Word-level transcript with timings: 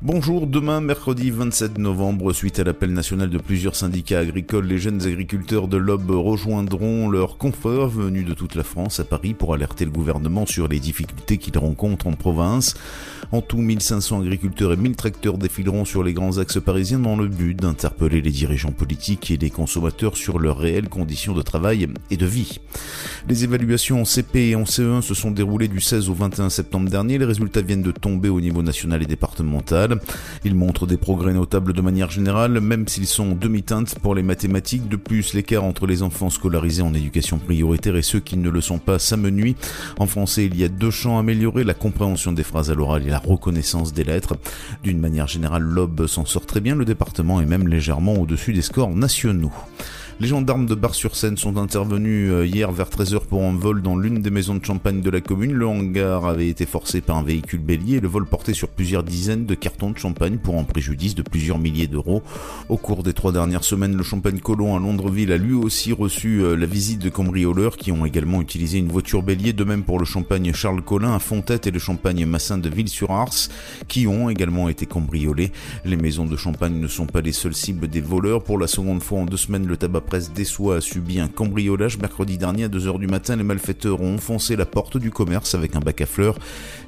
Bonjour, 0.00 0.46
demain 0.46 0.80
mercredi 0.80 1.32
27 1.32 1.76
novembre, 1.76 2.32
suite 2.32 2.60
à 2.60 2.62
l'appel 2.62 2.92
national 2.92 3.30
de 3.30 3.38
plusieurs 3.38 3.74
syndicats 3.74 4.20
agricoles, 4.20 4.66
les 4.66 4.78
jeunes 4.78 5.04
agriculteurs 5.04 5.66
de 5.66 5.76
l'Aube 5.76 6.12
rejoindront 6.12 7.10
leurs 7.10 7.36
confrères 7.36 7.88
venus 7.88 8.24
de 8.24 8.32
toute 8.32 8.54
la 8.54 8.62
France 8.62 9.00
à 9.00 9.04
Paris 9.04 9.34
pour 9.34 9.54
alerter 9.54 9.84
le 9.84 9.90
gouvernement 9.90 10.46
sur 10.46 10.68
les 10.68 10.78
difficultés 10.78 11.38
qu'ils 11.38 11.58
rencontrent 11.58 12.06
en 12.06 12.12
province. 12.12 12.74
En 13.32 13.40
tout, 13.40 13.58
1500 13.58 14.20
agriculteurs 14.20 14.72
et 14.72 14.76
1000 14.76 14.94
tracteurs 14.94 15.36
défileront 15.36 15.84
sur 15.84 16.04
les 16.04 16.14
grands 16.14 16.38
axes 16.38 16.60
parisiens 16.60 17.00
dans 17.00 17.16
le 17.16 17.26
but 17.26 17.54
d'interpeller 17.54 18.22
les 18.22 18.30
dirigeants 18.30 18.70
politiques 18.70 19.32
et 19.32 19.36
les 19.36 19.50
consommateurs 19.50 20.16
sur 20.16 20.38
leurs 20.38 20.58
réelles 20.58 20.88
conditions 20.88 21.34
de 21.34 21.42
travail 21.42 21.88
et 22.12 22.16
de 22.16 22.26
vie. 22.26 22.60
Les 23.28 23.42
évaluations 23.42 24.02
en 24.02 24.04
CP 24.04 24.50
et 24.50 24.54
en 24.54 24.62
CE1 24.62 25.02
se 25.02 25.14
sont 25.14 25.32
déroulées 25.32 25.66
du 25.66 25.80
16 25.80 26.08
au 26.08 26.14
21 26.14 26.50
septembre 26.50 26.88
dernier. 26.88 27.18
Les 27.18 27.24
résultats 27.24 27.62
viennent 27.62 27.82
de 27.82 27.90
tomber 27.90 28.28
au 28.28 28.40
niveau 28.40 28.62
national 28.62 29.02
et 29.02 29.06
départemental. 29.06 29.87
Ils 30.44 30.54
montrent 30.54 30.86
des 30.86 30.96
progrès 30.96 31.32
notables 31.32 31.72
de 31.72 31.80
manière 31.80 32.10
générale, 32.10 32.60
même 32.60 32.86
s'ils 32.88 33.06
sont 33.06 33.32
en 33.32 33.34
demi-teinte 33.34 33.98
pour 33.98 34.14
les 34.14 34.22
mathématiques. 34.22 34.88
De 34.88 34.96
plus, 34.96 35.34
l'écart 35.34 35.64
entre 35.64 35.86
les 35.86 36.02
enfants 36.02 36.30
scolarisés 36.30 36.82
en 36.82 36.94
éducation 36.94 37.38
prioritaire 37.38 37.96
et 37.96 38.02
ceux 38.02 38.20
qui 38.20 38.36
ne 38.36 38.50
le 38.50 38.60
sont 38.60 38.78
pas 38.78 38.98
s'amenuit. 38.98 39.56
En 39.98 40.06
français, 40.06 40.46
il 40.46 40.56
y 40.56 40.64
a 40.64 40.68
deux 40.68 40.90
champs 40.90 41.18
améliorés, 41.18 41.64
la 41.64 41.74
compréhension 41.74 42.32
des 42.32 42.44
phrases 42.44 42.70
à 42.70 42.74
l'oral 42.74 43.06
et 43.06 43.10
la 43.10 43.18
reconnaissance 43.18 43.92
des 43.92 44.04
lettres. 44.04 44.36
D'une 44.82 45.00
manière 45.00 45.26
générale, 45.26 45.62
l'Aube 45.62 46.06
s'en 46.06 46.24
sort 46.24 46.46
très 46.46 46.60
bien, 46.60 46.74
le 46.74 46.84
département 46.84 47.40
est 47.40 47.46
même 47.46 47.68
légèrement 47.68 48.14
au-dessus 48.14 48.52
des 48.52 48.62
scores 48.62 48.94
nationaux. 48.94 49.52
Les 50.20 50.26
gendarmes 50.26 50.66
de 50.66 50.74
Bar-sur-Seine 50.74 51.36
sont 51.36 51.58
intervenus 51.58 52.32
euh, 52.32 52.44
hier 52.44 52.72
vers 52.72 52.88
13h 52.88 53.20
pour 53.26 53.44
un 53.44 53.56
vol 53.56 53.82
dans 53.82 53.96
l'une 53.96 54.20
des 54.20 54.30
maisons 54.30 54.56
de 54.56 54.64
champagne 54.64 55.00
de 55.00 55.10
la 55.10 55.20
commune. 55.20 55.52
Le 55.52 55.64
hangar 55.64 56.26
avait 56.26 56.48
été 56.48 56.66
forcé 56.66 57.00
par 57.00 57.18
un 57.18 57.22
véhicule 57.22 57.60
bélier 57.60 58.00
le 58.00 58.08
vol 58.08 58.26
portait 58.26 58.52
sur 58.52 58.66
plusieurs 58.66 59.04
dizaines 59.04 59.46
de 59.46 59.54
cartons 59.54 59.92
de 59.92 59.98
champagne 59.98 60.38
pour 60.38 60.58
un 60.58 60.64
préjudice 60.64 61.14
de 61.14 61.22
plusieurs 61.22 61.60
milliers 61.60 61.86
d'euros. 61.86 62.24
Au 62.68 62.76
cours 62.76 63.04
des 63.04 63.12
trois 63.12 63.30
dernières 63.30 63.62
semaines, 63.62 63.96
le 63.96 64.02
champagne 64.02 64.40
Colon 64.40 64.76
à 64.76 64.80
Londreville 64.80 65.30
a 65.30 65.36
lui 65.36 65.54
aussi 65.54 65.92
reçu 65.92 66.42
euh, 66.42 66.56
la 66.56 66.66
visite 66.66 67.00
de 67.00 67.10
cambrioleurs 67.10 67.76
qui 67.76 67.92
ont 67.92 68.04
également 68.04 68.42
utilisé 68.42 68.78
une 68.78 68.88
voiture 68.88 69.22
bélier, 69.22 69.52
de 69.52 69.62
même 69.62 69.84
pour 69.84 70.00
le 70.00 70.04
champagne 70.04 70.52
Charles 70.52 70.82
Collin 70.82 71.14
à 71.14 71.20
Fontette 71.20 71.68
et 71.68 71.70
le 71.70 71.78
champagne 71.78 72.26
Massin 72.26 72.58
de 72.58 72.68
Ville-sur-Ars 72.68 73.50
qui 73.86 74.08
ont 74.08 74.30
également 74.30 74.68
été 74.68 74.84
cambriolés. 74.84 75.52
Les 75.84 75.96
maisons 75.96 76.26
de 76.26 76.36
champagne 76.36 76.80
ne 76.80 76.88
sont 76.88 77.06
pas 77.06 77.20
les 77.20 77.30
seules 77.30 77.54
cibles 77.54 77.86
des 77.86 78.00
voleurs. 78.00 78.42
Pour 78.42 78.58
la 78.58 78.66
seconde 78.66 79.00
fois 79.00 79.20
en 79.20 79.24
deux 79.24 79.36
semaines, 79.36 79.68
le 79.68 79.76
tabac 79.76 80.07
presse 80.08 80.32
Dessois 80.32 80.76
a 80.76 80.80
subi 80.80 81.20
un 81.20 81.28
cambriolage 81.28 81.98
mercredi 81.98 82.38
dernier 82.38 82.64
à 82.64 82.68
2h 82.68 82.98
du 82.98 83.06
matin. 83.06 83.36
Les 83.36 83.42
malfaiteurs 83.42 84.00
ont 84.00 84.14
enfoncé 84.14 84.56
la 84.56 84.64
porte 84.64 84.96
du 84.96 85.10
commerce 85.10 85.54
avec 85.54 85.76
un 85.76 85.80
bac 85.80 86.00
à 86.00 86.06
fleurs 86.06 86.38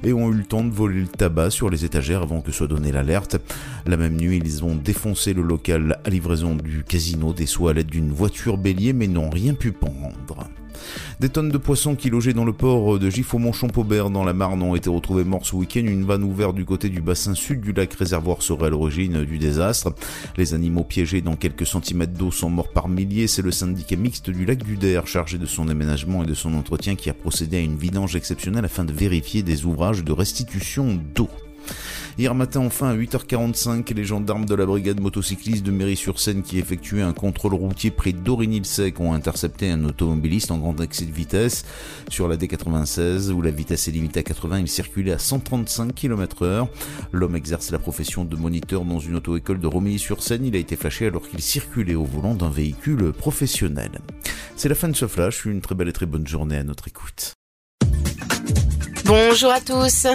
et 0.03 0.11
ont 0.11 0.31
eu 0.31 0.33
le 0.33 0.43
temps 0.43 0.63
de 0.63 0.71
voler 0.71 1.01
le 1.01 1.07
tabac 1.07 1.51
sur 1.51 1.69
les 1.69 1.85
étagères 1.85 2.23
avant 2.23 2.41
que 2.41 2.51
soit 2.51 2.67
donnée 2.67 2.91
l'alerte. 2.91 3.37
La 3.85 3.95
même 3.95 4.17
nuit, 4.17 4.41
ils 4.43 4.65
ont 4.65 4.75
défoncé 4.75 5.33
le 5.33 5.43
local 5.43 5.99
à 6.03 6.09
livraison 6.09 6.55
du 6.55 6.83
casino 6.83 7.31
Dessois 7.31 7.71
à 7.71 7.73
l'aide 7.73 7.87
d'une 7.87 8.11
voiture 8.11 8.57
bélier 8.57 8.91
mais 8.91 9.07
n'ont 9.07 9.29
rien 9.29 9.53
pu 9.53 9.71
prendre. 9.71 10.49
Des 11.19 11.29
tonnes 11.29 11.49
de 11.49 11.57
poissons 11.57 11.95
qui 11.95 12.09
logeaient 12.09 12.33
dans 12.33 12.45
le 12.45 12.53
port 12.53 12.99
de 12.99 13.09
Giffaumont-Champaubert 13.09 14.09
dans 14.09 14.23
la 14.23 14.33
Marne 14.33 14.61
ont 14.61 14.75
été 14.75 14.89
retrouvés 14.89 15.23
morts 15.23 15.45
ce 15.45 15.55
week-end. 15.55 15.81
Une 15.81 16.05
vanne 16.05 16.23
ouverte 16.23 16.55
du 16.55 16.65
côté 16.65 16.89
du 16.89 17.01
bassin 17.01 17.35
sud 17.35 17.61
du 17.61 17.73
lac 17.73 17.93
réservoir 17.93 18.41
serait 18.41 18.67
à 18.67 18.69
l'origine 18.69 19.23
du 19.23 19.37
désastre. 19.37 19.93
Les 20.37 20.53
animaux 20.53 20.83
piégés 20.83 21.21
dans 21.21 21.35
quelques 21.35 21.67
centimètres 21.67 22.13
d'eau 22.13 22.31
sont 22.31 22.49
morts 22.49 22.71
par 22.71 22.87
milliers. 22.87 23.27
C'est 23.27 23.41
le 23.41 23.51
syndicat 23.51 23.95
mixte 23.95 24.29
du 24.29 24.45
lac 24.45 24.63
du 24.63 24.77
Der, 24.77 25.07
chargé 25.07 25.37
de 25.37 25.45
son 25.45 25.67
aménagement 25.67 26.23
et 26.23 26.25
de 26.25 26.33
son 26.33 26.53
entretien, 26.53 26.95
qui 26.95 27.09
a 27.09 27.13
procédé 27.13 27.57
à 27.57 27.61
une 27.61 27.77
vidange 27.77 28.15
exceptionnelle 28.15 28.65
afin 28.65 28.85
de 28.85 28.93
vérifier 28.93 29.43
des 29.43 29.65
ouvrages 29.65 30.03
de 30.03 30.11
restitution 30.11 30.99
d'eau. 31.15 31.29
Hier 32.17 32.35
matin, 32.35 32.59
enfin, 32.59 32.89
à 32.89 32.95
8h45, 32.95 33.93
les 33.93 34.03
gendarmes 34.03 34.45
de 34.45 34.53
la 34.53 34.65
brigade 34.65 34.99
motocycliste 34.99 35.63
de 35.63 35.71
Mairie-sur-Seine 35.71 36.43
qui 36.43 36.59
effectuaient 36.59 37.01
un 37.01 37.13
contrôle 37.13 37.53
routier 37.53 37.89
près 37.89 38.11
d'Origny-le-Sec 38.11 38.99
ont 38.99 39.13
intercepté 39.13 39.71
un 39.71 39.85
automobiliste 39.85 40.51
en 40.51 40.57
grand 40.57 40.79
excès 40.81 41.05
de 41.05 41.11
vitesse 41.11 41.63
sur 42.09 42.27
la 42.27 42.35
D96 42.35 43.31
où 43.31 43.41
la 43.41 43.51
vitesse 43.51 43.87
est 43.87 43.91
limitée 43.91 44.19
à 44.19 44.23
80. 44.23 44.59
Il 44.59 44.67
circulait 44.67 45.13
à 45.13 45.19
135 45.19 45.95
km 45.95 46.43
heure. 46.43 46.67
L'homme 47.11 47.35
exerce 47.35 47.71
la 47.71 47.79
profession 47.79 48.25
de 48.25 48.35
moniteur 48.35 48.83
dans 48.83 48.99
une 48.99 49.15
auto-école 49.15 49.59
de 49.59 49.67
Romilly-sur-Seine. 49.67 50.45
Il 50.45 50.55
a 50.55 50.59
été 50.59 50.75
flashé 50.75 51.07
alors 51.07 51.27
qu'il 51.27 51.41
circulait 51.41 51.95
au 51.95 52.05
volant 52.05 52.35
d'un 52.35 52.49
véhicule 52.49 53.13
professionnel. 53.13 53.91
C'est 54.57 54.69
la 54.69 54.75
fin 54.75 54.89
de 54.89 54.95
ce 54.95 55.07
flash. 55.07 55.45
Une 55.45 55.61
très 55.61 55.75
belle 55.75 55.87
et 55.87 55.93
très 55.93 56.05
bonne 56.05 56.27
journée 56.27 56.57
à 56.57 56.63
notre 56.63 56.87
écoute. 56.87 57.33
Bonjour 59.05 59.51
à 59.51 59.59
tous. 59.59 60.07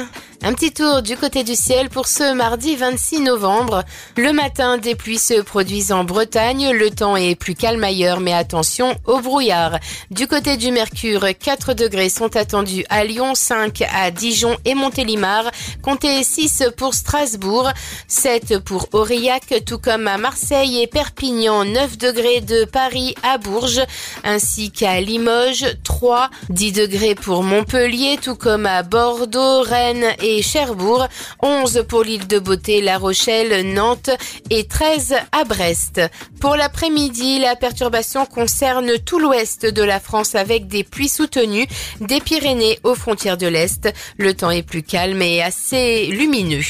Un 0.47 0.53
petit 0.53 0.71
tour 0.71 1.03
du 1.03 1.17
côté 1.17 1.43
du 1.43 1.57
ciel 1.57 1.89
pour 1.89 2.07
ce 2.07 2.33
mardi 2.33 2.77
26 2.77 3.19
novembre. 3.19 3.83
Le 4.17 4.33
matin, 4.33 4.79
des 4.79 4.95
pluies 4.95 5.19
se 5.19 5.41
produisent 5.41 5.91
en 5.91 6.05
Bretagne. 6.05 6.71
Le 6.71 6.91
temps 6.91 7.17
est 7.17 7.35
plus 7.35 7.57
calme 7.57 7.83
ailleurs, 7.83 8.21
mais 8.21 8.33
attention 8.33 8.95
au 9.07 9.19
brouillard. 9.19 9.81
Du 10.13 10.29
côté 10.29 10.57
du 10.57 10.71
Mercure, 10.71 11.27
4 11.37 11.75
degrés 11.75 12.11
sont 12.11 12.37
attendus 12.37 12.85
à 12.91 13.03
Lyon, 13.03 13.35
5 13.35 13.83
à 13.93 14.13
Dijon 14.13 14.57
et 14.65 14.77
Montélimar. 14.77 15.51
Comptez 15.83 16.23
6 16.23 16.63
pour 16.77 16.95
Strasbourg, 16.95 17.73
7 18.07 18.61
pour 18.61 18.87
Aurillac, 18.93 19.65
tout 19.67 19.79
comme 19.79 20.07
à 20.07 20.17
Marseille 20.17 20.81
et 20.81 20.87
Perpignan, 20.87 21.65
9 21.65 21.99
degrés 21.99 22.41
de 22.41 22.65
Paris 22.67 23.17
à 23.25 23.39
Bourges, 23.39 23.83
ainsi 24.23 24.71
qu'à 24.71 25.01
Limoges, 25.01 25.67
3, 25.83 26.31
10 26.51 26.71
degrés 26.71 27.17
pour 27.17 27.43
Montpellier, 27.43 28.21
tout 28.23 28.37
comme 28.37 28.67
à 28.67 28.85
Bordeaux, 28.85 29.63
Rennes 29.63 30.15
et 30.23 30.36
Cherbourg, 30.43 31.07
11 31.43 31.85
pour 31.89 32.03
l'île 32.03 32.27
de 32.27 32.39
Beauté, 32.39 32.81
La 32.81 32.99
Rochelle, 32.99 33.73
Nantes 33.73 34.11
et 34.51 34.65
13 34.65 35.15
à 35.33 35.45
Brest. 35.45 36.01
Pour 36.41 36.57
l'après-midi, 36.57 37.39
la 37.39 37.57
perturbation 37.57 38.27
concerne 38.27 38.99
tout 38.99 39.19
l'ouest 39.19 39.67
de 39.67 39.83
la 39.83 40.01
France 40.01 40.35
avec 40.35 40.67
des 40.67 40.85
pluies 40.85 41.09
soutenues 41.09 41.67
des 42.01 42.21
Pyrénées 42.21 42.79
aux 42.83 42.95
frontières 42.95 43.37
de 43.37 43.47
l'Est. 43.47 43.93
Le 44.17 44.35
temps 44.35 44.51
est 44.51 44.63
plus 44.63 44.83
calme 44.83 45.23
et 45.23 45.43
assez 45.43 46.07
lumineux. 46.07 46.65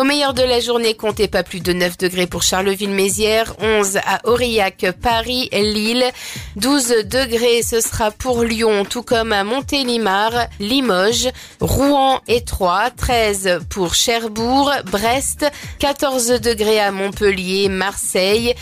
Au 0.00 0.04
meilleur 0.04 0.32
de 0.32 0.42
la 0.42 0.60
journée, 0.60 0.94
comptez 0.94 1.28
pas 1.28 1.42
plus 1.42 1.60
de 1.60 1.74
9 1.74 1.98
degrés 1.98 2.26
pour 2.26 2.42
Charleville-Mézières, 2.42 3.54
11 3.60 3.98
à 3.98 4.20
Aurillac, 4.24 4.86
Paris, 5.02 5.50
Lille, 5.52 6.06
12 6.56 7.04
degrés 7.04 7.60
ce 7.62 7.82
sera 7.82 8.10
pour 8.10 8.42
Lyon, 8.42 8.86
tout 8.88 9.02
comme 9.02 9.30
à 9.34 9.44
Montélimar, 9.44 10.32
Limoges, 10.58 11.28
Rouen 11.60 12.22
et 12.28 12.42
Troyes, 12.42 12.88
13 12.96 13.60
pour 13.68 13.92
Cherbourg, 13.92 14.72
Brest, 14.90 15.44
14 15.80 16.40
degrés 16.40 16.80
à 16.80 16.92
Montpellier, 16.92 17.68
Marseille, 17.68 18.54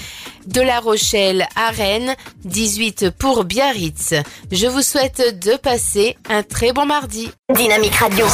de 0.47 0.60
La 0.60 0.81
Rochelle 0.81 1.47
à 1.55 1.70
Rennes, 1.70 2.16
18 2.47 3.10
pour 3.16 3.44
Biarritz. 3.44 4.15
Je 4.50 4.66
vous 4.66 4.82
souhaite 4.82 5.38
de 5.41 5.56
passer 5.56 6.16
un 6.28 6.43
très 6.43 6.72
bon 6.72 6.84
mardi. 6.84 7.31
Dynamique 7.55 7.94
Radio. 7.94 8.26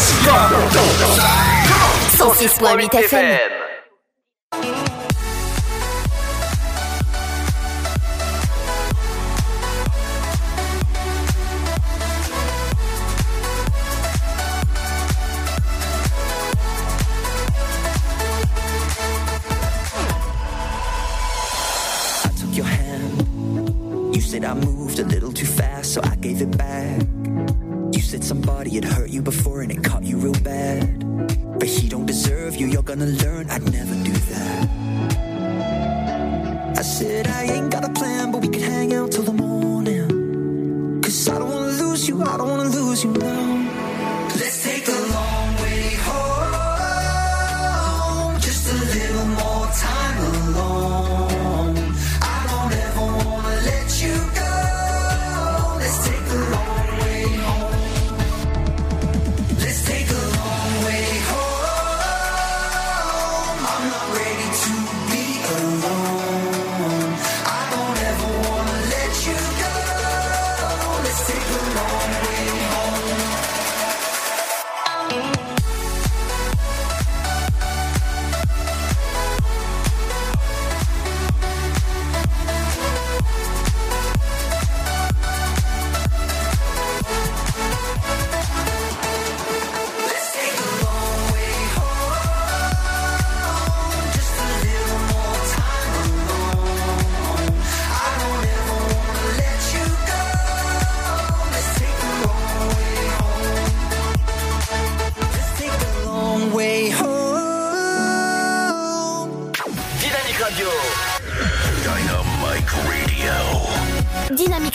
106.8 2.24 2.88
FM. 2.88 3.50
I 22.24 22.30
took 22.38 22.56
your 22.56 22.64
hand. 22.64 24.14
You 24.16 24.22
said 24.22 24.46
I 24.46 24.54
moved 24.54 24.98
a 24.98 25.04
little 25.04 25.30
too 25.30 25.44
fast, 25.44 25.92
so 25.92 26.00
I 26.02 26.16
gave 26.16 26.40
it 26.40 26.56
back. 26.56 26.93
Somebody 28.24 28.76
had 28.76 28.86
hurt 28.86 29.10
you 29.10 29.20
before 29.20 29.60
and 29.60 29.70
it 29.70 29.84
caught 29.84 30.02
you 30.02 30.16
real 30.16 30.32
bad. 30.42 30.98
But 31.58 31.68
he 31.68 31.90
don't 31.90 32.06
deserve 32.06 32.56
you, 32.56 32.66
you're 32.68 32.82
gonna 32.82 33.04
learn 33.04 33.50
I'd 33.50 33.70
never 33.70 33.94
do 34.02 34.12
that. 34.12 34.68
I 36.78 36.80
said 36.80 37.28
I 37.28 37.42
ain't 37.42 37.70
got 37.70 37.84
a 37.84 37.92
plan, 37.92 38.32
but 38.32 38.40
we 38.40 38.48
could 38.48 38.62
hang 38.62 38.94
out 38.94 39.12
till 39.12 39.24
the 39.24 39.34
morning. 39.34 41.02
Cause 41.02 41.28
I 41.28 41.38
don't 41.38 41.50
wanna 41.50 41.72
lose 41.72 42.08
you, 42.08 42.22
I 42.22 42.38
don't 42.38 42.48
wanna 42.48 42.70
lose 42.70 43.04
you 43.04 43.10
now. 43.10 43.63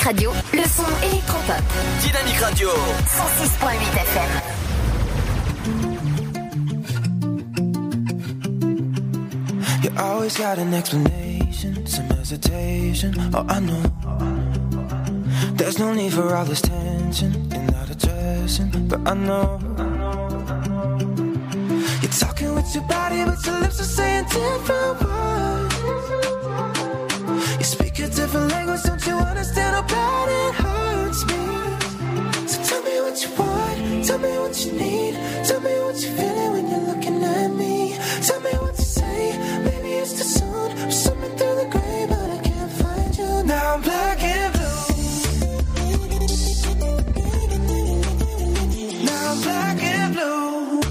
Radio, 0.09 0.31
le 0.53 0.63
son 0.63 0.85
électropop. 1.03 1.61
Dynamique 2.01 2.39
Radio. 2.39 2.69
106.8 3.05 3.93
FM. 4.07 4.31
You 9.83 9.91
always 9.99 10.35
got 10.35 10.57
an 10.57 10.73
explanation, 10.73 11.85
some 11.85 12.09
hesitation. 12.09 13.13
Oh, 13.35 13.45
I 13.47 13.59
know. 13.59 13.83
There's 15.53 15.77
no 15.77 15.93
need 15.93 16.13
for 16.13 16.33
all 16.33 16.45
this 16.45 16.61
tension 16.61 17.31
and 17.53 17.71
not 17.71 17.91
addressing, 17.91 18.71
but 18.87 19.07
I 19.07 19.13
know. 19.13 19.59
You're 22.01 22.17
talking 22.19 22.55
with 22.55 22.73
your 22.73 22.83
body, 22.85 23.25
but 23.25 23.45
your 23.45 23.59
lips 23.59 23.79
are 23.79 23.83
saying 23.83 24.23
different 24.23 25.01
words. 25.03 25.68
Different 27.99 28.51
language, 28.51 28.81
don't 28.83 29.05
you 29.07 29.17
understand 29.17 29.75
how 29.75 29.81
bad 29.83 30.29
it 30.29 30.55
hurts 30.55 31.25
me? 31.25 31.41
So 32.47 32.57
tell 32.63 32.81
me 32.83 33.01
what 33.01 33.21
you 33.23 33.29
want, 33.37 34.05
tell 34.05 34.19
me 34.19 34.37
what 34.39 34.65
you 34.65 34.71
need, 34.73 35.13
tell 35.45 35.59
me 35.61 35.79
what 35.79 36.01
you're 36.01 36.13
feeling 36.13 36.51
when 36.53 36.67
you're 36.69 36.85
looking 36.91 37.23
at 37.23 37.49
me. 37.49 37.97
Tell 38.21 38.41
me 38.41 38.51
what 38.59 38.75
to 38.75 38.81
say, 38.81 39.37
maybe 39.63 39.89
it's 40.01 40.13
too 40.13 40.23
soon. 40.23 40.71
I'm 40.79 40.91
swimming 40.91 41.35
through 41.37 41.55
the 41.55 41.67
gray, 41.71 42.05
but 42.09 42.29
I 42.29 42.37
can't 42.43 42.71
find 42.71 43.17
you. 43.17 43.43
Now 43.45 43.73
I'm 43.75 43.81
black 43.81 44.21
and 44.21 44.53
blue. 44.53 44.67
Now 49.05 49.31
I'm 49.31 49.41
black 49.41 49.81
and 49.81 50.13
blue. 50.13 50.81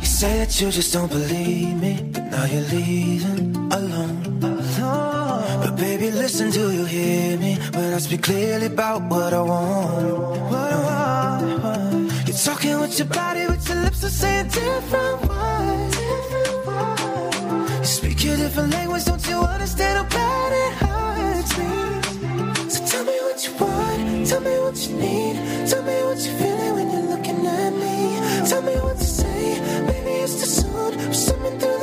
You 0.00 0.06
say 0.06 0.38
that 0.38 0.60
you 0.60 0.70
just 0.70 0.92
don't 0.92 1.10
believe 1.10 1.76
me, 1.80 2.10
now 2.36 2.44
you're 2.44 2.68
leaving 2.76 3.56
alone. 3.72 4.16
alone. 4.42 5.60
But 5.62 5.74
baby, 5.76 6.10
listen, 6.10 6.50
do 6.50 6.70
you 6.70 6.84
hear 6.84 7.38
me 7.38 7.52
when 7.76 7.94
I 7.94 7.98
speak 7.98 8.22
clearly 8.22 8.66
about 8.66 9.00
what 9.10 9.32
I 9.32 9.40
want? 9.40 10.06
What 10.52 10.72
I 10.72 10.78
want. 11.64 12.12
You're 12.28 12.42
talking 12.48 12.78
with 12.82 12.98
your 12.98 13.08
body, 13.08 13.42
but 13.50 13.60
your 13.68 13.78
lips 13.84 14.04
are 14.04 14.16
saying 14.22 14.48
different 14.48 15.18
words. 15.28 15.96
You 17.84 17.90
speak 17.98 18.18
your 18.24 18.36
different 18.36 18.70
language, 18.76 19.04
don't 19.06 19.26
you 19.30 19.38
understand 19.54 19.94
how 20.00 20.06
bad 20.18 20.50
it 20.64 20.72
hurts 20.84 21.52
me? 21.58 21.70
So 22.74 22.80
tell 22.90 23.04
me 23.10 23.16
what 23.26 23.38
you 23.46 23.52
want, 23.62 24.26
tell 24.28 24.42
me 24.48 24.54
what 24.64 24.76
you 24.84 24.92
need, 25.04 25.36
tell 25.70 25.82
me 25.88 25.96
what 26.06 26.18
you're 26.24 26.38
feeling 26.42 26.72
when 26.76 26.86
you're 26.92 27.08
looking 27.14 27.40
at 27.46 27.72
me. 27.82 27.96
Tell 28.50 28.62
me 28.62 28.74
what 28.84 28.96
to 28.98 29.08
say, 29.20 29.40
maybe 29.90 30.12
it's 30.24 30.34
too 30.40 30.50
soon. 30.60 30.90
I'm 31.00 31.14
swimming 31.14 31.58
through 31.60 31.75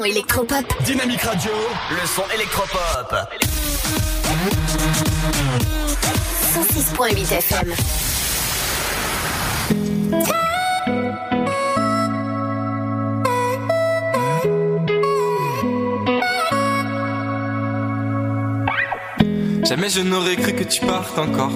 son 0.00 0.04
électropop. 0.04 0.64
Dynamique 0.84 1.22
Radio. 1.22 1.52
Le 1.90 2.06
son 2.06 2.22
électropop. 2.34 3.14
106.8 6.54 7.32
FM. 7.34 7.74
Jamais 19.68 19.90
je 19.90 20.00
n'aurais 20.00 20.36
cru 20.36 20.52
que 20.54 20.64
tu 20.64 20.80
partes 20.86 21.18
encore. 21.18 21.50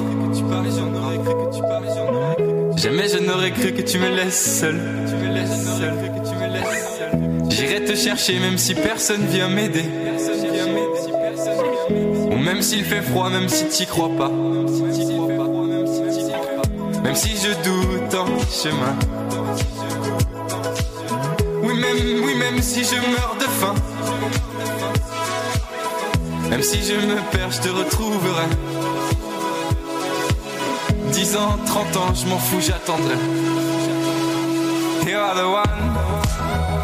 Jamais 2.76 3.08
je 3.08 3.18
n'aurais 3.18 3.52
cru 3.52 3.72
que 3.72 3.82
tu 3.82 3.98
me 3.98 4.08
laisses 4.14 4.60
seul. 4.60 4.80
J'irai 5.06 6.13
te 7.84 7.94
chercher 7.94 8.38
même 8.38 8.58
si 8.58 8.74
personne 8.74 9.26
vient 9.26 9.48
m'aider. 9.48 9.84
Ou 12.30 12.36
même 12.36 12.62
s'il 12.62 12.84
fait 12.84 13.02
froid, 13.02 13.28
même 13.30 13.48
si 13.48 13.66
t'y 13.66 13.86
crois 13.86 14.10
pas. 14.16 14.30
Même 17.02 17.14
si 17.14 17.36
je 17.36 17.50
doute 17.62 18.14
en 18.14 18.26
chemin. 18.50 18.96
Oui, 21.62 21.74
même, 21.74 22.24
oui, 22.24 22.34
même 22.36 22.62
si 22.62 22.84
je 22.84 22.96
meurs 22.96 23.36
de 23.38 23.44
faim. 23.44 23.74
Même 26.50 26.62
si 26.62 26.82
je 26.82 26.94
me 26.94 27.16
perds, 27.30 27.50
je 27.50 27.60
te 27.60 27.68
retrouverai. 27.68 28.46
10 31.12 31.36
ans, 31.36 31.58
30 31.66 31.96
ans, 31.96 32.14
je 32.14 32.26
m'en 32.26 32.38
fous, 32.38 32.60
j'attendrai. 32.60 33.16
Oh, 35.06 35.16
are 35.16 35.34
the 35.34 35.46
one. 35.46 36.83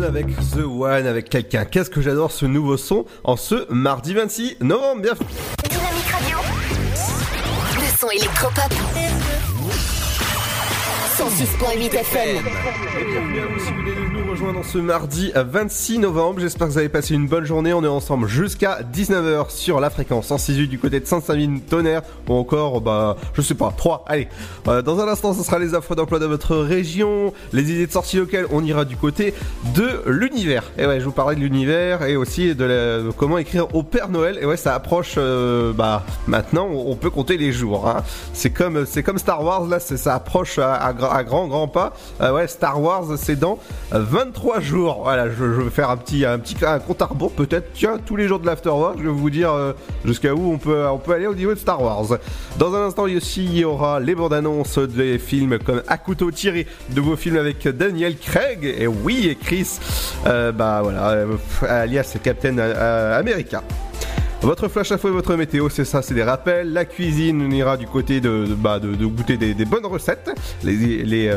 Broxton 0.00 0.02
avec 0.02 0.26
The 0.52 0.64
One, 0.66 1.06
avec 1.06 1.28
quelqu'un. 1.28 1.64
Qu'est-ce 1.64 1.90
que 1.90 2.00
j'adore 2.00 2.32
ce 2.32 2.46
nouveau 2.46 2.76
son 2.76 3.04
en 3.24 3.36
ce 3.36 3.70
mardi 3.72 4.14
26 4.14 4.58
novembre. 4.60 5.02
Bienvenue. 5.02 5.28
Dynamique 5.68 6.06
Radio. 6.12 6.38
Le 7.74 7.98
son 7.98 8.10
électropop. 8.10 8.72
106.8 11.18 11.94
FM. 11.94 12.42
Bienvenue 13.10 13.40
à 13.40 13.46
vous 13.46 13.58
si 13.58 13.72
vous 13.72 13.82
nous 14.40 14.46
rejoindre 14.46 14.66
ce 14.66 14.78
mardi 14.78 15.32
26 15.34 15.98
novembre. 15.98 16.40
J'espère 16.40 16.68
que 16.68 16.72
vous 16.72 16.78
avez 16.78 16.88
passé 16.88 17.14
une 17.14 17.26
bonne 17.26 17.44
journée. 17.44 17.72
On 17.72 17.82
est 17.84 17.88
ensemble 17.88 18.26
jusqu'à 18.26 18.78
19h 18.82 19.50
sur 19.50 19.80
la 19.80 19.90
fréquence 19.90 20.26
168 20.28 20.68
du 20.68 20.78
côté 20.78 21.00
de 21.00 21.06
Saint-Savine, 21.06 21.60
Tonnerre 21.60 22.02
ou 22.28 22.34
encore, 22.34 22.80
bah, 22.80 23.16
je 23.34 23.42
sais 23.42 23.54
pas, 23.54 23.72
3. 23.76 24.04
Allez, 24.06 24.28
Euh, 24.68 24.82
dans 24.82 25.00
un 25.00 25.08
instant, 25.08 25.34
ce 25.34 25.42
sera 25.42 25.58
les 25.58 25.74
offres 25.74 25.94
d'emploi 25.94 26.18
de 26.18 26.26
votre 26.26 26.56
région, 26.56 27.32
les 27.52 27.70
idées 27.70 27.86
de 27.86 27.92
sortie 27.92 28.16
locales. 28.16 28.46
On 28.52 28.64
ira 28.64 28.84
du 28.84 28.96
côté 28.96 29.34
de 29.74 30.02
l'univers. 30.06 30.64
Et 30.78 30.86
ouais, 30.86 31.00
je 31.00 31.04
vous 31.04 31.12
parlais 31.12 31.36
de 31.36 31.40
l'univers 31.40 32.02
et 32.04 32.16
aussi 32.16 32.54
de, 32.54 33.10
comment 33.16 33.38
écrire 33.38 33.74
au 33.74 33.82
Père 33.82 34.08
Noël. 34.08 34.38
Et 34.40 34.46
ouais, 34.46 34.56
ça 34.56 34.74
approche, 34.74 35.14
euh, 35.18 35.72
bah, 35.72 36.04
maintenant, 36.26 36.68
on 36.70 36.94
peut 36.96 37.10
compter 37.10 37.36
les 37.36 37.52
jours. 37.52 37.88
Hein. 37.88 38.02
C'est 38.32 38.50
comme, 38.50 38.86
c'est 38.86 39.02
comme 39.02 39.18
Star 39.18 39.42
Wars, 39.44 39.66
là, 39.66 39.80
ça 39.80 40.14
approche 40.14 40.58
à, 40.58 40.74
à 40.74 40.90
à 40.90 41.24
grand, 41.24 41.48
grand 41.48 41.68
pas. 41.68 41.92
Euh, 42.20 42.32
ouais, 42.32 42.46
Star 42.46 42.80
Wars, 42.80 43.04
c'est 43.16 43.38
dans 43.38 43.58
23 44.30 44.60
jours. 44.60 45.00
Voilà, 45.02 45.28
je, 45.28 45.44
vais 45.44 45.70
faire 45.70 45.90
un 45.90 45.96
petit, 45.96 46.24
un 46.24 46.38
petit 46.38 46.56
un 46.64 46.78
compte 46.78 47.02
à 47.02 47.06
rebours, 47.06 47.32
peut-être, 47.32 47.72
tiens, 47.74 47.98
tous 48.04 48.14
les 48.14 48.28
jours 48.28 48.38
de 48.38 48.46
l'Afterwork, 48.46 48.98
je 48.98 49.04
vais 49.04 49.10
vous 49.10 49.30
dire 49.30 49.52
euh, 49.52 49.72
jusqu'à 50.04 50.34
où 50.34 50.52
on 50.52 50.58
peut, 50.58 50.86
on 50.86 50.98
peut 50.98 51.12
aller 51.12 51.26
au 51.26 51.34
niveau 51.34 51.52
de 51.52 51.58
Star 51.58 51.82
Wars. 51.82 52.18
Dans 52.58 52.74
un 52.74 52.86
instant, 52.86 53.04
aussi, 53.04 53.44
il 53.44 53.58
y 53.58 53.64
aura 53.64 53.98
les 53.98 54.14
bandes 54.14 54.32
annonces 54.32 54.78
des 54.78 55.18
films 55.18 55.58
comme 55.58 55.82
À 55.88 55.98
couteau 55.98 56.30
tiré, 56.30 56.66
de 56.90 57.00
vos 57.00 57.16
films 57.16 57.36
avec 57.36 57.66
Daniel 57.66 58.16
Craig, 58.16 58.64
et 58.64 58.86
oui, 58.86 59.26
et 59.28 59.34
Chris, 59.34 59.80
euh, 60.26 60.52
bah 60.52 60.80
voilà, 60.82 61.10
euh, 61.10 61.36
alias 61.68 62.16
Captain 62.22 62.58
America. 62.58 63.64
Votre 64.42 64.68
flash 64.68 64.92
info 64.92 65.08
et 65.08 65.10
votre 65.10 65.34
météo, 65.34 65.68
c'est 65.68 65.84
ça, 65.84 66.02
c'est 66.02 66.14
des 66.14 66.22
rappels. 66.22 66.72
La 66.72 66.84
cuisine, 66.84 67.42
on 67.46 67.50
ira 67.50 67.76
du 67.76 67.86
côté 67.86 68.20
de, 68.20 68.46
bah, 68.56 68.78
de, 68.78 69.04
goûter 69.04 69.36
des, 69.36 69.64
bonnes 69.66 69.84
recettes. 69.84 70.30
Les, 70.62 71.04
les, 71.04 71.30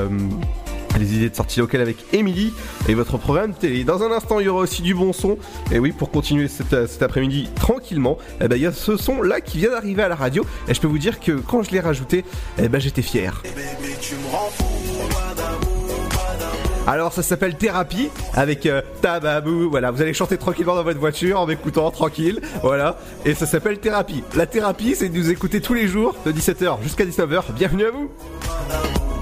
les 0.99 1.15
idées 1.15 1.29
de 1.29 1.35
sortie 1.35 1.59
locale 1.59 1.81
avec 1.81 1.97
Émilie 2.13 2.53
et 2.87 2.93
votre 2.93 3.17
programme 3.17 3.53
télé. 3.53 3.83
Dans 3.83 4.03
un 4.03 4.11
instant, 4.11 4.39
il 4.39 4.45
y 4.45 4.49
aura 4.49 4.61
aussi 4.61 4.81
du 4.81 4.93
bon 4.93 5.13
son. 5.13 5.37
Et 5.71 5.79
oui, 5.79 5.91
pour 5.91 6.11
continuer 6.11 6.47
cet, 6.47 6.87
cet 6.87 7.01
après-midi 7.01 7.49
tranquillement, 7.55 8.17
eh 8.41 8.47
ben, 8.47 8.55
il 8.55 8.61
y 8.61 8.67
a 8.67 8.71
ce 8.71 8.97
son 8.97 9.21
là 9.21 9.41
qui 9.41 9.57
vient 9.57 9.71
d'arriver 9.71 10.03
à 10.03 10.07
la 10.07 10.15
radio. 10.15 10.45
Et 10.67 10.73
je 10.73 10.81
peux 10.81 10.87
vous 10.87 10.99
dire 10.99 11.19
que 11.19 11.31
quand 11.31 11.63
je 11.63 11.71
l'ai 11.71 11.79
rajouté, 11.79 12.25
eh 12.57 12.67
ben, 12.69 12.79
j'étais 12.79 13.01
fier. 13.01 13.41
Alors 16.85 17.13
ça 17.13 17.23
s'appelle 17.23 17.55
Thérapie 17.55 18.09
avec 18.33 18.65
euh, 18.65 18.81
Tababou. 19.01 19.69
Voilà, 19.69 19.91
vous 19.91 20.01
allez 20.01 20.13
chanter 20.13 20.37
tranquillement 20.37 20.75
dans 20.75 20.83
votre 20.83 20.99
voiture 20.99 21.39
en 21.39 21.45
m'écoutant 21.45 21.89
tranquille. 21.91 22.41
Voilà, 22.61 22.97
et 23.25 23.33
ça 23.33 23.45
s'appelle 23.45 23.79
Thérapie. 23.79 24.23
La 24.35 24.45
thérapie, 24.45 24.95
c'est 24.95 25.07
de 25.07 25.17
nous 25.17 25.29
écouter 25.29 25.61
tous 25.61 25.73
les 25.73 25.87
jours 25.87 26.13
de 26.25 26.31
17h 26.31 26.81
jusqu'à 26.83 27.05
19h. 27.05 27.53
Bienvenue 27.55 27.85
à 27.85 27.91
vous. 27.91 29.12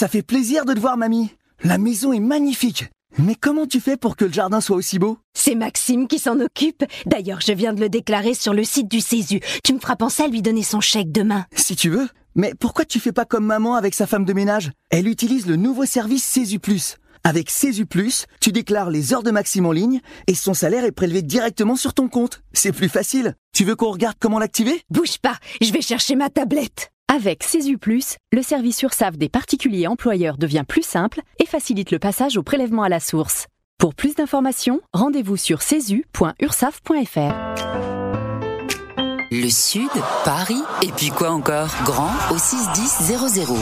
Ça 0.00 0.08
fait 0.08 0.22
plaisir 0.22 0.64
de 0.64 0.72
te 0.72 0.80
voir, 0.80 0.96
mamie. 0.96 1.28
La 1.62 1.76
maison 1.76 2.14
est 2.14 2.20
magnifique. 2.20 2.86
Mais 3.18 3.34
comment 3.34 3.66
tu 3.66 3.80
fais 3.80 3.98
pour 3.98 4.16
que 4.16 4.24
le 4.24 4.32
jardin 4.32 4.62
soit 4.62 4.76
aussi 4.76 4.98
beau? 4.98 5.18
C'est 5.34 5.54
Maxime 5.54 6.08
qui 6.08 6.18
s'en 6.18 6.40
occupe. 6.40 6.86
D'ailleurs, 7.04 7.42
je 7.42 7.52
viens 7.52 7.74
de 7.74 7.80
le 7.80 7.90
déclarer 7.90 8.32
sur 8.32 8.54
le 8.54 8.64
site 8.64 8.90
du 8.90 9.02
Césu. 9.02 9.40
Tu 9.62 9.74
me 9.74 9.78
feras 9.78 9.96
penser 9.96 10.22
à 10.22 10.28
lui 10.28 10.40
donner 10.40 10.62
son 10.62 10.80
chèque 10.80 11.12
demain. 11.12 11.44
Si 11.54 11.76
tu 11.76 11.90
veux. 11.90 12.08
Mais 12.34 12.54
pourquoi 12.58 12.86
tu 12.86 12.98
fais 12.98 13.12
pas 13.12 13.26
comme 13.26 13.44
maman 13.44 13.74
avec 13.74 13.92
sa 13.92 14.06
femme 14.06 14.24
de 14.24 14.32
ménage? 14.32 14.72
Elle 14.88 15.06
utilise 15.06 15.46
le 15.46 15.56
nouveau 15.56 15.84
service 15.84 16.24
Césu 16.24 16.60
Plus. 16.60 16.96
Avec 17.22 17.50
Césu 17.50 17.84
Plus, 17.84 18.24
tu 18.40 18.52
déclares 18.52 18.88
les 18.88 19.12
heures 19.12 19.22
de 19.22 19.30
Maxime 19.30 19.66
en 19.66 19.72
ligne 19.72 20.00
et 20.26 20.34
son 20.34 20.54
salaire 20.54 20.86
est 20.86 20.92
prélevé 20.92 21.20
directement 21.20 21.76
sur 21.76 21.92
ton 21.92 22.08
compte. 22.08 22.40
C'est 22.54 22.72
plus 22.72 22.88
facile. 22.88 23.34
Tu 23.52 23.64
veux 23.64 23.76
qu'on 23.76 23.90
regarde 23.90 24.16
comment 24.18 24.38
l'activer? 24.38 24.80
Bouge 24.88 25.18
pas, 25.18 25.36
je 25.60 25.70
vais 25.70 25.82
chercher 25.82 26.16
ma 26.16 26.30
tablette. 26.30 26.90
Avec 27.12 27.44
Plus, 27.80 28.18
le 28.32 28.40
service 28.40 28.82
URSAF 28.82 29.18
des 29.18 29.28
particuliers 29.28 29.88
employeurs 29.88 30.38
devient 30.38 30.62
plus 30.66 30.84
simple 30.84 31.22
et 31.40 31.44
facilite 31.44 31.90
le 31.90 31.98
passage 31.98 32.36
au 32.36 32.44
prélèvement 32.44 32.84
à 32.84 32.88
la 32.88 33.00
source. 33.00 33.48
Pour 33.78 33.96
plus 33.96 34.14
d'informations, 34.14 34.80
rendez-vous 34.92 35.36
sur 35.36 35.60
cesu.ursaf.fr. 35.60 37.89
Le 39.32 39.48
Sud, 39.48 39.88
Paris, 40.24 40.60
et 40.82 40.90
puis 40.90 41.10
quoi 41.10 41.30
encore? 41.30 41.68
Grand 41.84 42.10
au 42.32 42.36
61000. 42.36 43.16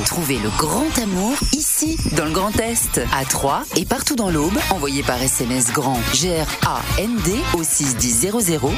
Trouvez 0.06 0.38
le 0.38 0.48
grand 0.56 0.98
amour 0.98 1.34
ici, 1.52 1.98
dans 2.16 2.24
le 2.24 2.30
Grand 2.30 2.58
Est, 2.58 3.02
à 3.12 3.26
Troyes 3.26 3.64
et 3.76 3.84
partout 3.84 4.16
dans 4.16 4.30
l'Aube. 4.30 4.56
Envoyez 4.70 5.02
par 5.02 5.20
SMS 5.20 5.70
grand 5.70 6.00
G-R-A-N-D 6.14 7.34
au 7.52 7.62
61000 7.62 8.32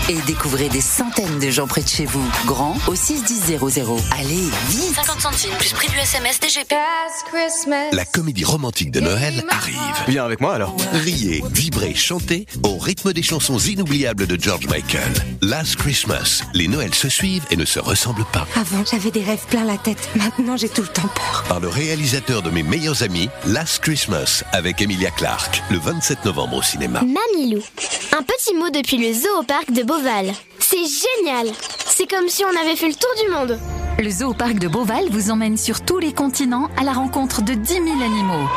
et 0.08 0.16
découvrez 0.26 0.68
des 0.68 0.80
centaines 0.80 1.38
de 1.38 1.48
gens 1.48 1.68
près 1.68 1.82
de 1.82 1.88
chez 1.88 2.06
vous. 2.06 2.28
Grand 2.44 2.76
au 2.88 2.96
61000. 2.96 3.60
Allez, 4.18 4.50
vite 4.70 4.94
50 4.96 5.20
centimes 5.20 5.54
plus 5.60 5.72
prix 5.72 5.88
du 5.90 5.96
SMS 5.96 6.40
DGP. 6.40 6.74
La 7.92 8.04
comédie 8.04 8.44
romantique 8.44 8.90
de 8.90 8.98
Noël 8.98 9.44
arrive. 9.48 9.76
Viens 10.08 10.24
avec 10.24 10.40
moi 10.40 10.54
alors. 10.54 10.74
Riez, 10.92 11.44
vibrez, 11.52 11.94
chantez 11.94 12.46
au 12.64 12.78
rythme 12.78 13.12
des 13.12 13.22
chansons 13.22 13.58
inoubliables 13.58 14.26
de 14.26 14.36
George 14.40 14.66
Michael. 14.66 15.12
Last 15.40 15.76
Christmas. 15.76 16.42
Les 16.52 16.66
Noëls 16.80 16.94
se 16.94 17.10
suivent 17.10 17.44
et 17.50 17.56
ne 17.56 17.66
se 17.66 17.78
ressemblent 17.78 18.24
pas. 18.32 18.46
Avant, 18.56 18.82
j'avais 18.90 19.10
des 19.10 19.22
rêves 19.22 19.44
plein 19.50 19.64
la 19.64 19.76
tête. 19.76 20.08
Maintenant, 20.16 20.56
j'ai 20.56 20.70
tout 20.70 20.80
le 20.80 20.88
temps 20.88 21.08
peur. 21.14 21.44
Par 21.46 21.60
le 21.60 21.68
réalisateur 21.68 22.40
de 22.40 22.48
mes 22.48 22.62
meilleurs 22.62 23.02
amis, 23.02 23.28
Last 23.46 23.80
Christmas, 23.80 24.42
avec 24.52 24.80
Emilia 24.80 25.10
Clarke, 25.10 25.62
le 25.70 25.76
27 25.76 26.24
novembre 26.24 26.56
au 26.56 26.62
cinéma. 26.62 27.02
Mamilou. 27.02 27.62
Un 28.18 28.22
petit 28.22 28.54
mot 28.54 28.70
depuis 28.70 28.96
le 28.96 29.12
zoo 29.12 29.40
au 29.40 29.42
parc 29.42 29.70
de 29.72 29.82
Beauval. 29.82 30.32
C'est 30.58 30.76
génial. 30.78 31.48
C'est 31.86 32.08
comme 32.08 32.28
si 32.30 32.44
on 32.46 32.60
avait 32.62 32.76
fait 32.76 32.88
le 32.88 32.94
tour 32.94 33.10
du 33.22 33.30
monde. 33.30 33.58
Le 33.98 34.08
zoo 34.08 34.32
parc 34.32 34.54
de 34.54 34.68
Beauval 34.68 35.10
vous 35.10 35.30
emmène 35.30 35.58
sur 35.58 35.82
tous 35.82 35.98
les 35.98 36.14
continents 36.14 36.70
à 36.78 36.82
la 36.82 36.94
rencontre 36.94 37.42
de 37.42 37.52
10 37.52 37.72
000 37.74 37.84
animaux. 38.02 38.48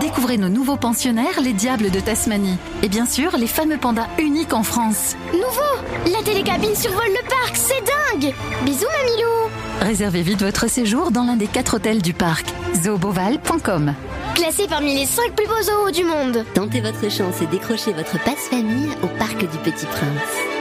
Découvrez 0.00 0.38
nos 0.38 0.48
nouveaux 0.48 0.76
pensionnaires, 0.76 1.40
les 1.42 1.52
diables 1.52 1.90
de 1.90 2.00
Tasmanie. 2.00 2.58
Et 2.82 2.88
bien 2.88 3.06
sûr, 3.06 3.36
les 3.36 3.46
fameux 3.46 3.78
pandas 3.78 4.08
uniques 4.18 4.52
en 4.52 4.62
France. 4.62 5.16
Nouveau 5.32 6.12
La 6.12 6.22
télécabine 6.22 6.74
survole 6.74 7.08
le 7.08 7.28
parc, 7.28 7.56
c'est 7.56 7.82
dingue 7.84 8.34
Bisous 8.64 8.86
Mamilou 8.86 9.50
Réservez 9.80 10.22
vite 10.22 10.42
votre 10.42 10.68
séjour 10.68 11.10
dans 11.10 11.24
l'un 11.24 11.36
des 11.36 11.46
quatre 11.46 11.74
hôtels 11.76 12.02
du 12.02 12.14
parc. 12.14 12.46
zooboval.com 12.82 13.94
Classé 14.34 14.66
parmi 14.68 14.94
les 14.96 15.06
5 15.06 15.32
plus 15.36 15.46
beaux 15.46 15.62
zoos 15.62 15.90
du 15.92 16.04
monde. 16.04 16.44
Tentez 16.54 16.80
votre 16.80 17.10
chance 17.10 17.40
et 17.42 17.46
décrochez 17.46 17.92
votre 17.92 18.18
passe-famille 18.24 18.88
au 19.02 19.06
Parc 19.18 19.38
du 19.38 19.58
Petit 19.58 19.86
Prince. 19.86 20.53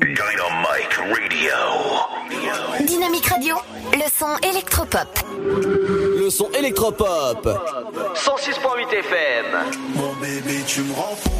Dynamite 0.00 0.94
Radio. 1.10 1.54
Dynamique 2.86 3.26
Radio, 3.26 3.56
le 3.92 4.08
son 4.18 4.36
électropop. 4.48 5.08
Le 6.18 6.28
son 6.30 6.50
électropop. 6.52 7.48
106.8 8.14 8.92
FM. 8.92 9.46
Mon 9.94 10.12
bébé, 10.14 10.62
tu 10.66 10.82
me 10.82 10.92
rends 10.94 11.16
fou, 11.16 11.30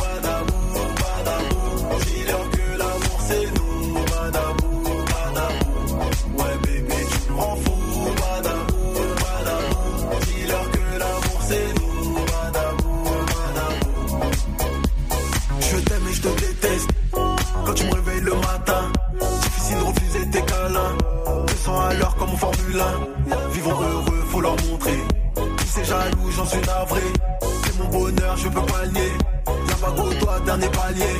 badabou, 0.00 0.78
badabou. 0.96 1.98
Dis-leur 2.06 2.50
que 2.50 2.78
l'amour 2.78 3.20
c'est 3.20 3.46
nous, 3.54 3.94
badabou, 4.04 4.82
badabou. 5.04 6.42
Ouais, 6.42 6.56
bébé, 6.62 6.94
tu 7.10 7.32
me 7.32 7.38
rends 7.38 7.56
fou, 7.56 8.10
badabou, 8.14 8.82
badabou. 9.20 10.20
Dis-leur 10.26 10.70
que 10.70 10.98
l'amour 10.98 11.40
c'est 11.48 11.68
nous, 11.80 12.14
badabou, 12.24 12.94
badabou. 13.32 14.30
Je 15.60 15.76
t'aime 15.78 16.06
et 16.08 16.14
je 16.14 16.22
te 16.22 16.28
déteste. 16.40 16.88
Quand 17.64 17.74
tu 17.74 17.84
me 17.84 17.95
difficile 19.40 19.78
de 19.78 19.84
refuser 19.84 20.30
tes 20.30 20.42
câlins. 20.42 20.96
200 21.46 21.80
à 21.80 21.94
l'heure 21.94 22.16
comme 22.16 22.30
en 22.30 22.36
Formule 22.36 22.80
1. 22.80 23.48
Vivons 23.50 23.70
heureux, 23.70 24.24
faut 24.30 24.40
leur 24.40 24.56
montrer. 24.68 24.98
Si 25.60 25.66
c'est 25.66 25.84
jaloux, 25.84 26.30
j'en 26.36 26.46
suis 26.46 26.60
navré. 26.60 27.00
C'est 27.64 27.78
mon 27.78 27.88
bonheur, 27.88 28.36
je 28.36 28.48
peux 28.48 28.66
pas 28.66 28.86
nier. 28.86 29.12
Viens 29.66 29.76
pas 29.76 29.92
toi, 30.20 30.40
dernier 30.44 30.68
palier. 30.68 31.16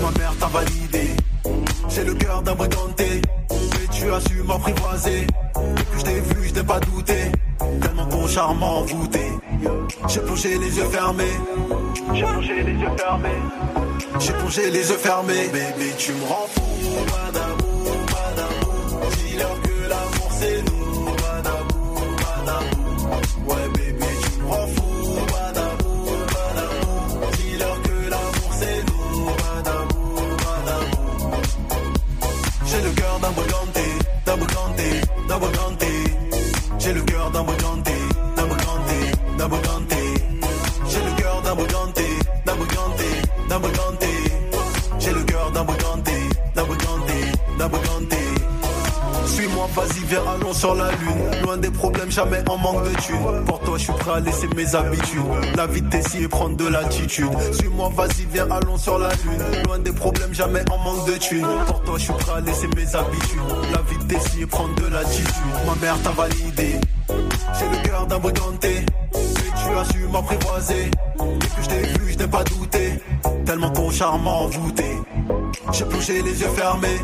Ma 0.00 0.10
mère 0.18 0.34
t'a 0.38 0.46
validé. 0.46 1.16
J'ai 1.88 2.04
le 2.04 2.14
cœur 2.14 2.42
d'un 2.42 2.54
briganté. 2.54 3.22
Mais 3.50 3.86
tu 3.92 4.12
as 4.12 4.20
su 4.20 4.42
m'apprivoiser. 4.42 5.26
Depuis 5.76 5.84
que 5.92 5.98
je 5.98 6.04
t'ai 6.04 6.20
vu, 6.20 6.48
je 6.48 6.54
t'ai 6.54 6.62
pas 6.62 6.80
douté. 6.80 7.32
Tellement 7.80 8.06
ton 8.06 8.26
charme 8.26 8.58
m'a 8.58 8.66
envoûté. 8.66 9.32
J'ai 10.08 10.20
plongé 10.20 10.58
les 10.58 10.76
yeux 10.76 10.88
fermés. 10.90 11.24
J'ai 12.14 12.22
plongé 12.22 12.62
les 12.62 12.72
yeux 12.72 12.96
fermés. 12.96 13.28
J'ai 14.20 14.32
plongé 14.32 14.70
les 14.70 14.90
yeux 14.90 14.98
fermés. 14.98 15.48
Bébé, 15.52 15.92
tu 15.98 16.12
me 16.12 16.24
rends 16.26 16.46
fou. 16.48 16.64
Que 19.62 19.73
vas-y, 49.74 50.04
viens, 50.06 50.22
allons 50.34 50.52
sur 50.52 50.74
la 50.74 50.90
lune. 50.92 51.42
Loin 51.42 51.56
des 51.56 51.70
problèmes, 51.70 52.10
jamais 52.10 52.42
en 52.48 52.56
manque 52.56 52.84
de 52.84 52.94
thunes. 53.00 53.44
Pour 53.46 53.60
toi, 53.60 53.76
je 53.76 53.84
suis 53.84 53.92
prêt 53.92 54.12
à 54.12 54.20
laisser 54.20 54.46
mes 54.56 54.74
habitudes. 54.74 55.20
La 55.56 55.66
vitesse 55.66 56.14
et 56.14 56.28
prendre 56.28 56.56
de 56.56 56.66
l'attitude. 56.66 57.28
Suis-moi, 57.52 57.90
vas-y, 57.94 58.26
viens, 58.32 58.48
allons 58.50 58.78
sur 58.78 58.98
la 58.98 59.08
lune. 59.08 59.62
Loin 59.66 59.78
des 59.78 59.92
problèmes, 59.92 60.32
jamais 60.32 60.62
en 60.70 60.78
manque 60.78 61.06
de 61.06 61.14
thunes. 61.14 61.46
Pour 61.66 61.82
toi, 61.82 61.94
je 61.98 62.04
suis 62.04 62.12
prêt 62.12 62.32
à 62.36 62.40
laisser 62.40 62.68
mes 62.68 62.94
habitudes. 62.94 63.40
La 63.72 63.82
vitesse 63.82 64.36
et 64.40 64.46
prendre 64.46 64.74
de 64.76 64.86
l'attitude. 64.86 65.26
Ma 65.66 65.74
mère 65.80 66.00
t'a 66.02 66.10
validé. 66.10 66.80
J'ai 67.58 67.68
le 67.68 67.88
cœur 67.88 68.06
d'un 68.06 68.18
briganté. 68.18 68.86
Mais 69.14 69.20
tu 69.62 69.78
as 69.78 69.84
su 69.92 70.06
m'apprivoiser. 70.10 70.90
Dès 71.18 71.46
que 71.46 71.62
je 71.62 71.68
t'ai 71.68 71.82
vu, 71.98 72.12
je 72.12 72.18
n'ai 72.18 72.28
pas 72.28 72.44
douté. 72.44 72.92
Tellement 73.44 73.70
ton 73.70 73.90
charme 73.90 74.24
m'a 74.24 74.30
envoûté. 74.30 74.84
J'ai 75.72 75.84
plongé 75.84 76.22
les 76.22 76.40
yeux 76.40 76.48
fermés. 76.48 77.00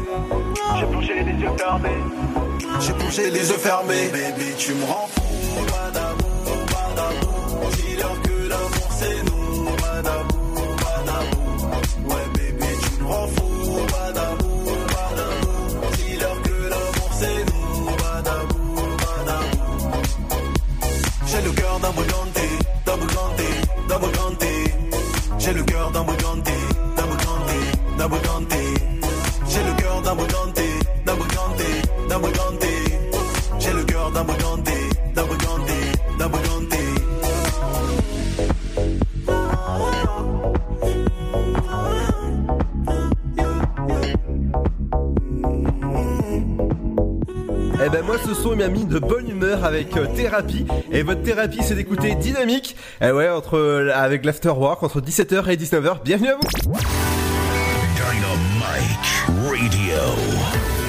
J'ai 0.79 0.87
plongé 0.87 1.15
les 1.25 1.33
yeux 1.33 1.51
fermés. 1.59 2.50
J'ai 2.81 2.93
plongé 2.93 3.31
les 3.31 3.49
yeux 3.51 3.59
fermés. 3.59 4.09
Baby, 4.13 4.55
tu 4.59 4.75
me 4.75 4.85
rends 4.85 5.09
fou. 5.15 5.65
Pas 5.67 5.91
d'amour, 5.91 6.67
pas 6.67 6.91
d'amour. 6.97 7.71
Dis-leur 7.77 8.23
que 8.23 8.49
l'amour 8.49 8.91
c'est 8.99 9.23
nous. 9.25 9.65
Pas 9.77 10.03
d'amour, 10.03 10.77
pas 10.77 11.03
d'amour. 11.09 11.81
Ouais, 12.09 12.27
baby, 12.35 12.67
tu 12.83 13.03
me 13.03 13.09
rends 13.09 13.29
fou. 13.29 13.87
Pas 13.95 14.13
d'amour, 14.13 14.77
pas 14.95 15.11
d'amour. 15.19 15.91
Dis-leur 15.97 16.43
que 16.43 16.57
l'amour 16.73 17.11
c'est 17.21 17.41
nous. 17.51 17.97
Pas 17.97 18.23
d'amour, 18.23 18.97
pas 19.05 19.21
d'amour. 19.29 20.03
J'ai 21.27 21.43
le 21.43 21.51
cœur 21.53 21.79
d'un 21.81 21.93
Bugatti, 21.93 22.49
d'un 22.87 22.97
Bugatti, 22.97 23.51
d'un 23.89 23.99
Bugatti. 23.99 24.55
J'ai 25.39 25.53
le 25.53 25.63
cœur 25.65 25.91
d'un 25.91 26.05
Bugatti, 26.05 26.59
d'un 26.97 27.07
Bugatti, 27.07 27.63
d'un 27.99 28.09
Bugatti. 28.09 28.40
Avec 49.91 49.97
euh, 49.97 50.15
thérapie 50.15 50.67
et 50.93 51.03
votre 51.03 51.23
thérapie 51.23 51.61
c'est 51.63 51.75
d'écouter 51.75 52.15
dynamique 52.15 52.77
eh 53.01 53.11
ouais 53.11 53.29
entre 53.29 53.57
euh, 53.57 53.91
avec 53.95 54.25
l'afterwork 54.25 54.83
entre 54.83 55.01
17h 55.01 55.49
et 55.51 55.57
19h 55.57 56.03
bienvenue 56.05 56.29
à 56.29 56.35
vous 56.37 56.73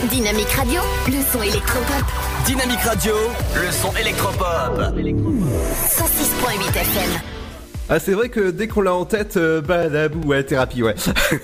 Dynamite 0.10 0.50
Radio. 0.50 0.50
Dynamique 0.50 0.52
Radio, 0.52 0.82
le 1.08 1.22
son 1.32 1.42
électropop. 1.42 2.06
Dynamique 2.46 2.82
Radio, 2.82 3.14
le 3.56 3.72
son 3.72 3.96
électropop. 3.96 4.78
106.8 4.78 6.70
FM. 6.70 7.41
Ah 7.94 8.00
c'est 8.00 8.14
vrai 8.14 8.30
que 8.30 8.52
dès 8.52 8.70
qu'on 8.70 8.80
l'a 8.80 8.96
en 8.96 9.04
tête, 9.04 9.36
euh, 9.36 9.60
badabou, 9.60 10.30
ouais, 10.30 10.46
thérapie, 10.46 10.82
ouais. 10.82 10.96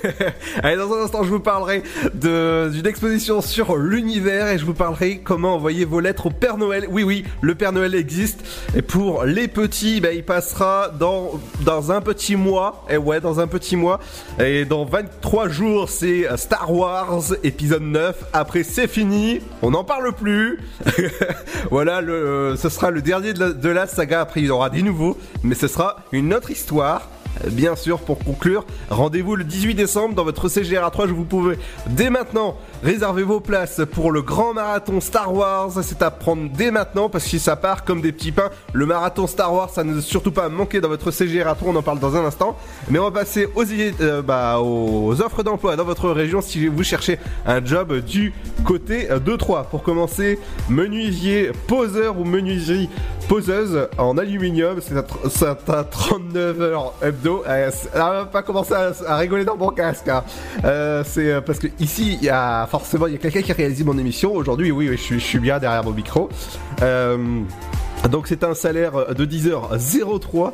Allez, 0.63 0.77
dans 0.77 0.93
un 0.93 1.03
instant, 1.03 1.21
je 1.23 1.29
vous 1.29 1.41
parlerai 1.41 1.83
d'une 2.13 2.87
exposition 2.87 3.41
sur 3.41 3.75
l'univers 3.75 4.47
et 4.47 4.57
je 4.57 4.63
vous 4.63 4.73
parlerai 4.73 5.17
comment 5.17 5.55
envoyer 5.55 5.83
vos 5.83 5.99
lettres 5.99 6.27
au 6.27 6.29
Père 6.29 6.57
Noël. 6.57 6.87
Oui, 6.89 7.03
oui, 7.03 7.25
le 7.41 7.53
Père 7.53 7.73
Noël 7.73 7.95
existe. 7.95 8.45
Et 8.77 8.81
pour 8.81 9.25
les 9.25 9.49
petits, 9.49 9.99
bah, 9.99 10.13
il 10.13 10.23
passera 10.23 10.89
dans, 10.97 11.37
dans 11.65 11.91
un 11.91 11.99
petit 11.99 12.37
mois. 12.37 12.85
Et 12.89 12.95
ouais, 12.95 13.19
dans 13.19 13.41
un 13.41 13.47
petit 13.47 13.75
mois. 13.75 13.99
Et 14.39 14.63
dans 14.63 14.85
23 14.85 15.49
jours, 15.49 15.89
c'est 15.89 16.27
Star 16.37 16.73
Wars 16.73 17.23
épisode 17.43 17.83
9. 17.83 18.23
Après, 18.31 18.63
c'est 18.63 18.87
fini. 18.87 19.41
On 19.61 19.71
n'en 19.71 19.83
parle 19.83 20.13
plus. 20.13 20.61
voilà, 21.71 21.99
euh, 21.99 22.55
ce 22.55 22.69
sera 22.69 22.89
le 22.89 23.01
dernier 23.01 23.33
de 23.33 23.39
la, 23.41 23.49
de 23.49 23.69
la 23.69 23.85
saga. 23.85 24.21
Après, 24.21 24.39
il 24.39 24.45
y 24.45 24.49
aura 24.49 24.69
des 24.69 24.81
nouveaux. 24.81 25.17
Mais 25.43 25.53
ce 25.53 25.67
sera 25.67 25.97
une 26.13 26.36
autre 26.37 26.51
histoire. 26.51 27.09
Bien 27.51 27.75
sûr, 27.75 27.99
pour 27.99 28.17
conclure, 28.19 28.65
rendez-vous 28.89 29.35
le 29.35 29.43
18 29.43 29.75
décembre 29.75 30.15
dans 30.15 30.23
votre 30.23 30.49
CGR 30.49 30.89
3 30.91 31.07
Je 31.07 31.13
vous 31.13 31.23
pouvez 31.23 31.57
dès 31.87 32.09
maintenant 32.09 32.57
réserver 32.83 33.21
vos 33.23 33.39
places 33.39 33.81
pour 33.91 34.11
le 34.11 34.21
grand 34.23 34.53
marathon 34.53 34.99
Star 35.01 35.33
Wars. 35.33 35.71
C'est 35.83 36.01
à 36.01 36.09
prendre 36.09 36.49
dès 36.51 36.71
maintenant 36.71 37.09
parce 37.09 37.27
que 37.29 37.37
ça 37.37 37.55
part 37.55 37.83
comme 37.85 38.01
des 38.01 38.11
petits 38.11 38.31
pains. 38.31 38.49
Le 38.73 38.85
marathon 38.87 39.27
Star 39.27 39.53
Wars, 39.53 39.69
ça 39.69 39.83
ne 39.83 40.01
surtout 40.01 40.31
pas 40.31 40.49
manquer 40.49 40.81
dans 40.81 40.87
votre 40.89 41.11
CGR 41.11 41.43
3 41.55 41.71
On 41.71 41.75
en 41.75 41.83
parle 41.83 41.99
dans 41.99 42.15
un 42.15 42.25
instant. 42.25 42.57
Mais 42.89 42.97
on 42.97 43.03
va 43.03 43.11
passer 43.11 43.47
euh, 44.01 44.21
bah, 44.23 44.59
aux 44.59 45.21
offres 45.21 45.43
d'emploi 45.43 45.75
dans 45.75 45.85
votre 45.85 46.09
région 46.09 46.41
si 46.41 46.67
vous 46.67 46.83
cherchez 46.83 47.19
un 47.45 47.63
job 47.63 47.99
du 47.99 48.33
côté 48.65 49.07
de 49.09 49.35
3. 49.35 49.65
Pour 49.65 49.83
commencer, 49.83 50.39
menuisier 50.69 51.51
poseur 51.67 52.19
ou 52.19 52.23
menuiserie 52.23 52.89
poseuse 53.27 53.87
en 53.97 54.17
aluminium. 54.17 54.79
C'est 54.81 54.97
à, 54.97 55.01
tr- 55.01 55.29
c'est 55.29 55.45
à 55.71 55.83
39 55.83 56.61
heures 56.61 56.93
hebdo. 57.03 57.26
Euh, 57.27 57.71
on 57.95 57.97
va 57.97 58.25
pas 58.25 58.41
commencer 58.41 58.73
à, 58.73 59.17
rigoler 59.17 59.45
dans 59.45 59.57
mon 59.57 59.69
casque. 59.69 60.07
hein. 60.07 60.23
Euh, 60.63 61.03
c'est 61.05 61.31
euh, 61.31 61.41
parce 61.41 61.59
que 61.59 61.67
ici, 61.79 62.17
il 62.19 62.23
y 62.25 62.29
a 62.29 62.65
forcément 62.67 63.07
il 63.07 63.13
y 63.13 63.15
a 63.15 63.19
quelqu'un 63.19 63.41
qui 63.41 63.53
réalise 63.53 63.83
mon 63.83 63.97
émission. 63.97 64.33
Aujourd'hui, 64.33 64.71
oui, 64.71 64.89
je, 64.97 65.17
suis- 65.17 65.39
bien 65.39 65.59
derrière 65.59 65.83
mon 65.83 65.91
micro. 65.91 66.29
Donc 68.11 68.27
c'est 68.27 68.43
un 68.43 68.53
salaire 68.53 69.13
de 69.13 69.25
10h03 69.25 70.51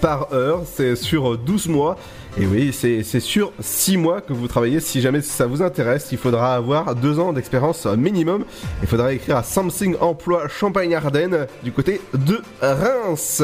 par 0.00 0.32
heure, 0.32 0.62
c'est 0.64 0.96
sur 0.96 1.36
12 1.38 1.68
mois. 1.68 1.96
Et 2.38 2.44
oui, 2.44 2.70
c'est 2.70 3.02
sur 3.20 3.50
6 3.60 3.96
mois 3.96 4.20
que 4.20 4.34
vous 4.34 4.46
travaillez. 4.46 4.80
Si 4.80 5.00
jamais 5.00 5.22
ça 5.22 5.46
vous 5.46 5.62
intéresse, 5.62 6.08
il 6.12 6.18
faudra 6.18 6.54
avoir 6.54 6.94
2 6.94 7.18
ans 7.18 7.32
d'expérience 7.32 7.86
minimum. 7.86 8.44
Il 8.82 8.88
faudra 8.88 9.14
écrire 9.14 9.38
à 9.38 9.42
Something 9.42 9.96
Emploi 10.02 10.46
Champagne-Ardenne 10.48 11.46
du 11.62 11.72
côté 11.72 12.02
de 12.12 12.42
Reims. 12.60 13.42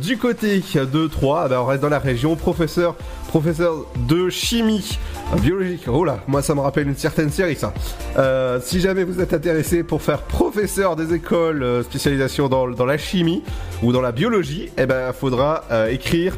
Du 0.00 0.16
côté 0.16 0.62
de 0.74 1.06
Troyes, 1.08 1.46
ben, 1.48 1.60
on 1.60 1.66
reste 1.66 1.82
dans 1.82 1.90
la 1.90 1.98
région. 1.98 2.36
Professeur, 2.36 2.96
professeur 3.28 3.84
de 4.08 4.30
chimie 4.30 4.98
biologique. 5.42 5.84
Oh 5.86 6.02
là, 6.02 6.20
moi 6.26 6.40
ça 6.40 6.54
me 6.54 6.60
rappelle 6.60 6.88
une 6.88 6.96
certaine 6.96 7.30
série 7.30 7.54
ça. 7.54 7.74
Euh, 8.16 8.58
si 8.62 8.80
jamais 8.80 9.04
vous 9.04 9.20
êtes 9.20 9.34
intéressé 9.34 9.82
pour 9.82 10.00
faire 10.00 10.22
professeur 10.22 10.96
des 10.96 11.12
écoles 11.12 11.62
euh, 11.62 11.82
spécialisation 11.82 12.48
dans, 12.48 12.68
dans 12.68 12.86
la 12.86 12.96
chimie 12.96 13.42
ou 13.82 13.92
dans 13.92 14.00
la 14.00 14.12
biologie, 14.12 14.70
eh 14.78 14.86
ben 14.86 15.12
faudra 15.12 15.64
euh, 15.70 15.88
écrire 15.88 16.36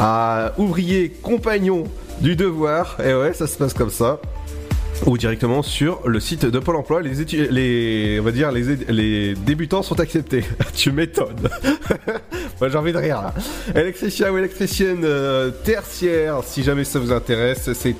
à 0.00 0.52
ouvrier 0.56 1.10
compagnon 1.10 1.84
du 2.20 2.34
devoir. 2.34 2.96
Et 3.04 3.14
ouais, 3.14 3.34
ça 3.34 3.46
se 3.46 3.56
passe 3.56 3.74
comme 3.74 3.90
ça 3.90 4.20
ou 5.06 5.16
directement 5.16 5.62
sur 5.62 6.06
le 6.06 6.20
site 6.20 6.44
de 6.44 6.58
Pôle 6.58 6.76
Emploi. 6.76 7.00
Les, 7.00 7.14
les 7.50 8.20
on 8.20 8.22
va 8.22 8.32
dire 8.32 8.52
les, 8.52 8.76
les 8.88 9.34
débutants 9.34 9.82
sont 9.82 9.98
acceptés. 10.00 10.44
tu 10.74 10.92
m'étonnes. 10.92 11.48
Moi 12.60 12.68
j'ai 12.68 12.76
envie 12.76 12.92
de 12.92 12.98
rire 12.98 13.22
là. 13.22 13.34
Ou 14.32 14.38
électricienne 14.38 15.02
euh, 15.04 15.50
tertiaire, 15.50 16.40
si 16.44 16.62
jamais 16.62 16.84
ça 16.84 16.98
vous 16.98 17.12
intéresse, 17.12 17.70
c'est 17.72 17.94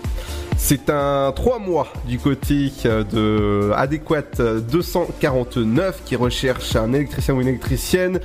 c'est 0.63 0.91
un 0.91 1.33
3 1.35 1.59
mois 1.59 1.89
du 2.07 2.19
côté 2.19 2.71
euh, 2.85 3.03
de 3.03 3.73
Adéquate 3.75 4.41
euh, 4.41 4.61
249 4.61 6.03
qui 6.05 6.17
recherche 6.17 6.77
un 6.77 6.93
électricien 6.93 7.35
ou 7.35 7.41
une 7.41 7.49
électricienne. 7.49 8.21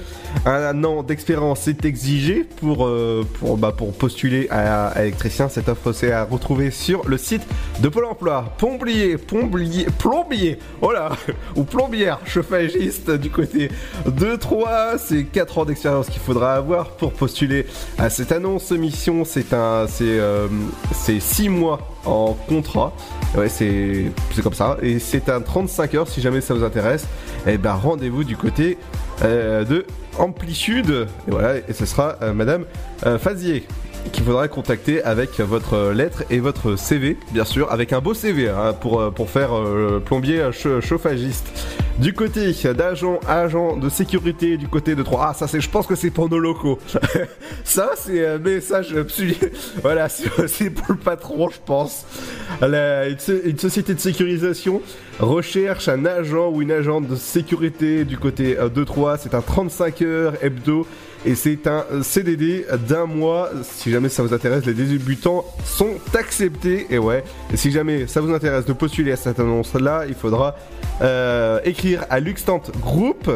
Un 0.45 0.83
an 0.83 1.01
d'expérience 1.01 1.67
est 1.69 1.85
exigé 1.85 2.43
pour, 2.43 2.85
euh, 2.85 3.25
bah, 3.57 3.73
postuler 3.97 4.47
à, 4.51 4.93
électricien. 5.01 5.47
Cette 5.47 5.69
offre 5.69 5.93
c'est 5.93 6.11
à 6.11 6.25
retrouver 6.25 6.71
sur 6.71 7.07
le 7.07 7.17
site 7.17 7.41
de 7.79 7.87
Pôle 7.87 8.05
emploi. 8.05 8.53
Plombier, 8.57 9.17
plombier, 9.17 9.87
plombier, 9.97 10.59
oh 10.81 10.91
là, 10.91 11.13
ou 11.55 11.63
plombière, 11.63 12.19
chauffagiste 12.25 13.09
du 13.11 13.29
côté 13.29 13.71
de 14.05 14.35
3. 14.35 14.97
C'est 14.97 15.23
4 15.23 15.59
ans 15.59 15.65
d'expérience 15.65 16.09
qu'il 16.09 16.21
faudra 16.21 16.53
avoir 16.55 16.89
pour 16.91 17.13
postuler 17.13 17.65
à 17.97 18.09
cette 18.09 18.33
annonce. 18.33 18.71
Mission, 18.71 19.23
c'est 19.23 19.53
un, 19.53 19.87
c'est, 19.87 20.03
euh, 20.03 20.47
c'est 20.93 21.21
6 21.21 21.49
mois 21.49 21.94
en 22.05 22.33
contrat. 22.47 22.93
Ouais, 23.35 23.49
c'est 23.49 24.11
comme 24.41 24.53
ça. 24.53 24.77
Et 24.81 24.99
c'est 24.99 25.29
un 25.29 25.41
35 25.41 25.93
heures 25.95 26.07
si 26.07 26.21
jamais 26.21 26.41
ça 26.41 26.53
vous 26.53 26.63
intéresse. 26.63 27.07
Et 27.47 27.57
ben 27.57 27.73
rendez-vous 27.73 28.23
du 28.23 28.37
côté 28.37 28.77
euh, 29.23 29.63
de 29.63 29.85
Amplitude. 30.17 31.07
Et 31.27 31.31
voilà, 31.31 31.57
et 31.57 31.73
ce 31.73 31.85
sera 31.85 32.15
euh, 32.21 32.33
Madame 32.33 32.65
euh, 33.05 33.19
Fazier 33.19 33.67
qu'il 34.11 34.23
faudra 34.23 34.47
contacter 34.47 35.03
avec 35.03 35.39
votre 35.39 35.91
lettre 35.91 36.23
et 36.29 36.39
votre 36.39 36.75
CV, 36.77 37.17
bien 37.31 37.45
sûr, 37.45 37.71
avec 37.71 37.93
un 37.93 37.99
beau 38.01 38.13
CV 38.13 38.49
hein, 38.49 38.73
pour, 38.73 39.01
euh, 39.01 39.11
pour 39.11 39.29
faire 39.29 39.55
euh, 39.55 40.01
plombier 40.03 40.43
cha- 40.51 40.81
chauffagiste. 40.81 41.45
Du 41.99 42.13
côté 42.13 42.51
d'agent, 42.73 43.19
agent 43.27 43.77
de 43.77 43.87
sécurité 43.89 44.57
du 44.57 44.67
côté 44.67 44.95
de 44.95 45.03
3. 45.03 45.27
Ah, 45.29 45.33
ça 45.33 45.47
c'est, 45.47 45.61
je 45.61 45.69
pense 45.69 45.87
que 45.87 45.95
c'est 45.95 46.09
pour 46.09 46.29
nos 46.29 46.39
locaux. 46.39 46.77
ça 47.63 47.91
c'est 47.95 48.25
un 48.25 48.37
message 48.37 48.93
absolu. 48.95 49.35
Voilà, 49.81 50.09
c'est 50.47 50.69
pour 50.69 50.87
le 50.89 50.97
patron, 50.97 51.49
je 51.49 51.57
pense. 51.65 52.05
La- 52.61 53.07
une 53.09 53.57
société 53.59 53.93
de 53.93 53.99
sécurisation 53.99 54.81
recherche 55.19 55.87
un 55.87 56.05
agent 56.05 56.49
ou 56.49 56.61
une 56.61 56.71
agente 56.71 57.07
de 57.07 57.15
sécurité 57.15 58.03
du 58.03 58.17
côté 58.17 58.57
euh, 58.57 58.67
de 58.69 58.83
3. 58.83 59.17
C'est 59.17 59.33
un 59.33 59.41
35 59.41 60.01
heures 60.01 60.33
hebdo. 60.43 60.85
Et 61.25 61.33
c'est 61.33 61.65
un 61.65 61.83
CDD 62.03 62.65
d'un 62.87 63.05
mois. 63.07 63.49
Si 63.63 63.89
jamais 63.91 64.09
ça 64.09 64.21
vous 64.21 64.33
intéresse, 64.33 64.63
les 64.65 64.73
débutants 64.73 65.43
sont 65.63 65.95
acceptés. 66.13 66.85
Et 66.91 66.99
ouais, 66.99 67.23
et 67.51 67.57
si 67.57 67.71
jamais 67.71 68.05
ça 68.05 68.21
vous 68.21 68.31
intéresse 68.31 68.65
de 68.65 68.73
postuler 68.73 69.11
à 69.11 69.15
cette 69.15 69.39
annonce-là, 69.39 70.03
il 70.07 70.13
faudra 70.13 70.55
euh, 71.01 71.59
écrire 71.65 72.05
à 72.11 72.19
Luxtant 72.19 72.61
Group 72.79 73.31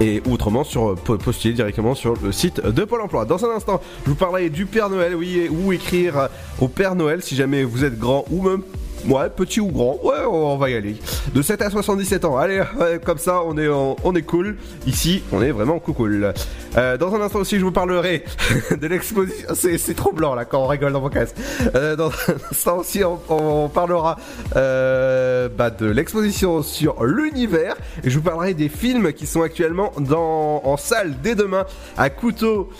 et 0.00 0.22
autrement 0.30 0.62
sur 0.62 0.94
po- 0.94 1.16
postuler 1.18 1.54
directement 1.54 1.94
sur 1.94 2.14
le 2.22 2.30
site 2.30 2.60
de 2.64 2.84
Pôle 2.84 3.00
Emploi. 3.00 3.24
Dans 3.24 3.44
un 3.44 3.50
instant, 3.50 3.80
je 4.04 4.10
vous 4.10 4.16
parlerai 4.16 4.48
du 4.50 4.66
Père 4.66 4.88
Noël, 4.90 5.14
oui, 5.16 5.48
où 5.50 5.72
écrire 5.72 6.28
au 6.60 6.68
Père 6.68 6.94
Noël 6.94 7.20
si 7.22 7.34
jamais 7.34 7.64
vous 7.64 7.82
êtes 7.84 7.98
grand 7.98 8.24
ou 8.30 8.42
même 8.42 8.60
Ouais, 9.08 9.30
petit 9.30 9.60
ou 9.60 9.68
grand, 9.68 10.00
ouais, 10.02 10.24
on 10.28 10.56
va 10.56 10.70
y 10.70 10.74
aller. 10.74 10.96
De 11.32 11.40
7 11.40 11.62
à 11.62 11.70
77 11.70 12.24
ans, 12.24 12.36
allez, 12.36 12.62
comme 13.04 13.18
ça, 13.18 13.42
on 13.44 13.56
est, 13.56 13.68
on, 13.68 14.14
est 14.14 14.22
cool. 14.22 14.56
Ici, 14.86 15.22
on 15.32 15.42
est 15.42 15.52
vraiment 15.52 15.78
cool. 15.78 16.32
Euh, 16.76 16.96
dans 16.96 17.14
un 17.14 17.20
instant 17.20 17.38
aussi, 17.38 17.58
je 17.58 17.64
vous 17.64 17.72
parlerai 17.72 18.24
de 18.70 18.86
l'exposition. 18.86 19.48
C'est, 19.54 19.94
trop 19.94 20.12
blanc 20.12 20.34
là 20.34 20.44
quand 20.44 20.58
on 20.58 20.66
rigole 20.66 20.92
dans 20.92 21.00
vos 21.00 21.08
casques. 21.08 21.36
Euh, 21.74 21.94
dans 21.94 22.08
un 22.08 22.34
instant 22.50 22.78
aussi, 22.78 23.02
on, 23.04 23.68
parlera 23.68 24.16
euh, 24.56 25.48
bah, 25.48 25.70
de 25.70 25.86
l'exposition 25.86 26.62
sur 26.62 27.04
l'univers. 27.04 27.76
Et 28.02 28.10
je 28.10 28.18
vous 28.18 28.24
parlerai 28.24 28.54
des 28.54 28.68
films 28.68 29.12
qui 29.12 29.26
sont 29.26 29.42
actuellement 29.42 29.92
dans, 29.98 30.62
en 30.64 30.76
salle 30.76 31.14
dès 31.22 31.34
demain 31.34 31.64
à 31.96 32.10
couteau. 32.10 32.70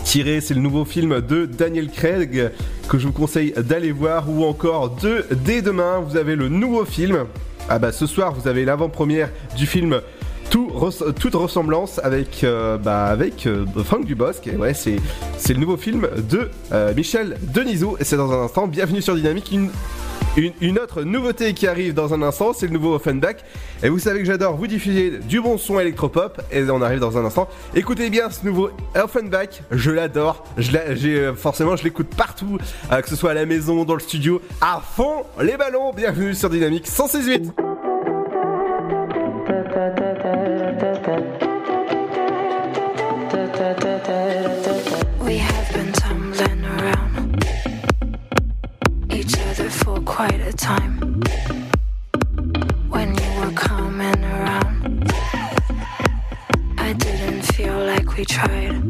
Tiré, 0.00 0.40
c'est 0.40 0.54
le 0.54 0.60
nouveau 0.60 0.84
film 0.84 1.20
de 1.20 1.46
Daniel 1.46 1.88
Craig 1.88 2.50
que 2.88 2.98
je 2.98 3.06
vous 3.06 3.12
conseille 3.12 3.52
d'aller 3.56 3.92
voir 3.92 4.28
ou 4.28 4.44
encore 4.44 4.90
de 4.90 5.24
dès 5.44 5.62
demain. 5.62 6.00
Vous 6.00 6.16
avez 6.16 6.34
le 6.34 6.48
nouveau 6.48 6.84
film. 6.84 7.24
Ah 7.68 7.78
bah 7.78 7.92
ce 7.92 8.06
soir 8.06 8.34
vous 8.34 8.48
avez 8.48 8.64
l'avant-première 8.64 9.30
du 9.56 9.66
film 9.66 10.00
toute 10.50 11.34
ressemblance 11.34 11.98
avec 12.02 12.44
euh, 12.44 12.76
bah 12.76 13.06
avec 13.06 13.46
euh, 13.46 13.64
Dubosc. 14.04 14.50
Ouais 14.58 14.74
c'est 14.74 14.98
le 15.54 15.60
nouveau 15.60 15.76
film 15.76 16.08
de 16.30 16.50
euh, 16.72 16.92
Michel 16.94 17.36
Denisot. 17.54 17.96
Et 18.00 18.04
c'est 18.04 18.16
dans 18.16 18.32
un 18.32 18.44
instant. 18.44 18.66
Bienvenue 18.66 19.02
sur 19.02 19.14
Dynamique 19.14 19.52
une, 20.36 20.78
autre 20.78 21.02
nouveauté 21.02 21.52
qui 21.52 21.66
arrive 21.66 21.94
dans 21.94 22.14
un 22.14 22.22
instant, 22.22 22.52
c'est 22.52 22.66
le 22.66 22.72
nouveau 22.72 22.94
Offenbach. 22.94 23.36
Et 23.82 23.88
vous 23.88 23.98
savez 23.98 24.20
que 24.20 24.24
j'adore 24.24 24.56
vous 24.56 24.66
diffuser 24.66 25.18
du 25.18 25.40
bon 25.40 25.58
son 25.58 25.78
électropop. 25.78 26.40
Et 26.50 26.62
on 26.70 26.80
arrive 26.80 27.00
dans 27.00 27.18
un 27.18 27.24
instant. 27.24 27.48
Écoutez 27.74 28.08
bien 28.10 28.30
ce 28.30 28.46
nouveau 28.46 28.70
Offenbach, 28.94 29.62
je 29.70 29.90
l'adore. 29.90 30.44
Je 30.56 30.72
euh, 31.06 31.34
forcément, 31.34 31.76
je 31.76 31.84
l'écoute 31.84 32.14
partout, 32.16 32.58
euh, 32.90 33.00
que 33.00 33.08
ce 33.08 33.16
soit 33.16 33.32
à 33.32 33.34
la 33.34 33.46
maison, 33.46 33.84
dans 33.84 33.94
le 33.94 34.00
studio, 34.00 34.40
à 34.60 34.80
fond 34.80 35.24
les 35.40 35.56
ballons. 35.56 35.92
Bienvenue 35.92 36.34
sur 36.34 36.48
Dynamique 36.48 36.86
168. 36.86 37.52
Quite 50.22 50.46
a 50.46 50.52
time. 50.52 50.94
When 52.94 53.08
you 53.20 53.30
were 53.40 53.54
coming 53.68 54.20
around, 54.36 55.10
I 56.78 56.92
didn't 57.04 57.42
feel 57.54 57.78
like 57.90 58.08
we 58.16 58.24
tried. 58.24 58.82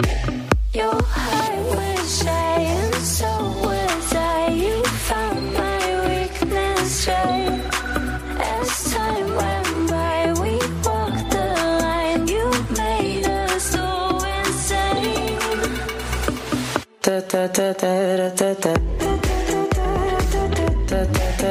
Your 0.74 0.98
heart 1.14 1.58
was 1.74 2.18
shy, 2.18 2.58
and 2.76 2.94
so 3.18 3.32
was 3.64 4.14
I. 4.14 4.48
You 4.64 4.76
found 5.08 5.42
my 5.60 5.80
weakness 6.08 7.08
right. 7.08 7.60
As 8.52 8.68
time 8.92 9.28
went 9.40 9.90
by, 9.90 10.18
we 10.42 10.52
walked 10.86 11.28
the 11.34 11.46
line. 11.84 12.28
You 12.34 12.46
made 12.82 13.24
us 13.24 13.62
so 13.74 13.86
insane. 14.36 15.72
Da 17.04 17.16
da 17.30 17.42
da 17.56 17.72
da 17.82 17.92
da 18.18 18.28
da 18.40 18.54
da. 18.64 18.91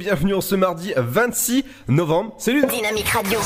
Bienvenue 0.00 0.32
en 0.32 0.40
ce 0.40 0.54
mardi 0.54 0.94
26 0.96 1.62
novembre. 1.88 2.32
Salut 2.38 2.64
Dynamique 2.64 3.08
Radio. 3.08 3.38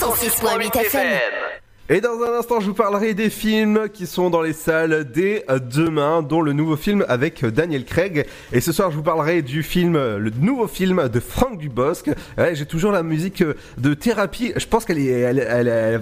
106.8 0.00 0.76
FM. 0.76 1.33
Et 1.90 2.00
dans 2.00 2.18
un 2.22 2.38
instant, 2.38 2.60
je 2.60 2.66
vous 2.68 2.72
parlerai 2.74 3.12
des 3.12 3.28
films 3.28 3.90
qui 3.92 4.06
sont 4.06 4.30
dans 4.30 4.40
les 4.40 4.54
salles 4.54 5.06
dès 5.12 5.44
demain, 5.70 6.22
dont 6.22 6.40
le 6.40 6.54
nouveau 6.54 6.76
film 6.76 7.04
avec 7.08 7.44
Daniel 7.44 7.84
Craig. 7.84 8.24
Et 8.54 8.62
ce 8.62 8.72
soir, 8.72 8.90
je 8.90 8.96
vous 8.96 9.02
parlerai 9.02 9.42
du 9.42 9.62
film, 9.62 9.92
le 9.92 10.30
nouveau 10.40 10.66
film 10.66 11.10
de 11.12 11.20
Franck 11.20 11.58
Dubosc. 11.58 12.10
Ouais, 12.38 12.54
J'ai 12.54 12.64
toujours 12.64 12.90
la 12.90 13.02
musique 13.02 13.44
de 13.76 13.92
thérapie. 13.92 14.54
Je 14.56 14.66
pense 14.66 14.86
qu'elle 14.86 14.98
est, 14.98 15.10
elle, 15.10 16.00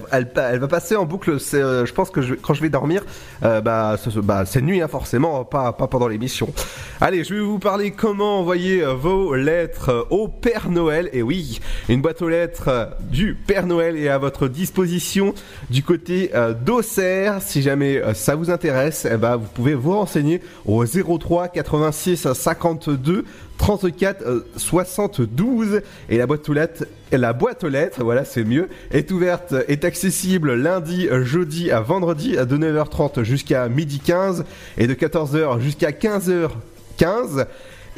va 0.60 0.68
passer 0.68 0.94
en 0.94 1.04
boucle. 1.04 1.40
C'est, 1.40 1.60
euh, 1.60 1.84
Je 1.84 1.92
pense 1.92 2.10
que 2.10 2.20
quand 2.36 2.54
je 2.54 2.62
vais 2.62 2.68
dormir, 2.70 3.04
euh, 3.42 3.60
bah, 3.60 3.96
ce- 3.98 4.10
ce- 4.10 4.20
bah, 4.20 4.44
c'est 4.46 4.62
nuit, 4.62 4.80
hein, 4.82 4.86
forcément, 4.88 5.44
pas, 5.44 5.72
pas 5.72 5.88
pendant 5.88 6.06
l'émission. 6.06 6.54
Allez, 7.00 7.24
je 7.24 7.34
vais 7.34 7.40
vous 7.40 7.58
parler 7.58 7.90
comment 7.90 8.38
envoyer 8.38 8.84
vos 8.84 9.34
lettres 9.34 10.06
au 10.10 10.28
Père 10.28 10.70
Noël. 10.70 11.10
Et 11.12 11.22
oui, 11.22 11.58
une 11.88 12.00
boîte 12.02 12.22
aux 12.22 12.28
lettres 12.28 12.90
du 13.00 13.34
Père 13.34 13.66
Noël 13.66 13.96
est 13.96 14.08
à 14.08 14.18
votre 14.18 14.46
disposition 14.46 15.34
du 15.72 15.82
côté 15.82 16.30
euh, 16.34 16.52
d'Auxerre. 16.52 17.40
Si 17.40 17.62
jamais 17.62 17.96
euh, 17.96 18.12
ça 18.12 18.34
vous 18.34 18.50
intéresse, 18.50 19.08
eh 19.10 19.16
ben, 19.16 19.36
vous 19.36 19.48
pouvez 19.54 19.74
vous 19.74 19.92
renseigner 19.92 20.42
au 20.66 20.84
03 20.84 21.48
86 21.48 22.32
52 22.32 23.24
34 23.56 24.22
euh, 24.22 24.46
72 24.56 25.80
et 26.10 26.18
la 26.18 26.26
boîte 26.26 26.48
aux 26.48 26.52
lettres 26.52 26.84
la 27.10 27.32
boîte 27.32 27.64
aux 27.64 27.68
lettres, 27.68 28.02
voilà 28.02 28.24
c'est 28.24 28.44
mieux, 28.44 28.68
est 28.90 29.10
ouverte, 29.10 29.54
est 29.68 29.84
accessible 29.84 30.54
lundi, 30.54 31.08
euh, 31.08 31.24
jeudi 31.24 31.70
à 31.70 31.80
vendredi 31.80 32.32
de 32.32 32.56
9h30 32.56 33.22
jusqu'à 33.22 33.68
midi 33.68 34.00
15 34.00 34.44
et 34.78 34.86
de 34.86 34.94
14h 34.94 35.60
jusqu'à 35.60 35.90
15h15. 35.90 37.46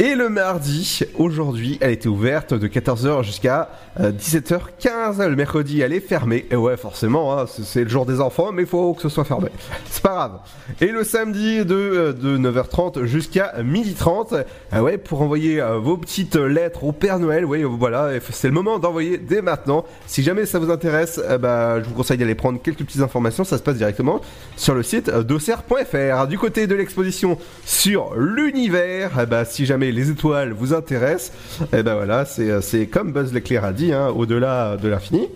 Et 0.00 0.16
le 0.16 0.28
mardi, 0.28 1.02
aujourd'hui, 1.16 1.78
elle 1.80 1.92
était 1.92 2.08
ouverte 2.08 2.52
de 2.52 2.66
14h 2.66 3.22
jusqu'à 3.22 3.68
euh, 4.00 4.10
17h15. 4.10 5.24
Le 5.24 5.36
mercredi, 5.36 5.82
elle 5.82 5.92
est 5.92 6.00
fermée. 6.00 6.46
Et 6.50 6.56
ouais, 6.56 6.76
forcément, 6.76 7.38
hein, 7.38 7.44
c'est- 7.46 7.84
le 7.84 7.88
jour 7.88 8.04
des 8.04 8.20
enfants, 8.20 8.50
mais 8.50 8.62
il 8.62 8.68
faut 8.68 8.92
que 8.94 9.02
ce 9.02 9.08
soit 9.08 9.22
fermé. 9.22 9.50
C'est 9.88 10.02
pas 10.02 10.14
grave. 10.14 10.32
Et 10.80 10.88
le 10.88 11.04
samedi, 11.04 11.64
de, 11.64 11.74
euh, 11.76 12.12
de 12.12 12.36
9h30 12.36 13.04
jusqu'à 13.04 13.54
12h30, 13.62 14.44
euh, 14.72 14.80
ouais, 14.80 14.98
pour 14.98 15.22
envoyer 15.22 15.60
euh, 15.60 15.78
vos 15.78 15.96
petites 15.96 16.34
lettres 16.34 16.82
au 16.82 16.90
Père 16.90 17.20
Noël, 17.20 17.44
ouais, 17.44 17.62
voilà, 17.62 18.10
c'est 18.30 18.48
le 18.48 18.54
moment 18.54 18.80
d'envoyer 18.80 19.16
dès 19.16 19.42
maintenant. 19.42 19.84
Si 20.08 20.24
jamais 20.24 20.44
ça 20.44 20.58
vous 20.58 20.72
intéresse, 20.72 21.20
euh, 21.24 21.38
bah, 21.38 21.80
je 21.80 21.88
vous 21.88 21.94
conseille 21.94 22.18
d'aller 22.18 22.34
prendre 22.34 22.60
quelques 22.60 22.78
petites 22.84 23.00
informations. 23.02 23.44
Ça 23.44 23.58
se 23.58 23.62
passe 23.62 23.76
directement 23.76 24.20
sur 24.56 24.74
le 24.74 24.82
site 24.82 25.08
euh, 25.08 25.22
d'auxerre.fr. 25.22 26.26
Du 26.26 26.36
côté 26.36 26.66
de 26.66 26.74
l'exposition 26.74 27.38
sur 27.64 28.16
l'univers, 28.16 29.24
bah, 29.28 29.44
si 29.44 29.64
jamais 29.66 29.83
les 29.92 30.10
étoiles 30.10 30.52
vous 30.52 30.74
intéressent, 30.74 31.32
et 31.72 31.82
ben 31.82 31.94
voilà, 31.94 32.24
c'est 32.24 32.50
euh, 32.50 32.60
c'est 32.60 32.86
comme 32.86 33.12
Buzz 33.12 33.32
l'éclair 33.32 33.64
a 33.64 33.72
dit, 33.72 33.92
hein, 33.92 34.08
au-delà 34.08 34.76
de 34.76 34.88
l'infini. 34.88 35.28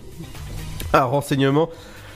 Un 0.92 1.04
renseignement. 1.04 1.68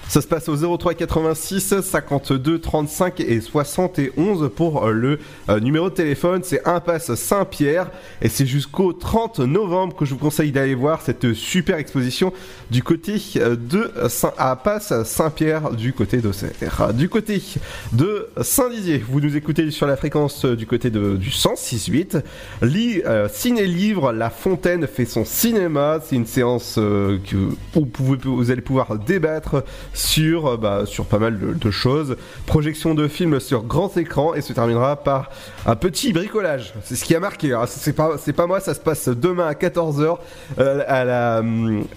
Ça 0.08 0.20
se 0.20 0.26
passe 0.26 0.48
au 0.48 0.76
03 0.76 0.94
86 0.94 1.80
52 1.80 2.58
35 2.58 3.20
et 3.20 3.40
71 3.40 4.50
pour 4.54 4.84
euh, 4.84 4.92
le 4.92 5.18
euh, 5.48 5.58
numéro 5.60 5.88
de 5.88 5.94
téléphone. 5.94 6.42
C'est 6.44 6.66
Impasse 6.66 7.14
Saint-Pierre 7.14 7.90
et 8.20 8.28
c'est 8.28 8.44
jusqu'au 8.46 8.92
30 8.92 9.40
novembre 9.40 9.96
que 9.96 10.04
je 10.04 10.12
vous 10.12 10.18
conseille 10.18 10.52
d'aller 10.52 10.74
voir 10.74 11.00
cette 11.00 11.32
super 11.32 11.78
exposition 11.78 12.32
du 12.70 12.82
côté 12.82 13.16
euh, 13.36 13.56
de 13.56 13.90
Saint 14.08 14.34
Impasse 14.38 15.02
Saint-Pierre 15.04 15.70
du 15.70 15.92
côté 15.92 16.18
d'Auxerre. 16.18 16.92
Du 16.92 17.08
côté 17.08 17.42
de 17.92 18.28
Saint-Dizier, 18.40 18.98
vous 18.98 19.20
nous 19.20 19.36
écoutez 19.36 19.70
sur 19.70 19.86
la 19.86 19.96
fréquence 19.96 20.44
du 20.44 20.66
côté 20.66 20.90
de, 20.90 21.16
du 21.16 21.30
106.8. 21.30 22.22
Li, 22.62 23.00
euh, 23.06 23.28
Ciné-Livre, 23.32 24.12
La 24.12 24.30
Fontaine 24.30 24.86
fait 24.86 25.06
son 25.06 25.24
cinéma. 25.24 26.00
C'est 26.04 26.16
une 26.16 26.26
séance 26.26 26.78
où 26.78 27.88
vous 27.94 28.50
allez 28.50 28.60
pouvoir 28.60 28.98
débattre 28.98 29.64
sur, 29.94 30.46
euh, 30.46 30.57
bah, 30.57 30.83
sur 30.87 31.05
pas 31.07 31.18
mal 31.18 31.38
de, 31.59 31.70
choses. 31.70 32.16
Projection 32.46 32.94
de 32.94 33.09
films 33.09 33.40
sur 33.40 33.62
grand 33.62 33.96
écran 33.96 34.35
et 34.35 34.40
se 34.40 34.52
terminera 34.52 34.96
par 34.96 35.31
un 35.66 35.76
petit 35.76 36.12
bricolage. 36.12 36.74
C'est 36.85 36.96
ce 36.96 37.05
qui 37.05 37.14
a 37.14 37.20
marqué. 37.20 37.52
hein. 37.52 37.64
C'est 37.66 37.92
pas, 37.92 38.12
c'est 38.18 38.33
pas 38.33 38.46
moi, 38.46 38.61
ça 38.61 38.74
se 38.74 38.81
passe 38.81 39.09
demain 39.09 39.46
à 39.46 39.52
14h 39.55 40.16
à, 40.59 41.05
la, 41.05 41.42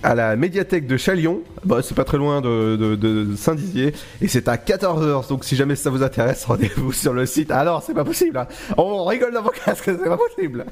à 0.04 0.16
la 0.16 0.36
médiathèque 0.36 0.88
de 0.88 0.98
Chalion. 0.98 1.42
Bah, 1.64 1.80
c'est 1.82 1.96
pas 1.96 2.04
très 2.04 2.18
loin 2.18 2.42
de, 2.42 2.76
de- 2.76 3.36
Saint-Dizier. 3.36 3.94
Et 4.22 4.28
c'est 4.28 4.48
à 4.48 4.56
14h. 4.58 5.28
Donc 5.30 5.44
si 5.46 5.56
jamais 5.56 5.76
ça 5.76 5.90
vous 5.90 6.04
intéresse, 6.04 6.46
rendez-vous 6.48 6.92
sur 6.92 7.14
le 7.14 7.26
site. 7.26 7.52
Ah 7.52 7.64
non, 7.66 7.80
c'est 7.86 7.94
pas 7.94 8.04
possible. 8.06 8.38
hein. 8.38 8.48
On 8.78 9.06
rigole 9.06 9.34
dans 9.34 9.42
vos 9.42 9.50
casques, 9.52 9.84
c'est 9.86 9.98
pas 10.10 10.18
possible. 10.18 10.66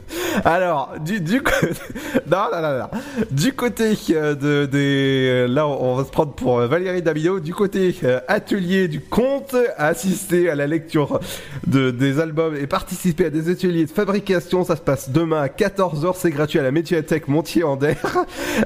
Alors, 0.46 0.94
du, 1.04 1.20
du 1.22 1.42
côté... 1.42 1.68
Non, 2.30 2.46
non, 2.52 2.62
non, 2.62 2.80
non. 2.80 2.88
Du 3.32 3.54
côté 3.54 3.94
euh, 4.12 4.36
de, 4.36 4.66
des... 4.66 5.48
Là, 5.48 5.68
on 5.68 5.96
va 5.96 6.04
se 6.06 6.10
prendre 6.10 6.32
pour 6.34 6.60
euh, 6.60 6.68
Damido. 7.14 7.40
Du 7.40 7.54
côté 7.54 7.96
euh, 8.04 8.20
atelier 8.28 8.88
du 8.88 9.00
conte, 9.00 9.56
assister 9.78 10.50
à 10.50 10.56
la 10.56 10.66
lecture 10.66 11.20
de, 11.68 11.92
des 11.92 12.20
albums 12.20 12.56
et 12.56 12.66
participer 12.66 13.26
à 13.26 13.30
des 13.30 13.50
ateliers 13.50 13.86
de 13.86 13.92
fabrication. 13.92 14.64
Ça 14.64 14.76
se 14.76 14.82
passe 14.82 15.12
demain 15.12 15.42
à 15.44 15.48
14h. 15.48 16.16
C'est 16.18 16.32
gratuit 16.32 16.58
à 16.58 16.64
la 16.64 16.72
médiathèque 16.72 17.28
Montier-Ander. 17.28 17.96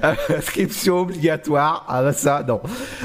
Inscription 0.29 0.99
obligatoire. 0.99 1.85
Ah 1.89 2.01
bah 2.03 2.13
ça, 2.13 2.45
non. 2.47 2.61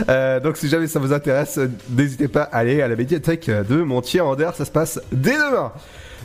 Euh, 0.09 0.39
donc 0.39 0.57
si 0.57 0.69
jamais 0.69 0.87
ça 0.87 1.01
vous 1.01 1.13
intéresse, 1.13 1.59
n'hésitez 1.91 2.29
pas 2.29 2.43
à 2.43 2.59
aller 2.59 2.81
à 2.81 2.87
la 2.87 2.95
médiathèque 2.95 3.51
de 3.51 3.83
Montier-Ander. 3.83 4.51
Ça 4.55 4.65
se 4.65 4.71
passe 4.71 5.01
dès 5.11 5.35
demain. 5.35 5.73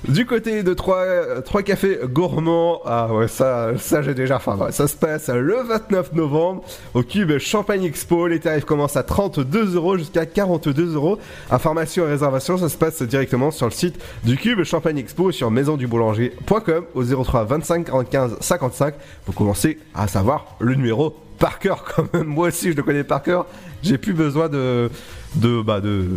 Du 0.07 0.25
côté 0.25 0.63
de 0.63 0.73
trois, 0.73 0.99
euh, 0.99 1.41
trois 1.41 1.63
cafés 1.63 1.99
gourmands, 2.05 2.81
ah 2.85 3.13
ouais, 3.13 3.27
ça, 3.27 3.77
ça 3.77 4.01
j'ai 4.01 4.13
déjà. 4.13 4.39
Ça 4.71 4.87
se 4.87 4.95
passe 4.95 5.29
le 5.29 5.61
29 5.63 6.13
novembre 6.13 6.63
au 6.93 7.03
Cube 7.03 7.37
Champagne 7.39 7.83
Expo. 7.83 8.27
Les 8.27 8.39
tarifs 8.39 8.65
commencent 8.65 8.95
à 8.95 9.03
32 9.03 9.75
euros 9.75 9.97
jusqu'à 9.97 10.25
42 10.25 10.95
euros. 10.95 11.17
Information 11.51 12.05
et 12.05 12.09
réservation, 12.09 12.57
ça 12.57 12.69
se 12.69 12.77
passe 12.77 13.01
directement 13.01 13.51
sur 13.51 13.65
le 13.65 13.71
site 13.71 13.99
du 14.23 14.37
Cube 14.37 14.63
Champagne 14.63 14.97
Expo 14.97 15.31
sur 15.31 15.51
maisonduboulanger.com 15.51 16.85
au 16.93 17.03
03 17.03 17.43
25 17.45 17.85
45 17.85 18.37
55. 18.39 18.93
Vous 19.25 19.33
commencez 19.33 19.79
à 19.93 20.07
savoir 20.07 20.55
le 20.59 20.75
numéro 20.75 21.15
par 21.39 21.59
cœur 21.59 21.83
quand 21.83 22.13
même. 22.13 22.27
Moi 22.27 22.47
aussi, 22.49 22.71
je 22.71 22.77
le 22.77 22.83
connais 22.83 23.03
par 23.03 23.23
cœur. 23.23 23.45
J'ai 23.83 23.97
plus 23.97 24.13
besoin 24.13 24.49
de, 24.49 24.89
de, 25.35 25.61
bah, 25.61 25.81
de, 25.81 26.07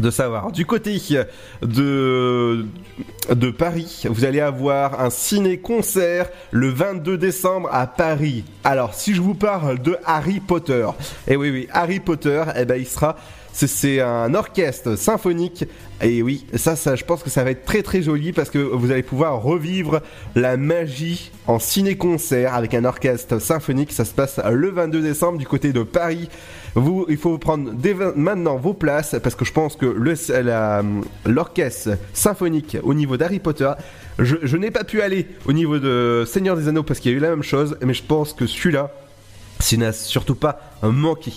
de 0.00 0.10
savoir. 0.10 0.50
Du 0.52 0.66
côté 0.66 1.00
de, 1.62 2.66
de 3.30 3.50
Paris, 3.50 4.04
vous 4.08 4.24
allez 4.24 4.40
avoir 4.40 5.00
un 5.00 5.10
ciné-concert 5.10 6.28
le 6.50 6.68
22 6.68 7.18
décembre 7.18 7.68
à 7.72 7.86
Paris. 7.86 8.44
Alors, 8.64 8.94
si 8.94 9.14
je 9.14 9.20
vous 9.20 9.34
parle 9.34 9.78
de 9.78 9.96
Harry 10.04 10.40
Potter, 10.40 10.86
et 11.28 11.36
oui, 11.36 11.50
oui, 11.50 11.68
Harry 11.72 12.00
Potter, 12.00 12.42
eh 12.56 12.64
ben, 12.64 12.76
il 12.76 12.86
sera 12.86 13.16
C'est 13.52 14.00
un 14.00 14.34
orchestre 14.34 14.96
symphonique. 14.96 15.64
Et 16.02 16.22
oui, 16.22 16.46
ça, 16.54 16.76
ça, 16.76 16.96
je 16.96 17.04
pense 17.04 17.22
que 17.22 17.30
ça 17.30 17.44
va 17.44 17.50
être 17.50 17.64
très 17.64 17.82
très 17.82 18.00
joli 18.00 18.32
parce 18.32 18.48
que 18.48 18.58
vous 18.58 18.90
allez 18.90 19.02
pouvoir 19.02 19.42
revivre 19.42 20.00
la 20.34 20.56
magie 20.56 21.30
en 21.46 21.58
ciné-concert 21.58 22.54
avec 22.54 22.74
un 22.74 22.84
orchestre 22.84 23.38
symphonique. 23.38 23.92
Ça 23.92 24.04
se 24.04 24.14
passe 24.14 24.40
le 24.50 24.70
22 24.70 25.02
décembre 25.02 25.38
du 25.38 25.46
côté 25.46 25.72
de 25.72 25.82
Paris. 25.82 26.28
Vous, 26.74 27.04
il 27.08 27.16
faut 27.16 27.36
prendre 27.38 27.72
maintenant 28.16 28.56
vos 28.56 28.74
places 28.74 29.16
parce 29.22 29.34
que 29.34 29.44
je 29.44 29.52
pense 29.52 29.76
que 29.76 29.86
l'orchestre 31.26 31.90
symphonique 32.12 32.76
au 32.82 32.94
niveau 32.94 33.16
d'Harry 33.16 33.40
Potter, 33.40 33.72
je, 34.18 34.36
je 34.42 34.56
n'ai 34.56 34.70
pas 34.70 34.84
pu 34.84 35.02
aller 35.02 35.26
au 35.46 35.52
niveau 35.52 35.78
de 35.78 36.24
Seigneur 36.26 36.56
des 36.56 36.68
Anneaux 36.68 36.82
parce 36.82 37.00
qu'il 37.00 37.10
y 37.10 37.14
a 37.14 37.16
eu 37.16 37.20
la 37.20 37.30
même 37.30 37.42
chose, 37.42 37.76
mais 37.82 37.94
je 37.94 38.04
pense 38.04 38.32
que 38.32 38.46
celui-là, 38.46 38.92
s'il 39.58 39.80
n'a 39.80 39.92
surtout 39.92 40.34
pas 40.36 40.60
manqué. 40.82 41.32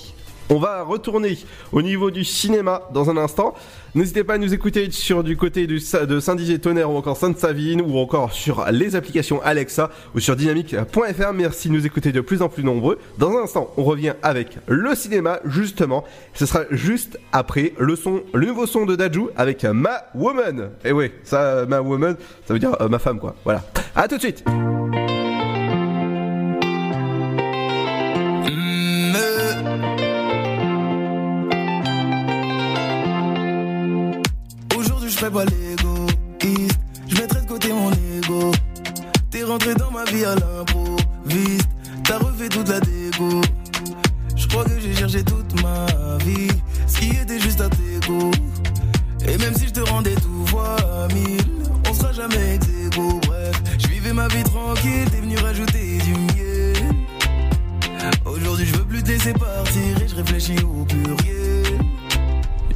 On 0.49 0.59
va 0.59 0.83
retourner 0.83 1.37
au 1.71 1.81
niveau 1.81 2.11
du 2.11 2.23
cinéma 2.23 2.83
dans 2.93 3.09
un 3.09 3.17
instant. 3.17 3.53
N'hésitez 3.95 4.23
pas 4.23 4.33
à 4.33 4.37
nous 4.37 4.53
écouter 4.53 4.89
sur 4.91 5.23
du 5.23 5.37
côté 5.37 5.67
de 5.67 6.19
Saint-Dizier-Tonnerre 6.19 6.89
ou 6.91 6.97
encore 6.97 7.17
Sainte-Savine 7.17 7.81
ou 7.81 7.97
encore 7.97 8.33
sur 8.33 8.65
les 8.71 8.95
applications 8.95 9.41
Alexa 9.41 9.89
ou 10.15 10.19
sur 10.19 10.35
dynamique.fr. 10.35 11.33
Merci 11.33 11.69
de 11.69 11.73
nous 11.73 11.85
écouter 11.85 12.11
de 12.11 12.21
plus 12.21 12.41
en 12.41 12.49
plus 12.49 12.63
nombreux. 12.63 12.99
Dans 13.17 13.31
un 13.37 13.43
instant, 13.43 13.71
on 13.77 13.83
revient 13.83 14.13
avec 14.21 14.57
le 14.67 14.95
cinéma 14.95 15.39
justement. 15.45 16.03
Ce 16.33 16.45
sera 16.45 16.61
juste 16.71 17.19
après 17.31 17.73
le 17.77 17.95
son, 17.95 18.23
le 18.33 18.47
nouveau 18.47 18.65
son 18.65 18.85
de 18.85 18.95
Daju 18.95 19.27
avec 19.37 19.63
Ma 19.63 20.05
Woman. 20.15 20.71
Et 20.83 20.91
oui, 20.91 21.11
ça, 21.23 21.65
Ma 21.67 21.81
Woman, 21.81 22.15
ça 22.47 22.53
veut 22.53 22.59
dire 22.59 22.75
euh, 22.81 22.89
ma 22.89 22.99
femme 22.99 23.19
quoi. 23.19 23.35
Voilà. 23.43 23.63
À 23.95 24.07
tout 24.07 24.15
de 24.15 24.21
suite. 24.21 24.43
Fais 35.23 35.31
pas 35.31 35.45
l'égoïste 35.45 36.79
Je 37.07 37.15
mettrai 37.15 37.41
de 37.41 37.47
côté 37.47 37.71
mon 37.71 37.91
ego. 37.91 38.51
T'es 39.29 39.43
rentré 39.43 39.73
dans 39.75 39.91
ma 39.91 40.03
vie 40.05 40.25
à 40.25 40.35
l'improviste. 40.35 41.69
T'as 42.03 42.17
refait 42.17 42.49
toute 42.49 42.67
la 42.67 42.79
dégo. 42.81 43.41
Je 44.35 44.47
crois 44.47 44.65
que 44.65 44.79
j'ai 44.79 44.93
cherché 44.93 45.23
toute 45.23 45.61
ma 45.61 45.85
vie. 46.25 46.49
Ce 46.87 46.97
qui 46.97 47.09
était 47.15 47.39
juste 47.39 47.61
à 47.61 47.69
tes 47.69 48.07
goûts 48.07 48.31
Et 49.25 49.37
même 49.37 49.55
si 49.55 49.67
je 49.67 49.73
te 49.73 49.79
rendais 49.79 50.15
tout 50.15 50.45
fois 50.47 50.75
mille 51.13 51.41
On 51.89 51.93
sera 51.93 52.11
jamais 52.11 52.55
ex 52.55 52.67
aequo. 52.67 53.19
Bref, 53.25 53.63
je 53.79 53.87
vivais 53.87 54.13
ma 54.13 54.27
vie 54.27 54.43
tranquille 54.43 55.09
T'es 55.09 55.21
venu 55.21 55.37
rajouter 55.37 55.97
du 55.99 56.11
miel. 56.11 56.75
Aujourd'hui 58.25 58.65
je 58.65 58.75
veux 58.75 58.85
plus 58.85 59.01
te 59.01 59.09
laisser 59.09 59.33
partir 59.33 60.01
Et 60.03 60.07
je 60.07 60.15
réfléchis 60.15 60.59
au 60.59 60.83
pluriel 60.83 61.72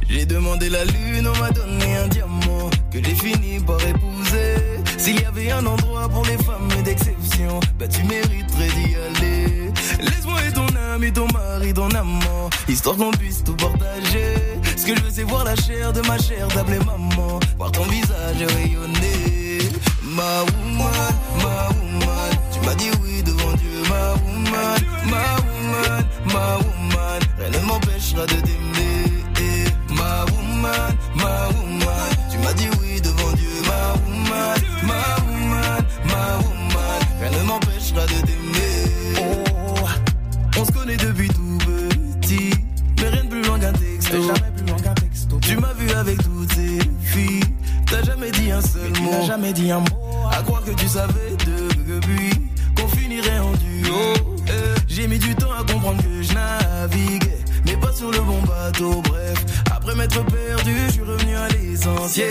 j'ai 0.08 0.26
demandé 0.26 0.68
la 0.68 0.84
lune, 0.84 1.28
on 1.28 1.38
m'a 1.38 1.50
donné 1.50 1.96
un 1.96 2.08
diamant 2.08 2.70
que 2.90 2.98
j'ai 3.02 3.14
fini 3.14 3.60
par 3.60 3.80
épouser. 3.86 4.56
S'il 4.96 5.20
y 5.20 5.24
avait 5.24 5.50
un 5.50 5.64
endroit 5.66 6.08
pour 6.08 6.24
les 6.24 6.38
femmes 6.38 6.82
d'exception, 6.84 7.60
bah 7.78 7.86
tu 7.88 8.02
mériterais 8.04 8.68
d'y 8.68 8.94
aller. 8.94 9.72
Laisse-moi 10.00 10.40
être 10.42 10.54
ton 10.54 10.66
ami, 10.94 11.12
ton 11.12 11.26
mari, 11.32 11.72
ton 11.74 11.90
amant, 11.90 12.50
histoire 12.68 12.96
qu'on 12.96 13.10
puisse 13.10 13.44
tout 13.44 13.54
partager. 13.54 14.34
Ce 14.76 14.86
que 14.86 14.96
je 14.96 15.02
veux, 15.02 15.10
c'est 15.10 15.24
voir 15.24 15.44
la 15.44 15.56
chair 15.56 15.92
de 15.92 16.00
ma 16.02 16.18
chair, 16.18 16.48
t'appeler 16.48 16.78
maman, 16.78 17.38
voir 17.56 17.70
ton 17.72 17.84
visage 17.84 18.42
rayonner. 18.56 19.58
Ma 20.02 20.42
woman, 20.42 21.14
ma 21.42 21.68
woman, 21.68 22.30
tu 22.52 22.66
m'as 22.66 22.74
dit 22.74 22.90
oui 23.02 23.22
devant 23.22 23.52
Dieu, 23.52 23.82
ma 23.88 24.14
woman, 24.14 24.80
ma 25.10 25.36
woman, 25.36 26.06
ma 26.26 26.56
woman, 26.56 27.20
rien 27.38 27.50
ne 27.50 27.66
m'empêchera 27.66 28.26
de 28.26 28.34
t'aimer. 28.40 28.67
Ma 30.60 30.68
woman, 30.70 30.96
ma 31.14 31.48
woman, 31.48 32.10
tu 32.30 32.38
m'as 32.38 32.52
dit 32.54 32.68
oui 32.80 33.00
devant 33.00 33.32
Dieu, 33.32 33.48
ma 33.66 33.92
woman, 33.94 34.58
ma 34.82 35.16
woman, 35.24 35.84
ma 36.06 36.36
woman, 36.38 37.00
rien 37.20 37.30
ne 37.38 37.46
m'empêchera 37.46 38.02
de 38.06 38.26
t'aimer. 38.26 39.20
Oh, 39.20 40.58
on 40.58 40.64
se 40.64 40.72
connaît 40.72 40.96
depuis 40.96 41.28
tout 41.28 41.58
petit, 42.20 42.50
mais 43.00 43.08
rien 43.08 43.24
de 43.24 43.28
plus 43.28 43.42
loin 43.42 43.58
qu'un 43.58 43.72
texto. 43.72 44.20
Jamais 44.22 44.50
plus 44.56 44.66
loin 44.66 44.76
qu'un 44.78 44.94
texto. 44.94 45.38
Tu 45.40 45.56
m'as 45.56 45.72
vu 45.74 45.90
avec 45.92 46.18
toutes 46.22 46.52
ces 46.54 46.78
filles, 47.02 47.44
t'as 47.86 48.02
jamais 48.02 48.30
dit 48.32 48.50
un 48.50 48.60
seul 48.60 48.90
mot. 49.00 49.10
T'as 49.12 49.26
jamais 49.26 49.52
dit 49.52 49.70
un 49.70 49.80
mot. 49.80 49.86
À 50.30 50.42
croire 50.42 50.64
que 50.64 50.72
tu 50.72 50.88
savais 50.88 51.36
depuis 51.46 52.30
qu'on 52.76 52.88
finirait 52.88 53.38
en 53.38 53.52
duo. 53.52 53.94
Eh, 54.48 54.80
J'ai 54.88 55.06
mis 55.06 55.18
du 55.18 55.34
temps 55.34 55.52
à 55.52 55.62
comprendre 55.70 56.02
que 56.02 56.22
je 56.22 56.32
naviguais, 56.34 57.38
mais 57.64 57.76
pas 57.76 57.92
sur 57.92 58.10
le 58.10 58.18
bon 58.20 58.40
bateau. 58.42 59.02
Bref, 59.02 59.27
m'être 59.98 60.24
perdu, 60.26 60.74
je 60.86 60.92
suis 60.92 61.02
revenu 61.02 61.34
à 61.36 61.48
l'essentiel. 61.48 62.26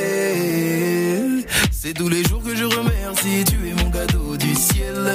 C'est 1.70 1.93
tous 1.93 2.07
les 2.07 2.24
jours 2.24 2.41
que 2.41 2.55
je 2.55 2.63
remercie, 2.63 3.43
tu 3.45 3.68
es 3.68 3.74
mon 3.74 3.91
cadeau 3.91 4.38
du 4.38 4.55
ciel. 4.55 5.13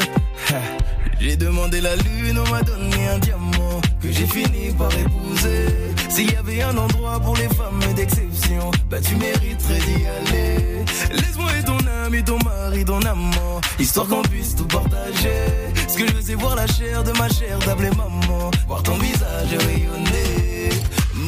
J'ai 1.19 1.37
demandé 1.37 1.81
la 1.81 1.97
lune, 1.97 2.39
on 2.39 2.51
m'a 2.51 2.63
donné 2.63 3.09
un 3.09 3.19
diamant 3.21 3.81
que 4.03 4.13
j'ai 4.13 4.27
fini 4.27 4.71
par 4.77 4.91
épouser. 4.93 5.67
S'il 6.11 6.31
y 6.31 6.37
avait 6.37 6.61
un 6.63 6.77
endroit 6.77 7.19
pour 7.21 7.35
les 7.37 7.49
femmes 7.49 7.81
d'exception, 7.97 8.71
bah 8.91 8.99
tu 9.01 9.17
mériterais 9.17 9.81
d'y 9.87 10.05
aller. 10.19 10.85
Laisse-moi 11.15 11.51
être 11.59 11.65
ton 11.65 11.79
ami, 12.05 12.23
ton 12.23 12.39
mari, 12.45 12.85
ton 12.85 13.01
amant, 13.01 13.61
histoire 13.79 14.07
qu'on 14.09 14.23
puisse 14.23 14.55
tout 14.57 14.67
partager. 14.67 15.47
Ce 15.89 15.97
que 15.97 16.07
je 16.07 16.13
veux, 16.13 16.23
c'est 16.23 16.35
voir 16.35 16.55
la 16.55 16.67
chair 16.67 17.03
de 17.03 17.13
ma 17.13 17.29
chair, 17.31 17.59
t'appeler 17.61 17.91
maman, 17.91 18.51
voir 18.67 18.83
ton 18.83 18.99
visage 18.99 19.55
rayonner. 19.67 20.42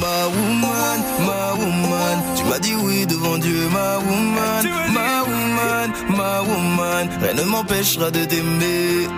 Ma 0.04 0.26
woman, 0.28 0.98
ma 1.28 1.54
woman, 1.60 2.16
tu 2.36 2.44
m'as 2.44 2.58
dit 2.58 2.74
oui 2.84 3.06
devant 3.06 3.38
Dieu, 3.38 3.68
ma 3.72 3.96
woman, 4.04 4.62
ma 4.96 5.22
woman, 5.28 5.88
ma 6.18 6.42
woman, 6.42 7.08
rien 7.22 7.32
ne 7.32 7.44
m'empêchera 7.44 8.10
de 8.10 8.22
t'aimer. 8.26 9.08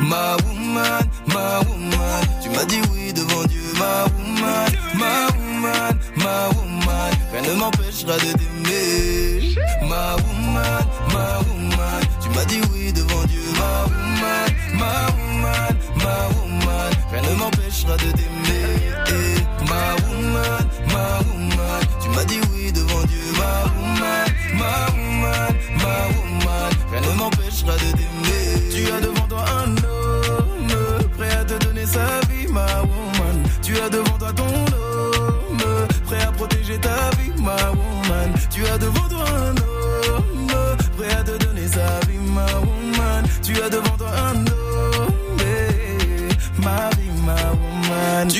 Ma 0.00 0.36
woman, 0.44 1.04
ma 1.26 1.60
woman, 1.68 2.22
tu 2.42 2.48
m'as 2.48 2.64
dit 2.64 2.80
oui 2.92 3.12
devant 3.12 3.44
Dieu, 3.44 3.66
ma 3.78 4.04
woman, 4.14 4.68
ma 5.00 5.14
woman, 5.36 5.94
ma 6.16 6.48
woman, 6.56 7.10
rien 7.32 7.42
ne 7.42 7.54
m'empêchera 7.60 8.16
de 8.24 8.30
t'aimer. 8.38 9.54
Ma 9.90 10.16
woman, 10.22 10.82
ma 11.12 11.26
woman, 11.46 12.00
tu 12.22 12.28
m'as 12.30 12.46
dit 12.46 12.60
oui 12.72 12.90
devant 12.94 13.24
Dieu, 13.26 13.46
ma 13.60 13.72
woman, 13.84 14.48
ma 14.80 14.94
woman, 15.12 15.31
ma 15.96 16.28
woman, 16.34 16.90
rien 17.10 17.22
ne 17.22 17.34
m'empêchera 17.38 17.96
de 17.96 18.10
t'aimer. 18.18 18.92
Ma 19.68 19.94
woman, 20.06 20.64
ma 20.92 21.06
woman, 21.28 21.80
tu 22.02 22.08
m'as 22.10 22.24
dit 22.24 22.40
oui 22.52 22.72
devant 22.72 23.04
Dieu, 23.04 23.26
ma 23.40 23.52
woman, 23.74 24.26
ma 24.60 24.74
woman, 24.96 25.52
ma 25.82 25.96
woman, 26.16 26.70
rien 26.90 27.00
ne 27.00 27.12
m'empêchera 27.18 27.74
de 27.74 27.88
t'aimer. 27.98 28.70
Tu 28.74 28.90
as 28.92 29.00
devant 29.00 29.26
toi 29.28 29.44
un 29.64 29.70
homme 29.76 31.08
prêt 31.16 31.30
à 31.30 31.44
te 31.44 31.64
donner 31.64 31.86
sa 31.86 32.06
vie, 32.28 32.46
ma 32.48 32.66
woman. 32.82 33.42
Tu 33.62 33.78
as 33.78 33.88
devant 33.88 34.18
toi 34.18 34.32
ton 34.32 34.44
homme 34.46 35.86
prêt 36.06 36.22
à 36.22 36.32
protéger 36.32 36.78
ta 36.78 37.10
vie, 37.18 37.32
ma 37.40 37.56
woman. 37.70 38.32
Tu 38.50 38.66
as 38.66 38.78
devant 38.78 39.08
toi 39.08 39.21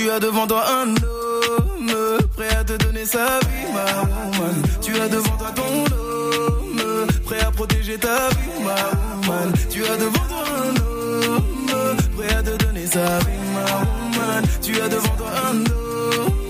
Tu 0.02 0.10
as 0.10 0.18
devant 0.18 0.48
toi 0.48 0.64
un 0.68 0.88
homme 0.88 1.92
prêt 2.34 2.48
à 2.56 2.64
te 2.64 2.72
donner 2.72 3.04
sa 3.06 3.38
vie, 3.38 3.72
ma 3.72 4.02
woman. 4.02 4.60
Tu 4.80 5.00
as 5.00 5.08
devant 5.08 5.36
toi 5.36 5.52
ton 5.54 5.94
homme 5.94 7.06
prêt 7.24 7.38
à 7.40 7.52
protéger 7.52 7.98
ta 7.98 8.28
vie, 8.30 8.64
ma 8.64 9.28
woman. 9.28 9.52
Tu 9.70 9.84
as 9.84 9.96
devant 9.96 10.26
toi 10.26 10.44
un 10.58 10.74
homme 10.80 11.96
prêt 12.16 12.34
à 12.34 12.42
te 12.42 12.64
donner 12.64 12.86
sa 12.88 13.18
vie, 13.20 13.38
ma 13.54 13.78
woman. 13.78 14.44
Tu 14.60 14.80
as 14.80 14.88
devant 14.88 15.16
toi 15.16 15.30
un 15.52 15.58
homme, 15.70 16.48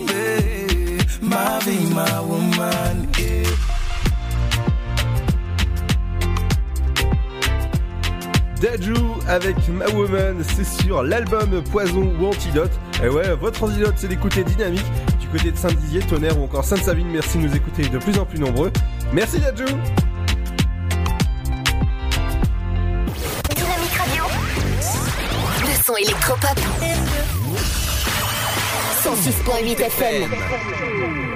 ma 1.20 1.58
vie, 1.58 1.94
ma 1.94 2.22
woman. 2.22 3.06
eh. 3.18 3.42
Avec 9.28 9.56
Ma 9.68 9.88
Woman, 9.88 10.42
c'est 10.56 10.82
sur 10.82 11.02
l'album 11.02 11.62
Poison 11.70 12.12
ou 12.20 12.26
Antidote. 12.26 12.72
Et 13.02 13.08
ouais, 13.08 13.34
votre 13.34 13.64
antidote, 13.64 13.94
c'est 13.96 14.06
d'écouter 14.06 14.44
Dynamique 14.44 14.86
du 15.20 15.26
côté 15.26 15.50
de 15.50 15.56
Saint-Dizier, 15.56 16.00
Tonnerre 16.00 16.38
ou 16.38 16.44
encore 16.44 16.64
Sainte-Savine. 16.64 17.08
Merci 17.08 17.38
de 17.38 17.48
nous 17.48 17.56
écouter 17.56 17.88
de 17.88 17.98
plus 17.98 18.16
en 18.16 18.24
plus 18.24 18.38
nombreux. 18.38 18.70
Merci 19.12 19.40
Daju 19.40 19.64
Dynamique 23.54 23.96
Radio. 23.98 24.24
Le 25.62 25.84
son 25.84 25.96
électropop. 25.96 26.58
106.8 29.02 29.80
FM. 29.80 31.31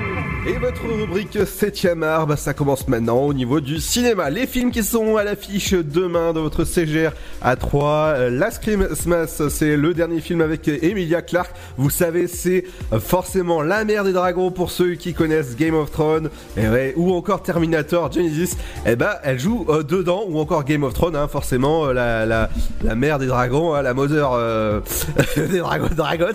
Et 0.49 0.59
votre 0.59 0.83
rubrique 0.87 1.35
7ème 1.37 2.05
art, 2.05 2.29
bah, 2.29 2.37
ça 2.37 2.55
commence 2.55 2.87
maintenant 2.87 3.19
au 3.19 3.35
niveau 3.35 3.61
du 3.61 3.81
cinéma. 3.81 4.31
Les 4.31 4.47
films 4.47 4.71
qui 4.71 4.85
sont 4.85 5.17
à 5.17 5.25
l'affiche 5.25 5.73
demain 5.73 6.33
de 6.33 6.39
votre 6.39 6.65
CGR 6.65 7.11
à 7.43 7.57
3. 7.57 8.31
Last 8.31 8.63
Christmas, 8.63 9.43
c'est 9.49 9.77
le 9.77 9.93
dernier 9.93 10.21
film 10.21 10.41
avec 10.41 10.69
Emilia 10.69 11.21
Clarke. 11.23 11.51
Vous 11.77 11.91
savez, 11.91 12.29
c'est 12.29 12.63
forcément 13.01 13.61
la 13.61 13.85
mère 13.85 14.05
des 14.05 14.13
dragons 14.13 14.53
pour 14.53 14.71
ceux 14.71 14.95
qui 14.95 15.15
connaissent 15.15 15.57
Game 15.57 15.75
of 15.75 15.91
Thrones 15.91 16.31
et 16.57 16.69
ouais, 16.69 16.95
ou 16.97 17.13
encore 17.13 17.43
Terminator 17.43 18.13
Genesis. 18.13 18.57
Et 18.87 18.95
bah, 18.95 19.19
elle 19.25 19.41
joue 19.41 19.67
euh, 19.69 19.83
dedans 19.83 20.27
ou 20.29 20.39
encore 20.39 20.65
Game 20.65 20.85
of 20.85 20.95
Thrones, 20.95 21.17
hein, 21.17 21.27
forcément 21.27 21.87
euh, 21.87 21.93
la, 21.93 22.25
la, 22.25 22.51
la 22.85 22.95
mère 22.95 23.19
des 23.19 23.27
dragons, 23.27 23.75
hein, 23.75 23.83
la 23.83 23.95
mother 23.95 24.31
euh, 24.33 24.81
des 25.37 25.59
dragons, 25.59 25.89
dragons. 25.97 26.27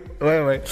ouais, 0.20 0.40
ouais. 0.42 0.62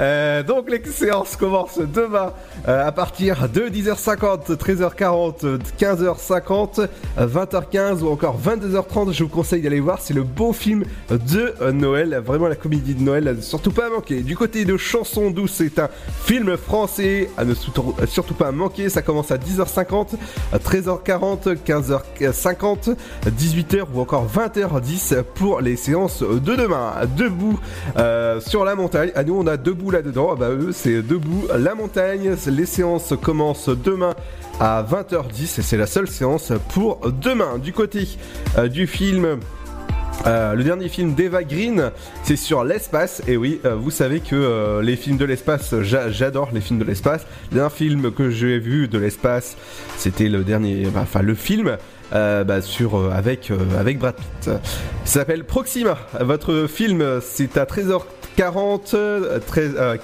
Euh, 0.00 0.42
donc 0.42 0.70
les 0.70 0.82
séances 0.84 1.36
commencent 1.36 1.78
demain 1.78 2.32
euh, 2.66 2.86
à 2.86 2.92
partir 2.92 3.48
de 3.48 3.62
10h50, 3.62 4.56
13h40, 4.56 5.58
15h50, 5.78 6.88
20h15 7.18 8.02
ou 8.02 8.08
encore 8.08 8.38
22h30. 8.38 9.12
Je 9.12 9.24
vous 9.24 9.28
conseille 9.28 9.62
d'aller 9.62 9.80
voir. 9.80 10.00
C'est 10.00 10.14
le 10.14 10.22
beau 10.22 10.52
film 10.52 10.84
de 11.10 11.54
euh, 11.60 11.72
Noël. 11.72 12.20
Vraiment 12.24 12.48
la 12.48 12.56
comédie 12.56 12.94
de 12.94 13.02
Noël, 13.02 13.38
surtout 13.40 13.72
pas 13.72 13.86
à 13.86 13.90
manquer. 13.90 14.22
Du 14.22 14.36
côté 14.36 14.64
de 14.64 14.76
Chansons 14.76 15.30
douces, 15.30 15.54
c'est 15.54 15.78
un 15.78 15.88
film 16.24 16.56
français 16.56 17.30
à 17.36 17.44
ne 17.44 17.54
surtout 17.54 18.34
pas 18.34 18.52
manquer. 18.52 18.88
Ça 18.88 19.02
commence 19.02 19.30
à 19.30 19.38
10h50, 19.38 20.16
13h40, 20.54 21.56
15h50, 21.64 22.96
18h 23.26 23.84
ou 23.94 24.00
encore 24.00 24.26
20h10 24.26 25.22
pour 25.34 25.60
les 25.60 25.76
séances 25.76 26.22
de 26.22 26.54
demain. 26.54 26.92
Debout 27.16 27.58
sur 28.40 28.64
la 28.64 28.74
montagne 28.74 28.97
nous, 29.26 29.38
on 29.38 29.46
a 29.46 29.56
debout 29.56 29.90
là-dedans. 29.90 30.30
Ah 30.32 30.36
bah 30.36 30.50
c'est 30.72 31.02
debout 31.02 31.46
la 31.56 31.74
montagne. 31.74 32.34
Les 32.46 32.66
séances 32.66 33.14
commencent 33.22 33.68
demain 33.68 34.14
à 34.60 34.82
20h10 34.82 35.60
et 35.60 35.62
c'est 35.62 35.76
la 35.76 35.86
seule 35.86 36.08
séance 36.08 36.52
pour 36.72 37.00
demain. 37.10 37.58
Du 37.58 37.72
côté 37.72 38.08
euh, 38.56 38.68
du 38.68 38.86
film. 38.86 39.38
Euh, 40.26 40.54
le 40.54 40.64
dernier 40.64 40.88
film 40.88 41.14
d'Eva 41.14 41.44
Green, 41.44 41.92
c'est 42.24 42.36
sur 42.36 42.64
l'espace. 42.64 43.22
Et 43.28 43.36
oui, 43.36 43.60
euh, 43.64 43.76
vous 43.76 43.92
savez 43.92 44.18
que 44.18 44.80
les 44.82 44.96
films 44.96 45.16
de 45.16 45.24
l'espace, 45.24 45.76
j'adore 45.80 46.48
les 46.52 46.60
films 46.60 46.80
de 46.80 46.84
l'espace. 46.84 47.24
L'un 47.52 47.70
film 47.70 48.10
que 48.10 48.28
j'ai 48.28 48.58
vu 48.58 48.88
de 48.88 48.98
l'espace, 48.98 49.56
c'était 49.96 50.28
le 50.28 50.42
dernier, 50.42 50.88
enfin 50.96 51.22
le 51.22 51.34
film. 51.34 51.76
Bah, 52.10 52.60
avec 53.12 53.52
avec 53.78 53.98
Brad 53.98 54.16
Pitt. 54.16 54.44
Ça 54.44 54.60
s'appelle 55.04 55.44
Proxima. 55.44 55.98
Votre 56.18 56.66
film, 56.66 57.20
c'est 57.20 57.58
à 57.58 57.64
13h 57.64 58.00
40, 58.38 58.94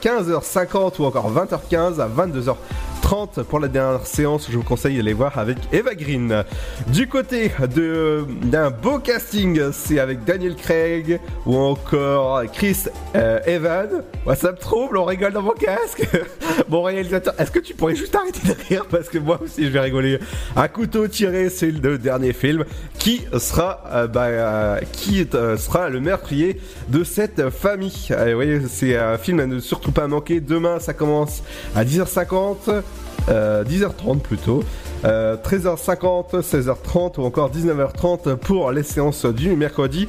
15h50 0.02 0.94
ou 0.98 1.04
encore 1.04 1.32
20h15 1.32 2.00
à 2.00 2.08
22h 2.08 2.56
30 3.04 3.42
pour 3.42 3.60
la 3.60 3.68
dernière 3.68 4.06
séance, 4.06 4.48
je 4.50 4.56
vous 4.56 4.62
conseille 4.62 4.96
d'aller 4.96 5.12
voir 5.12 5.36
avec 5.36 5.58
Eva 5.72 5.94
Green. 5.94 6.42
Du 6.86 7.06
côté 7.06 7.50
d'un 7.60 8.70
beau 8.70 8.98
casting, 8.98 9.60
c'est 9.72 9.98
avec 9.98 10.24
Daniel 10.24 10.56
Craig 10.56 11.20
ou 11.44 11.54
encore 11.54 12.44
Chris 12.50 12.84
euh, 13.14 13.40
Evans. 13.44 14.02
Ouais, 14.24 14.36
ça 14.36 14.52
me 14.52 14.56
trouble, 14.56 14.96
on 14.96 15.04
rigole 15.04 15.34
dans 15.34 15.42
mon 15.42 15.52
casque. 15.52 16.08
bon 16.70 16.82
réalisateur, 16.82 17.34
est-ce 17.38 17.50
que 17.50 17.58
tu 17.58 17.74
pourrais 17.74 17.94
juste 17.94 18.14
arrêter 18.14 18.40
de 18.48 18.54
rire? 18.68 18.86
Parce 18.90 19.10
que 19.10 19.18
moi 19.18 19.38
aussi 19.42 19.64
je 19.64 19.68
vais 19.68 19.80
rigoler. 19.80 20.18
Un 20.56 20.68
couteau 20.68 21.06
tiré, 21.06 21.50
c'est 21.50 21.70
le 21.70 21.98
dernier 21.98 22.32
film 22.32 22.64
qui 22.98 23.20
sera 23.38 23.84
euh, 23.92 24.06
bah, 24.06 24.24
euh, 24.24 24.80
qui 24.92 25.28
euh, 25.34 25.58
sera 25.58 25.90
le 25.90 26.00
meurtrier 26.00 26.58
de 26.88 27.04
cette 27.04 27.50
famille? 27.50 28.08
Vous 28.08 28.34
voyez, 28.34 28.60
c'est 28.66 28.96
un 28.96 29.18
film 29.18 29.40
à 29.40 29.46
ne 29.46 29.58
surtout 29.58 29.92
pas 29.92 30.06
manquer. 30.06 30.40
Demain, 30.40 30.80
ça 30.80 30.94
commence 30.94 31.42
à 31.76 31.84
10h50. 31.84 32.82
Euh, 33.28 33.64
10h30 33.64 34.20
plutôt, 34.20 34.62
euh, 35.04 35.36
13h50, 35.36 36.42
16h30 36.42 37.18
ou 37.18 37.24
encore 37.24 37.50
19h30 37.50 38.36
pour 38.36 38.70
les 38.70 38.82
séances 38.82 39.24
du 39.24 39.56
mercredi 39.56 40.08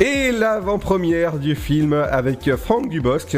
et 0.00 0.32
l'avant-première 0.32 1.38
du 1.38 1.54
film 1.54 1.92
avec 1.92 2.50
Franck 2.56 2.88
Dubosc. 2.88 3.36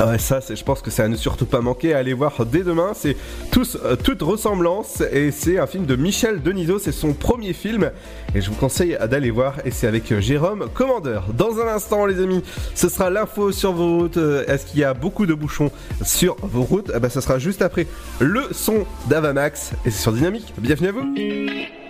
Ah 0.00 0.08
ouais, 0.08 0.18
ça, 0.18 0.40
je 0.52 0.62
pense 0.64 0.82
que 0.82 0.90
ça 0.90 1.04
à 1.04 1.08
ne 1.08 1.14
surtout 1.14 1.46
pas 1.46 1.60
manquer 1.60 1.94
à 1.94 1.98
aller 1.98 2.14
voir 2.14 2.44
dès 2.46 2.64
demain. 2.64 2.92
C'est 2.94 3.16
tous, 3.52 3.78
euh, 3.84 3.94
toute 3.94 4.22
ressemblance 4.22 5.00
et 5.12 5.30
c'est 5.30 5.58
un 5.58 5.68
film 5.68 5.86
de 5.86 5.94
Michel 5.94 6.42
Denisot. 6.42 6.80
C'est 6.80 6.90
son 6.90 7.12
premier 7.12 7.52
film 7.52 7.92
et 8.34 8.40
je 8.40 8.50
vous 8.50 8.56
conseille 8.56 8.98
d'aller 9.08 9.30
voir. 9.30 9.54
Et 9.64 9.70
c'est 9.70 9.86
avec 9.86 10.10
euh, 10.10 10.20
Jérôme 10.20 10.68
Commandeur. 10.74 11.26
Dans 11.32 11.60
un 11.60 11.68
instant, 11.68 12.06
les 12.06 12.20
amis, 12.20 12.42
ce 12.74 12.88
sera 12.88 13.08
l'info 13.08 13.52
sur 13.52 13.72
vos 13.72 13.98
routes. 14.00 14.16
Euh, 14.16 14.44
Est-ce 14.48 14.66
qu'il 14.66 14.80
y 14.80 14.84
a 14.84 14.94
beaucoup 14.94 15.26
de 15.26 15.34
bouchons 15.34 15.70
sur 16.02 16.36
vos 16.42 16.62
routes? 16.62 16.90
Eh 16.94 16.98
ben, 16.98 17.08
ça 17.08 17.20
sera 17.20 17.38
juste 17.38 17.62
après 17.62 17.86
le 18.18 18.48
son 18.50 18.86
d'Avamax 19.08 19.72
et 19.86 19.90
c'est 19.90 20.02
sur 20.02 20.12
Dynamique. 20.12 20.52
Bienvenue 20.58 20.88
à 20.88 20.92
vous. 20.92 21.83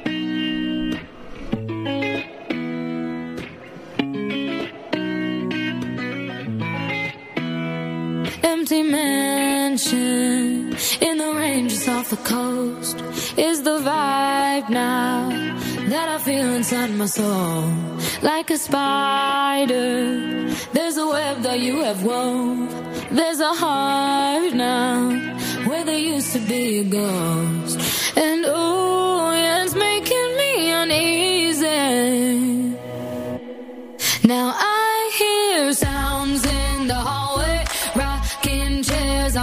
Empty 8.56 8.84
mansion 8.84 10.76
in 11.00 11.18
the 11.18 11.32
ranges 11.34 11.88
off 11.88 12.10
the 12.10 12.16
coast 12.18 13.02
is 13.36 13.64
the 13.64 13.78
vibe 13.80 14.68
now 14.70 15.28
that 15.88 16.08
I 16.08 16.18
feel 16.18 16.54
inside 16.54 16.92
my 16.92 17.06
soul. 17.06 17.64
Like 18.22 18.50
a 18.50 18.58
spider, 18.58 20.48
there's 20.72 20.96
a 20.96 21.04
web 21.04 21.42
that 21.42 21.58
you 21.58 21.80
have 21.80 22.04
wove. 22.04 22.70
There's 23.10 23.40
a 23.40 23.54
heart 23.54 24.54
now 24.54 25.10
where 25.66 25.84
there 25.84 25.98
used 25.98 26.32
to 26.34 26.38
be 26.38 26.78
a 26.78 26.84
ghost. 26.84 27.76
And 28.16 28.44
oh, 28.46 29.32
yeah, 29.32 29.64
it's 29.64 29.74
making 29.74 30.36
me 30.40 30.70
uneasy. 30.70 31.66
Now 34.22 34.54
I 34.56 35.10
hear 35.18 35.72
sounds 35.72 36.46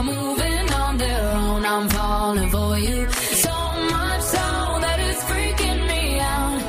moving 0.04 0.74
on 0.74 0.98
their 0.98 1.22
own. 1.36 1.66
I'm 1.66 1.90
falling 1.90 2.50
for 2.50 2.78
you 2.78 3.10
so 3.12 3.56
much 3.96 4.22
so 4.22 4.80
that 4.84 4.98
it's 5.00 5.24
freaking 5.30 5.88
me 5.88 6.20
out. 6.20 6.62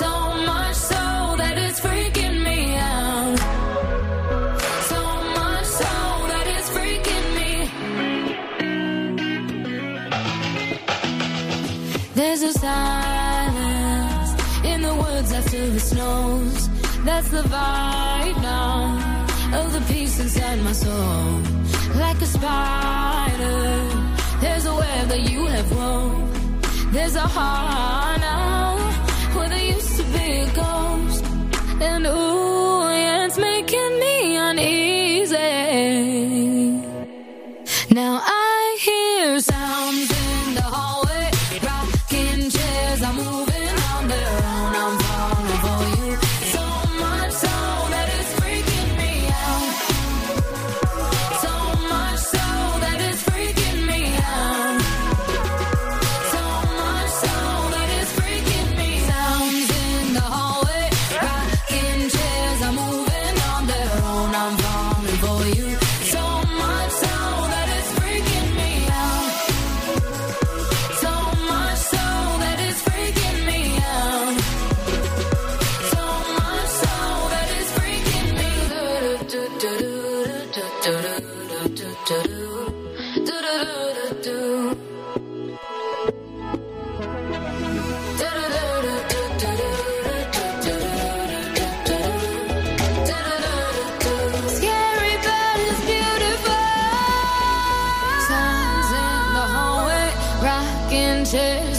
So 0.00 0.10
much 0.50 0.76
so 0.76 1.36
that 1.40 1.58
it's 1.58 1.80
freaking 1.80 2.42
me 2.48 2.76
out. 2.76 3.38
So 4.90 5.00
much 5.38 5.66
so 5.80 5.92
that 6.32 6.46
it's 6.54 6.68
freaking 6.76 7.26
me. 7.38 7.50
There's 12.14 12.42
a 12.42 12.52
silence 12.52 14.30
in 14.64 14.82
the 14.82 14.94
woods 14.94 15.32
after 15.32 15.56
it 15.56 15.80
snows. 15.80 16.68
That's 17.04 17.28
the 17.30 17.42
vibe 17.42 18.42
the 19.78 19.92
peace 19.92 20.18
inside 20.20 20.60
my 20.62 20.72
soul. 20.72 21.40
Like 21.94 22.20
a 22.20 22.26
spider, 22.26 23.80
there's 24.40 24.66
a 24.66 24.74
web 24.74 25.08
that 25.08 25.30
you 25.30 25.46
have 25.46 25.76
wove. 25.76 26.92
There's 26.92 27.16
a 27.16 27.28
heart 27.36 28.20
now 28.20 28.76
where 29.34 29.48
there 29.48 29.64
used 29.74 29.96
to 29.96 30.04
be 30.16 30.28
a 30.46 30.50
ghost. 30.54 31.24
And 31.80 32.06
ooh, 32.06 32.88
yeah, 33.02 33.26
it's 33.26 33.38
making 33.38 33.98
me 34.00 34.36
uneasy. 34.36 35.36
Now 37.90 38.20
I 38.24 38.78
hear 38.80 39.40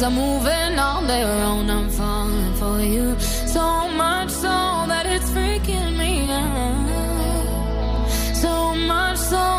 are 0.10 0.12
moving 0.12 0.80
on 0.80 1.08
their 1.08 1.28
own. 1.28 1.70
I'm 1.70 1.90
falling 1.90 2.54
for 2.56 2.80
you 2.82 3.20
so 3.20 3.88
much 3.90 4.30
so 4.30 4.86
that 4.88 5.06
it's 5.06 5.30
freaking 5.32 5.98
me 5.98 6.30
out. 6.32 8.08
So 8.36 8.76
much 8.76 9.18
so 9.18 9.59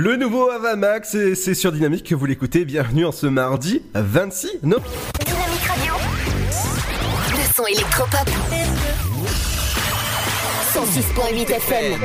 Le 0.00 0.16
nouveau 0.16 0.48
Avamax, 0.48 1.14
c'est 1.34 1.52
sur 1.52 1.72
Dynamique 1.72 2.08
que 2.08 2.14
vous 2.14 2.24
l'écoutez. 2.24 2.64
Bienvenue 2.64 3.04
en 3.04 3.12
ce 3.12 3.26
mardi 3.26 3.82
26 3.92 4.60
novembre. 4.62 4.90
Dynamique 5.26 5.60
Radio. 5.68 5.92
Le 7.32 7.54
son 7.54 7.66
électropop. 7.66 8.30
106.8 10.72 11.52
FM. 11.52 12.00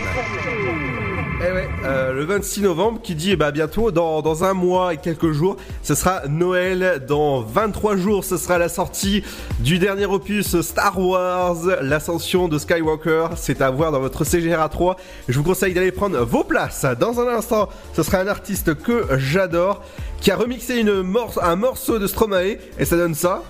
Eh 1.47 1.85
euh, 1.85 2.11
le 2.13 2.23
26 2.23 2.61
novembre 2.61 2.99
qui 3.03 3.13
dit 3.13 3.31
eh 3.31 3.35
ben, 3.35 3.51
bientôt, 3.51 3.91
dans, 3.91 4.43
un 4.43 4.53
mois 4.53 4.95
et 4.95 4.97
quelques 4.97 5.31
jours, 5.31 5.57
ce 5.83 5.93
sera 5.93 6.23
Noël. 6.27 7.03
Dans 7.07 7.41
23 7.41 7.97
jours, 7.97 8.23
ce 8.23 8.37
sera 8.37 8.57
la 8.57 8.67
sortie 8.67 9.23
du 9.59 9.77
dernier 9.77 10.05
opus 10.05 10.59
Star 10.61 10.99
Wars, 10.99 11.57
l'ascension 11.81 12.47
de 12.47 12.57
Skywalker. 12.57 13.27
C'est 13.35 13.61
à 13.61 13.69
voir 13.69 13.91
dans 13.91 13.99
votre 13.99 14.23
CGR 14.23 14.69
3. 14.71 14.95
Je 15.27 15.37
vous 15.37 15.43
conseille 15.43 15.75
d'aller 15.75 15.91
prendre 15.91 16.19
vos 16.21 16.43
places. 16.43 16.85
Dans 16.99 17.19
un 17.19 17.27
instant, 17.27 17.69
ce 17.93 18.01
sera 18.01 18.19
un 18.19 18.27
artiste 18.27 18.73
que 18.81 19.05
j'adore 19.17 19.83
qui 20.21 20.31
a 20.31 20.37
remixé 20.37 20.83
un 21.41 21.55
morceau 21.55 21.99
de 21.99 22.07
Stromae 22.07 22.57
et 22.79 22.85
ça 22.85 22.97
donne 22.97 23.13
ça. 23.13 23.43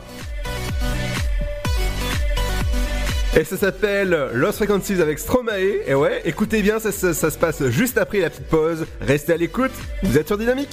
Et 3.38 3.43
ça 3.43 3.57
s'appelle 3.57 4.29
Lost 4.33 4.57
Frequencies 4.59 5.01
avec 5.01 5.19
Stromae. 5.19 5.81
Et 5.88 5.93
ouais, 5.93 6.21
écoutez 6.25 6.61
bien, 6.61 6.79
ça, 6.79 6.91
ça- 6.91 7.13
ça 7.13 7.29
se 7.29 7.38
passe 7.38 7.65
juste 7.67 7.97
après 7.97 8.19
la 8.19 8.29
petite 8.29 8.47
pause. 8.47 8.86
Restez 9.01 9.33
à 9.33 9.38
l'écoute, 9.38 9.71
vous 10.03 10.17
êtes 10.17 10.27
sur 10.27 10.38
Dynamique. 10.38 10.69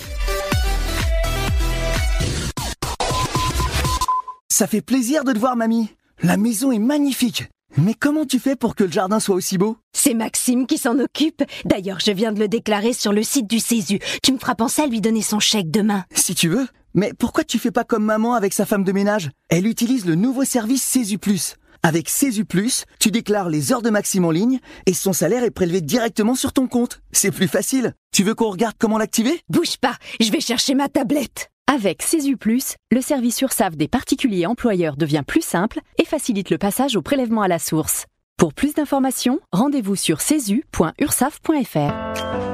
Ça 4.49 4.67
fait 4.69 4.81
plaisir 4.83 5.25
de 5.25 5.33
te 5.33 5.39
voir, 5.39 5.57
mamie. 5.57 5.89
La 6.23 6.37
maison 6.37 6.71
est 6.71 6.79
magnifique. 6.79 7.49
Mais 7.79 7.95
comment 7.99 8.27
tu 8.27 8.39
fais 8.39 8.55
pour 8.55 8.77
que 8.77 8.85
le 8.85 8.93
jardin 8.93 9.19
soit 9.19 9.35
aussi 9.35 9.59
beau? 9.59 9.77
C'est 9.93 10.15
Maxime 10.15 10.67
qui 10.67 10.77
s'en 10.79 10.99
occupe. 11.01 11.43
D'ailleurs, 11.65 11.99
je 12.05 12.13
viens 12.13 12.31
de 12.31 12.39
le 12.39 12.47
déclarer 12.47 12.93
sur 12.93 13.13
le 13.13 13.23
site 13.23 13.49
du 13.49 13.59
Césu. 13.59 13.99
Tu 14.23 14.33
me 14.33 14.39
feras 14.39 14.55
penser 14.55 14.83
à 14.83 14.87
lui 14.87 15.01
donner 15.01 15.23
son 15.23 15.41
chèque 15.41 15.71
demain. 15.71 16.05
Si 16.15 16.35
tu 16.35 16.49
veux. 16.49 16.69
Mais 16.95 17.13
pourquoi 17.19 17.43
tu 17.43 17.59
fais 17.59 17.71
pas 17.71 17.85
comme 17.85 18.05
maman 18.05 18.35
avec 18.35 18.53
sa 18.53 18.67
femme 18.67 18.85
de 18.85 18.93
ménage? 18.93 19.31
Elle 19.49 19.67
utilise 19.67 20.05
le 20.05 20.15
nouveau 20.15 20.45
service 20.45 20.83
Césu 20.83 21.17
Plus. 21.19 21.57
Avec 21.85 22.09
Plus, 22.49 22.85
tu 23.01 23.11
déclares 23.11 23.49
les 23.49 23.73
heures 23.73 23.83
de 23.83 23.91
Maxime 23.91 24.25
en 24.25 24.31
ligne 24.31 24.61
et 24.87 24.95
son 24.95 25.13
salaire 25.13 25.43
est 25.43 25.51
prélevé 25.51 25.81
directement 25.81 26.37
sur 26.37 26.53
ton 26.53 26.69
compte. 26.69 27.01
C'est 27.11 27.33
plus 27.33 27.49
facile. 27.49 27.95
Tu 28.13 28.23
veux 28.23 28.35
qu'on 28.35 28.51
regarde 28.51 28.77
comment 28.79 28.99
l'activer? 28.99 29.41
Bouge 29.49 29.79
pas, 29.79 29.97
je 30.21 30.31
vais 30.31 30.41
chercher 30.41 30.75
ma 30.75 30.89
tablette. 30.89 31.51
Avec 31.67 32.05
Plus, 32.39 32.77
le 32.93 33.01
service 33.01 33.41
URSAF 33.41 33.77
des 33.77 33.89
particuliers 33.89 34.47
employeurs 34.47 34.97
devient 34.97 35.25
plus 35.27 35.43
simple 35.43 35.81
et 35.99 36.05
facilite 36.05 36.51
le 36.51 36.59
passage 36.59 36.95
au 36.95 37.03
prélèvement 37.03 37.43
à 37.43 37.49
la 37.49 37.59
source. 37.59 38.07
Pour 38.37 38.55
plus 38.55 38.75
d'informations, 38.75 39.41
rendez-vous 39.53 39.97
sur 39.97 40.21
cesu.ursaf.fr. 40.21 42.52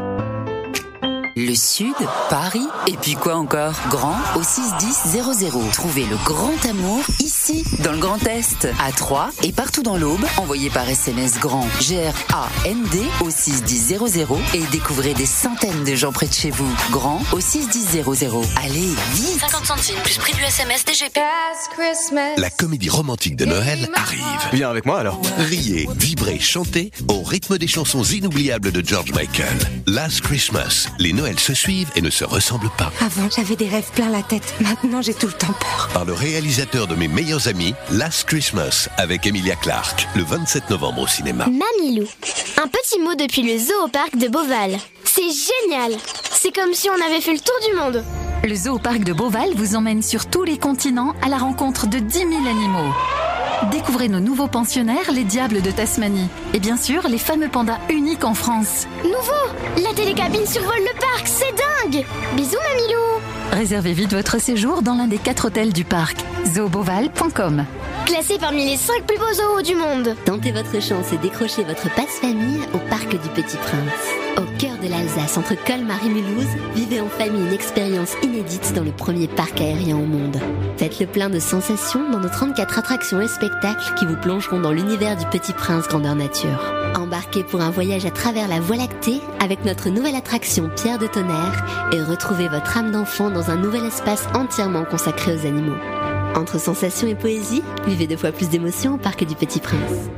Le 1.40 1.54
Sud, 1.54 1.94
Paris, 2.30 2.66
et 2.88 2.96
puis 2.96 3.14
quoi 3.14 3.36
encore? 3.36 3.74
Grand 3.90 4.16
au 4.34 4.42
61000. 4.42 5.70
Trouvez 5.72 6.04
le 6.06 6.16
grand 6.24 6.66
amour 6.68 7.04
ici, 7.20 7.62
dans 7.84 7.92
le 7.92 7.98
Grand 7.98 8.20
Est, 8.26 8.66
à 8.84 8.90
Troyes 8.90 9.30
et 9.44 9.52
partout 9.52 9.84
dans 9.84 9.96
l'Aube. 9.96 10.24
Envoyez 10.38 10.68
par 10.68 10.88
SMS 10.88 11.38
grand 11.38 11.64
G-R-A-N-D 11.80 12.98
au 13.20 13.30
61000 13.30 14.00
et 14.54 14.62
découvrez 14.72 15.14
des 15.14 15.26
centaines 15.26 15.84
de 15.84 15.94
gens 15.94 16.10
près 16.10 16.26
de 16.26 16.32
chez 16.32 16.50
vous. 16.50 16.74
Grand 16.90 17.22
au 17.30 17.38
61000. 17.38 18.02
Allez, 18.56 18.90
vite 19.12 19.38
50 19.38 19.64
centimes 19.64 20.00
plus 20.02 20.18
prix 20.18 20.32
du 20.32 20.42
SMS 20.42 20.84
DGP. 20.84 21.20
La 22.36 22.50
comédie 22.50 22.90
romantique 22.90 23.36
de 23.36 23.44
Noël 23.44 23.88
arrive. 23.94 24.18
Viens 24.52 24.70
avec 24.70 24.86
moi 24.86 24.98
alors. 24.98 25.20
Riez, 25.38 25.88
vibrez, 26.00 26.40
chantez 26.40 26.90
au 27.06 27.22
rythme 27.22 27.58
des 27.58 27.68
chansons 27.68 28.02
inoubliables 28.02 28.72
de 28.72 28.84
George 28.84 29.12
Michael. 29.12 29.56
Last 29.86 30.22
Christmas, 30.22 30.88
les 30.98 31.12
Noëls 31.28 31.40
se 31.40 31.52
suivent 31.52 31.90
et 31.94 32.00
ne 32.00 32.08
se 32.08 32.24
ressemblent 32.24 32.70
pas. 32.78 32.90
Avant, 33.04 33.28
j'avais 33.34 33.54
des 33.54 33.68
rêves 33.68 33.90
plein 33.94 34.08
la 34.08 34.22
tête. 34.22 34.54
Maintenant, 34.60 35.02
j'ai 35.02 35.12
tout 35.12 35.26
le 35.26 35.32
temps 35.34 35.52
peur. 35.60 35.90
Par 35.92 36.06
le 36.06 36.14
réalisateur 36.14 36.86
de 36.86 36.94
mes 36.94 37.08
meilleurs 37.08 37.48
amis, 37.48 37.74
Last 37.90 38.24
Christmas, 38.24 38.88
avec 38.96 39.26
Emilia 39.26 39.54
Clarke, 39.56 40.08
le 40.16 40.22
27 40.22 40.70
novembre 40.70 41.02
au 41.02 41.06
cinéma. 41.06 41.46
Mamilou. 41.46 42.06
Un 42.56 42.68
petit 42.68 42.98
mot 43.00 43.14
depuis 43.14 43.42
le 43.42 43.58
zoo 43.58 43.84
au 43.84 43.88
parc 43.88 44.16
de 44.16 44.28
Beauval. 44.28 44.78
C'est 45.04 45.20
génial. 45.20 45.92
C'est 46.32 46.54
comme 46.54 46.72
si 46.72 46.88
on 46.88 47.06
avait 47.06 47.20
fait 47.20 47.34
le 47.34 47.40
tour 47.40 47.56
du 47.68 47.76
monde. 47.76 48.04
Le 48.44 48.54
zoo 48.54 48.76
au 48.76 48.78
parc 48.78 49.00
de 49.04 49.12
Beauval 49.12 49.50
vous 49.54 49.76
emmène 49.76 50.02
sur 50.02 50.26
tous 50.30 50.44
les 50.44 50.56
continents 50.56 51.14
à 51.20 51.28
la 51.28 51.36
rencontre 51.36 51.86
de 51.86 51.98
10 51.98 52.18
000 52.18 52.30
animaux. 52.48 52.94
Découvrez 53.72 54.08
nos 54.08 54.20
nouveaux 54.20 54.46
pensionnaires, 54.46 55.10
les 55.12 55.24
diables 55.24 55.60
de 55.62 55.70
Tasmanie. 55.72 56.28
Et 56.54 56.60
bien 56.60 56.76
sûr, 56.76 57.08
les 57.08 57.18
fameux 57.18 57.48
pandas 57.48 57.78
uniques 57.90 58.24
en 58.24 58.32
France. 58.32 58.86
Nouveau 59.02 59.82
La 59.82 59.92
télécabine 59.94 60.46
survole 60.46 60.78
le 60.78 60.98
parc, 61.00 61.07
c'est 61.24 61.54
dingue 61.54 62.04
Bisous 62.36 62.56
Mamilou 62.56 62.98
Réservez 63.52 63.92
vite 63.92 64.12
votre 64.12 64.40
séjour 64.40 64.82
dans 64.82 64.94
l'un 64.94 65.06
des 65.06 65.18
quatre 65.18 65.46
hôtels 65.46 65.72
du 65.72 65.84
parc. 65.84 66.18
zooboval.com 66.46 67.64
Classé 68.06 68.38
parmi 68.38 68.64
les 68.64 68.76
5 68.76 69.06
plus 69.06 69.18
beaux 69.18 69.34
zoos 69.34 69.62
du 69.62 69.74
monde. 69.74 70.14
Tentez 70.24 70.50
votre 70.50 70.80
chance 70.80 71.12
et 71.12 71.18
décrochez 71.18 71.62
votre 71.62 71.94
passe-famille 71.94 72.60
au 72.72 72.78
Parc 72.88 73.10
du 73.10 73.28
Petit 73.34 73.56
Prince. 73.58 74.18
Au 74.38 74.58
cœur 74.58 74.78
de 74.82 74.88
l'Alsace, 74.88 75.36
entre 75.36 75.54
Colmar 75.66 75.98
et 76.04 76.08
Mulhouse, 76.08 76.46
vivez 76.74 77.00
en 77.00 77.08
famille 77.08 77.42
une 77.42 77.52
expérience 77.52 78.14
inédite 78.22 78.72
dans 78.72 78.84
le 78.84 78.92
premier 78.92 79.26
parc 79.26 79.60
aérien 79.60 79.96
au 79.96 80.06
monde. 80.06 80.38
Faites 80.78 81.00
le 81.00 81.06
plein 81.06 81.28
de 81.28 81.38
sensations 81.38 82.08
dans 82.08 82.20
nos 82.20 82.28
34 82.28 82.78
attractions 82.78 83.20
et 83.20 83.28
spectacles 83.28 83.94
qui 83.98 84.06
vous 84.06 84.16
plongeront 84.16 84.60
dans 84.60 84.72
l'univers 84.72 85.16
du 85.16 85.26
Petit 85.26 85.52
Prince 85.52 85.88
grandeur 85.88 86.14
nature. 86.14 86.72
Embarquez 86.96 87.42
pour 87.44 87.60
un 87.60 87.70
voyage 87.70 88.06
à 88.06 88.10
travers 88.10 88.48
la 88.48 88.60
Voie 88.60 88.76
lactée 88.76 89.20
avec 89.40 89.64
notre 89.64 89.90
nouvelle 89.90 90.16
attraction 90.16 90.70
Pierre 90.76 90.97
de 90.98 91.06
Tonnerre 91.06 91.90
et 91.92 92.02
retrouvez 92.02 92.48
votre 92.48 92.76
âme 92.76 92.90
d'enfant 92.90 93.30
dans 93.30 93.50
un 93.50 93.56
nouvel 93.56 93.84
espace 93.84 94.26
entièrement 94.34 94.84
consacré 94.84 95.34
aux 95.34 95.46
animaux. 95.46 95.78
Entre 96.34 96.60
sensations 96.60 97.08
et 97.08 97.14
poésie, 97.14 97.62
vivez 97.86 98.06
deux 98.06 98.16
fois 98.16 98.32
plus 98.32 98.48
d'émotions 98.48 98.94
au 98.94 98.98
Parc 98.98 99.24
du 99.24 99.34
Petit 99.34 99.60
Prince. 99.60 100.17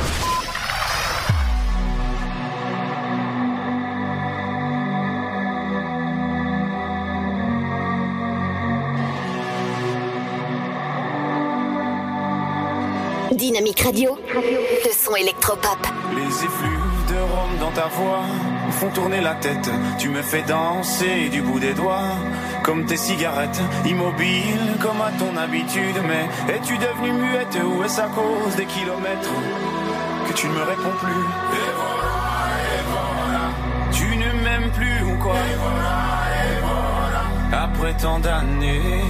Dynamique 13.51 13.81
Radio, 13.81 14.17
le 14.33 14.91
son 14.93 15.13
électropop. 15.13 15.77
Les 16.15 16.21
effluves 16.21 17.05
de 17.09 17.19
Rome 17.19 17.57
dans 17.59 17.71
ta 17.71 17.87
voix 17.87 18.23
font 18.79 18.87
tourner 18.91 19.19
la 19.19 19.33
tête. 19.33 19.69
Tu 19.99 20.07
me 20.07 20.21
fais 20.21 20.41
danser 20.43 21.27
du 21.27 21.41
bout 21.41 21.59
des 21.59 21.73
doigts, 21.73 22.15
comme 22.63 22.85
tes 22.85 22.95
cigarettes, 22.95 23.59
immobile 23.85 24.77
comme 24.79 25.01
à 25.01 25.11
ton 25.19 25.35
habitude. 25.35 25.97
Mais 26.07 26.29
es-tu 26.53 26.77
devenue 26.77 27.11
muette 27.11 27.57
ou 27.61 27.83
est-ce 27.83 27.99
à 27.99 28.07
cause 28.07 28.55
des 28.55 28.67
kilomètres 28.67 29.35
que 30.29 30.33
tu 30.33 30.47
ne 30.47 30.53
me 30.53 30.63
réponds 30.63 30.95
plus? 31.01 31.11
Et 31.11 31.73
voilà, 31.75 32.55
et 32.71 32.83
voilà. 32.87 33.51
Tu 33.91 34.15
ne 34.15 34.31
m'aimes 34.43 34.71
plus 34.71 35.03
ou 35.11 35.17
quoi? 35.17 35.33
Et 35.33 35.57
voilà. 35.59 37.65
Après 37.65 37.93
tant 37.95 38.19
d'années. 38.19 39.03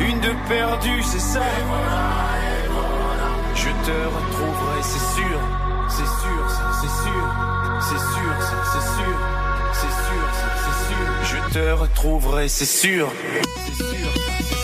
Une 0.00 0.18
de 0.20 0.32
perdue, 0.48 1.02
c'est 1.02 1.20
ça. 1.20 1.40
Et 1.40 1.64
voilà. 1.68 2.30
Je 3.54 3.68
te 3.68 3.96
retrouverai, 4.16 4.82
c'est 4.82 5.20
sûr. 5.20 5.38
C'est 5.88 6.12
sûr, 6.22 6.42
c'est 6.80 6.94
sûr. 7.02 7.26
C'est 7.80 7.98
sûr, 7.98 8.32
c'est 8.72 8.86
sûr. 8.96 9.16
C'est 9.72 9.94
sûr, 10.06 10.26
c'est 10.62 10.78
sûr. 10.88 11.06
Je 11.24 11.54
te 11.54 11.64
retrouverai, 11.72 12.48
c'est 12.48 12.64
sûr. 12.64 13.12
C'est 13.66 13.74
sûr, 13.74 13.86
c'est 14.38 14.44
sûr. 14.44 14.59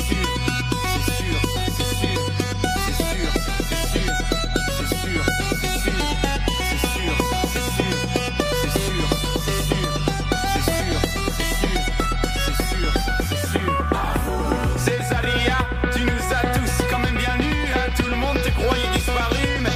Croyait 18.58 18.90
disparu, 18.94 19.46
mais 19.60 19.70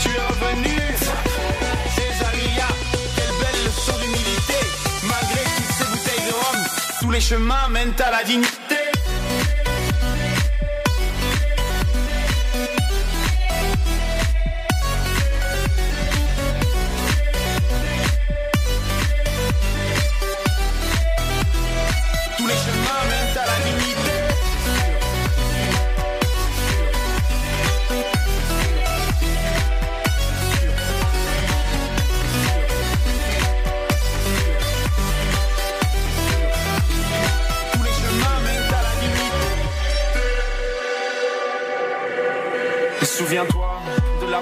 tu 0.00 0.08
es 0.08 0.20
revenu. 0.30 0.78
Césaria, 1.94 2.68
quelle 3.16 3.34
belle 3.40 3.64
leçon 3.64 3.96
d'humilité. 4.00 4.58
Malgré 5.04 5.42
toutes 5.56 5.74
ces 5.78 5.84
bouteilles 5.84 6.26
de 6.26 6.32
rhum, 6.32 6.64
tous 7.00 7.10
les 7.10 7.20
chemins 7.20 7.68
mènent 7.70 7.94
à 7.98 8.10
la 8.10 8.24
dignité. 8.24 8.57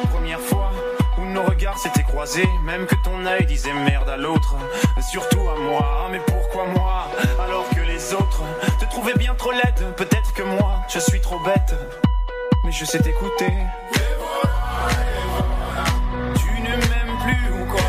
Première 0.06 0.40
fois 0.40 0.70
où 1.18 1.24
nos 1.24 1.42
regards 1.42 1.78
s'étaient 1.78 2.02
croisés, 2.02 2.48
même 2.64 2.86
que 2.86 2.94
ton 2.96 3.24
œil 3.26 3.46
disait 3.46 3.72
merde 3.72 4.08
à 4.08 4.16
l'autre, 4.16 4.56
surtout 5.00 5.48
à 5.48 5.58
moi. 5.58 6.08
Mais 6.10 6.20
pourquoi 6.20 6.66
moi 6.66 7.08
alors 7.42 7.68
que 7.70 7.80
les 7.80 8.14
autres 8.14 8.42
te 8.78 8.84
trouvaient 8.86 9.14
bien 9.14 9.34
trop 9.34 9.52
laide? 9.52 9.94
Peut-être 9.96 10.32
que 10.34 10.42
moi 10.42 10.82
je 10.88 10.98
suis 10.98 11.20
trop 11.20 11.38
bête, 11.40 11.74
mais 12.64 12.72
je 12.72 12.84
sais 12.84 12.98
t'écouter. 12.98 13.52
Tu 16.36 16.60
ne 16.60 16.76
m'aimes 16.76 17.16
plus 17.24 17.62
ou 17.62 17.66
quoi? 17.66 17.80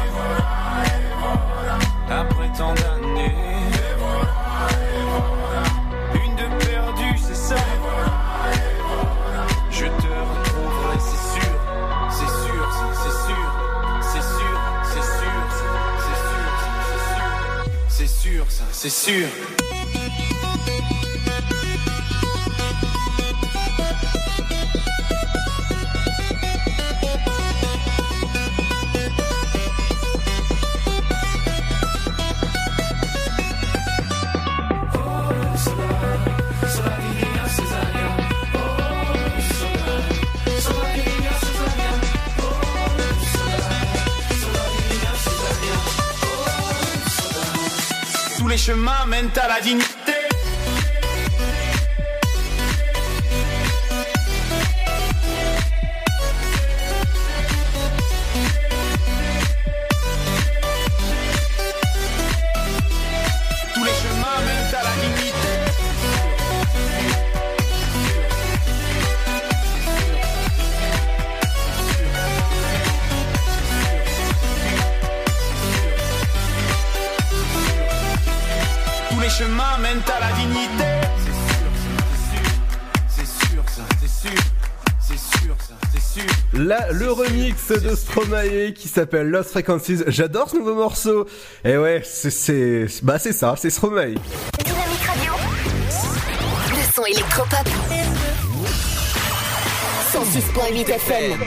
Après 2.09 2.49
tant 2.57 2.73
d'années. 2.73 2.96
Sûr. 19.07 19.46
i 49.57 49.71
imagine. 49.71 49.86
Le 86.91 87.11
remix 87.11 87.71
de 87.71 87.95
Stromae 87.95 88.71
qui 88.73 88.87
s'appelle 88.87 89.29
Lost 89.29 89.51
Frequencies. 89.51 90.03
J'adore 90.07 90.49
ce 90.49 90.57
nouveau 90.57 90.75
morceau. 90.75 91.27
Et 91.63 91.77
ouais, 91.77 92.01
c'est, 92.03 92.87
bah 93.03 93.19
c'est 93.19 93.33
ça, 93.33 93.55
c'est 93.57 93.69
Stromae. 93.69 94.15
Radio, 95.07 95.33
le 96.69 96.93
son 96.93 97.05
électropop. 97.05 97.67
106.8 100.37 100.91
FM. 100.91 101.39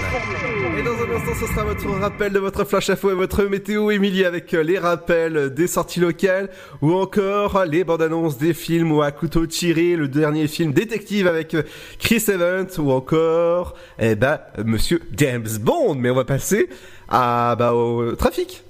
Et 0.77 0.83
dans 0.83 0.91
un 0.91 1.17
instant, 1.17 1.33
ce 1.39 1.47
sera 1.47 1.63
votre 1.63 1.89
rappel 2.01 2.33
de 2.33 2.41
votre 2.41 2.65
flash 2.65 2.91
info 2.91 3.13
et 3.13 3.15
votre 3.15 3.45
météo, 3.45 3.93
Émilie, 3.93 4.25
avec 4.25 4.53
euh, 4.53 4.65
les 4.65 4.81
rappels 4.81 5.55
des 5.55 5.69
sorties 5.69 6.01
locales 6.01 6.51
ou 6.83 6.95
encore 6.95 7.65
les 7.67 7.85
bandes 7.85 8.03
annonces 8.03 8.37
des 8.37 8.53
films 8.53 8.91
ou 8.91 9.03
à 9.03 9.13
couteau 9.13 9.47
tiré, 9.47 9.95
le 9.95 10.09
dernier 10.09 10.49
film 10.49 10.73
détective 10.73 11.29
avec 11.29 11.55
euh, 11.55 11.63
Chris 12.01 12.25
Evans 12.27 12.67
ou 12.79 12.91
encore, 12.91 13.77
eh 14.01 14.17
bah, 14.17 14.49
monsieur 14.65 15.01
James 15.17 15.47
Bond. 15.61 15.95
Mais 15.95 16.11
on 16.11 16.17
va 16.17 16.25
passer 16.25 16.69
à, 17.09 17.55
bah, 17.57 17.75
au 17.75 18.17
trafic. 18.17 18.65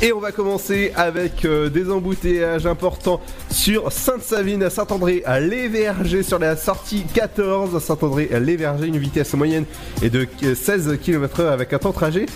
Et 0.00 0.12
on 0.12 0.20
va 0.20 0.30
commencer 0.30 0.92
avec 0.94 1.44
euh, 1.44 1.68
des 1.68 1.90
embouteillages 1.90 2.66
importants 2.66 3.20
sur 3.50 3.90
Sainte-Savine 3.90 4.62
à 4.62 4.70
Saint-André 4.70 5.24
à 5.26 5.40
Les 5.40 5.66
Vergers 5.66 6.22
sur 6.22 6.38
la 6.38 6.54
sortie 6.54 7.04
14 7.14 7.82
Saint-André 7.82 8.30
à 8.32 8.38
Les 8.38 8.56
Vergers, 8.56 8.86
une 8.86 8.98
vitesse 8.98 9.34
moyenne 9.34 9.64
est 10.00 10.10
de 10.10 10.28
euh, 10.44 10.54
16 10.54 11.00
km 11.02 11.40
heure 11.40 11.52
avec 11.52 11.72
un 11.72 11.78
temps 11.78 11.90
trajet 11.90 12.26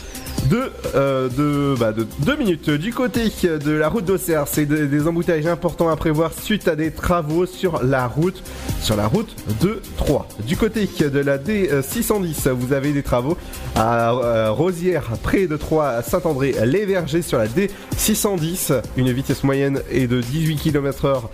de, 0.50 0.70
euh, 0.94 1.76
bah, 1.76 1.92
de 1.92 2.06
2 2.20 2.36
minutes. 2.36 2.70
Du 2.70 2.92
côté 2.92 3.30
de 3.44 3.72
la 3.72 3.88
route 3.88 4.04
d'Auxerre, 4.04 4.44
c'est 4.46 4.66
des, 4.66 5.06
embouteillages 5.06 5.46
importants 5.46 5.88
à 5.88 5.96
prévoir 5.96 6.32
suite 6.32 6.68
à 6.68 6.76
des 6.76 6.90
travaux 6.90 7.46
sur 7.46 7.82
la 7.82 8.06
route, 8.06 8.42
sur 8.80 8.96
la 8.96 9.06
route 9.06 9.34
de 9.60 9.80
3. 9.96 10.28
Du 10.46 10.56
côté 10.56 10.88
de 11.00 11.18
la 11.18 11.38
D610, 11.38 12.50
vous 12.50 12.72
avez 12.72 12.92
des 12.92 13.02
travaux 13.02 13.36
à 13.76 14.12
euh, 14.12 14.50
Rosière, 14.50 15.04
près 15.22 15.46
de 15.46 15.56
3 15.56 15.88
à 15.88 16.02
Saint-André, 16.02 16.54
les 16.64 16.84
Vergers 16.84 17.22
sur 17.22 17.38
la 17.38 17.46
D610, 17.46 18.82
une 18.96 19.12
vitesse 19.12 19.44
moyenne 19.44 19.80
est 19.90 20.06
de 20.06 20.20
18 20.20 20.56
km 20.56 21.04
heure 21.06 21.30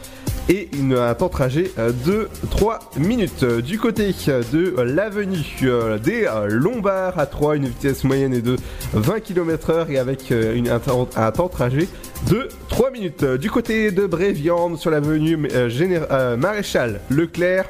et 0.49 0.69
une, 0.79 0.95
un 0.95 1.15
temps 1.15 1.29
trajet 1.29 1.71
euh, 1.79 1.93
de 2.07 2.29
3 2.51 2.79
minutes. 2.99 3.45
Du 3.45 3.79
côté 3.79 4.15
de 4.53 4.81
l'avenue 4.81 5.45
euh, 5.63 5.99
des 5.99 6.25
euh, 6.25 6.47
Lombards 6.49 7.19
à 7.19 7.27
3, 7.27 7.57
une 7.57 7.67
vitesse 7.67 8.05
moyenne 8.05 8.33
est 8.33 8.43
de 8.43 8.57
20 8.95 9.21
km 9.21 9.71
heure 9.71 9.91
et 9.91 9.99
avec 9.99 10.33
euh, 10.33 10.55
une, 10.55 10.69
un, 10.69 10.79
temps, 10.79 11.49
trajet 11.49 11.89
de 12.31 12.49
3 12.69 12.91
minutes. 12.91 13.25
Du 13.25 13.51
côté 13.51 13.91
de 13.91 14.07
Bréviande 14.07 14.79
sur 14.79 14.91
l'avenue 14.91 15.39
euh, 15.53 15.69
euh, 16.11 16.37
Maréchal 16.37 17.01
Leclerc, 17.11 17.67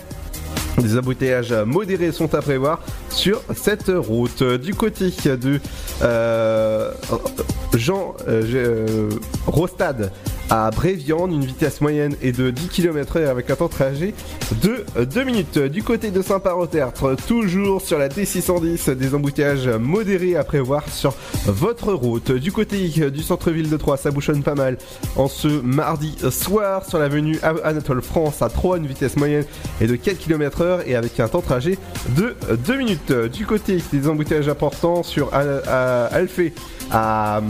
Des 0.79 0.97
embouteillages 0.97 1.53
modérés 1.53 2.13
sont 2.13 2.35
à 2.35 2.41
prévoir 2.41 2.81
sur 3.11 3.43
cette 3.57 3.91
route. 3.95 4.43
Du 4.43 4.75
côté 4.75 5.13
de 5.25 5.61
euh, 6.03 6.93
Jean 7.75 8.15
euh, 8.29 9.11
Rostad 9.47 10.13
à 10.51 10.71
Bréviande, 10.71 11.33
une 11.33 11.45
vitesse 11.45 11.81
moyenne 11.81 12.15
est 12.23 12.33
de 12.33 12.51
10 12.51 12.69
km 12.69 13.19
h 13.19 13.29
avec 13.29 13.51
un 13.51 13.57
temps 13.57 13.67
de 13.67 13.71
trajet 13.71 14.15
de 14.63 14.85
2 15.05 15.25
minutes. 15.25 15.59
Du 15.59 15.83
côté 15.83 16.11
de 16.11 16.23
Saint-Parotertre, 16.23 17.17
toujours 17.27 17.83
sur 17.83 17.99
la 17.99 18.09
D610, 18.09 18.95
des 18.95 19.15
embouteillages 19.15 19.69
modérés 19.69 20.37
à 20.37 20.45
prévoir 20.45 20.89
sur 20.89 21.15
votre 21.47 21.93
route. 21.93 22.33
Du 22.33 22.53
côté 22.53 22.89
du 23.11 23.23
centre-ville 23.23 23.69
de 23.69 23.77
Troyes, 23.77 23.99
ça 23.99 24.11
bouchonne 24.11 24.43
pas 24.43 24.55
mal. 24.55 24.79
En 25.17 25.29
ce 25.29 25.49
mardi 25.49 26.17
soir, 26.31 26.85
sur 26.87 26.99
l'avenue 26.99 27.39
Anatole 27.65 28.03
France 28.03 28.41
à 28.41 28.49
Troyes, 28.49 28.79
une 28.79 28.87
vitesse 28.87 29.17
moyenne 29.17 29.45
est 29.81 29.87
de 29.87 29.97
4 29.97 30.19
km 30.19 30.63
h 30.63 30.83
et 30.87 30.97
avec 30.97 31.21
un 31.21 31.29
temps 31.29 31.41
de 31.41 31.45
trajet 31.45 31.79
de 32.17 32.37
2 32.67 32.77
minutes. 32.77 33.13
Du 33.13 33.45
côté 33.45 33.83
des 33.93 34.09
embouteillages 34.09 34.49
importants 34.49 35.03
sur 35.03 35.31
Alphée 35.35 36.55
à 36.91 37.43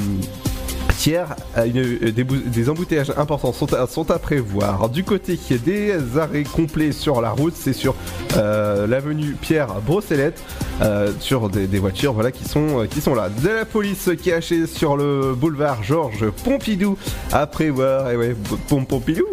tiers, 0.98 1.36
une, 1.56 2.10
des, 2.10 2.68
embouteillages 2.68 3.12
importants 3.16 3.52
sont 3.52 4.10
à, 4.10 4.18
prévoir. 4.18 4.88
Du 4.88 5.04
côté 5.04 5.38
des 5.64 5.94
arrêts 6.18 6.42
complets 6.42 6.90
sur 6.92 7.20
la 7.20 7.30
route, 7.30 7.54
c'est 7.56 7.72
sur 7.72 7.94
euh, 8.36 8.86
l'avenue 8.86 9.36
Pierre 9.40 9.68
Brosselette, 9.86 10.42
euh, 10.82 11.12
sur 11.20 11.48
des, 11.48 11.66
voitures 11.78 12.12
voilà, 12.12 12.32
qui, 12.32 12.44
sont, 12.44 12.86
qui 12.90 13.00
sont 13.00 13.14
là. 13.14 13.28
De 13.28 13.48
la 13.48 13.64
police 13.64 14.10
hachée 14.34 14.66
sur 14.66 14.96
le 14.96 15.34
boulevard 15.34 15.84
Georges 15.84 16.30
Pompidou 16.44 16.98
à 17.32 17.46
prévoir. 17.46 18.10
Et 18.10 18.16
ouais, 18.16 18.36
Pompidou 18.68 19.24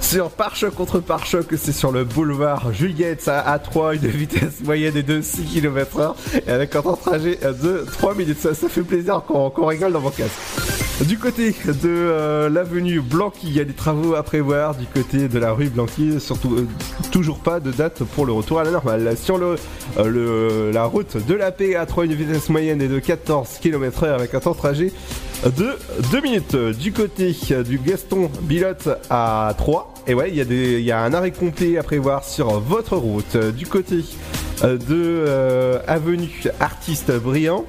Sur 0.00 0.30
pare-choc 0.30 0.74
contre 0.74 1.00
pare-choc, 1.00 1.46
c'est 1.56 1.72
sur 1.72 1.90
le 1.90 2.04
boulevard 2.04 2.72
Juliette 2.72 3.26
à 3.26 3.58
A3, 3.58 3.96
une 3.96 4.08
vitesse 4.08 4.60
moyenne 4.62 5.02
de 5.02 5.20
6 5.20 5.44
km/h 5.44 6.14
et 6.46 6.50
avec 6.50 6.76
un 6.76 6.82
temps 6.82 6.92
de 6.92 6.96
trajet 6.98 7.38
de 7.42 7.84
3 7.92 8.14
minutes. 8.14 8.38
Ça, 8.40 8.54
fait 8.54 8.82
plaisir 8.82 9.22
qu'on 9.26 9.50
qu 9.50 9.62
rigole 9.62 9.92
dans 9.92 10.00
mon 10.00 10.10
casque. 10.10 10.83
Du 11.02 11.18
côté 11.18 11.50
de 11.50 11.74
euh, 11.86 12.48
l'avenue 12.48 13.00
Blanqui, 13.00 13.48
il 13.48 13.56
y 13.56 13.60
a 13.60 13.64
des 13.64 13.72
travaux 13.72 14.14
à 14.14 14.22
prévoir. 14.22 14.76
Du 14.76 14.86
côté 14.86 15.26
de 15.26 15.38
la 15.40 15.52
rue 15.52 15.68
Blanqui, 15.68 16.20
surtout 16.20 16.54
euh, 16.54 16.68
toujours 17.10 17.40
pas 17.40 17.58
de 17.58 17.72
date 17.72 18.04
pour 18.04 18.24
le 18.24 18.32
retour 18.32 18.60
à 18.60 18.64
la 18.64 18.70
normale. 18.70 19.16
Sur 19.16 19.36
le, 19.36 19.56
euh, 19.98 20.72
la 20.72 20.84
route 20.84 21.16
de 21.26 21.34
la 21.34 21.50
paix 21.50 21.74
à 21.74 21.84
3, 21.84 22.04
une 22.04 22.14
vitesse 22.14 22.48
moyenne 22.48 22.80
est 22.80 22.88
de 22.88 23.00
14 23.00 23.58
km/h 23.60 24.14
avec 24.14 24.34
un 24.34 24.40
temps 24.40 24.52
de 24.52 24.56
trajet 24.56 24.92
de 25.44 25.72
2 26.12 26.20
minutes. 26.20 26.56
Du 26.56 26.92
côté 26.92 27.36
du 27.66 27.78
Gaston 27.78 28.30
Bilotte 28.42 28.88
à 29.10 29.52
3, 29.58 29.94
et 30.06 30.14
ouais, 30.14 30.30
il 30.30 30.36
y, 30.36 30.40
a 30.40 30.44
des, 30.44 30.78
il 30.78 30.84
y 30.84 30.92
a 30.92 31.00
un 31.00 31.12
arrêt 31.12 31.32
complet 31.32 31.76
à 31.76 31.82
prévoir 31.82 32.22
sur 32.24 32.60
votre 32.60 32.96
route. 32.96 33.36
Du 33.36 33.66
côté 33.66 34.04
de 34.62 35.24
avenue 35.88 36.44
Artiste 36.60 37.12
Brillant, 37.18 37.64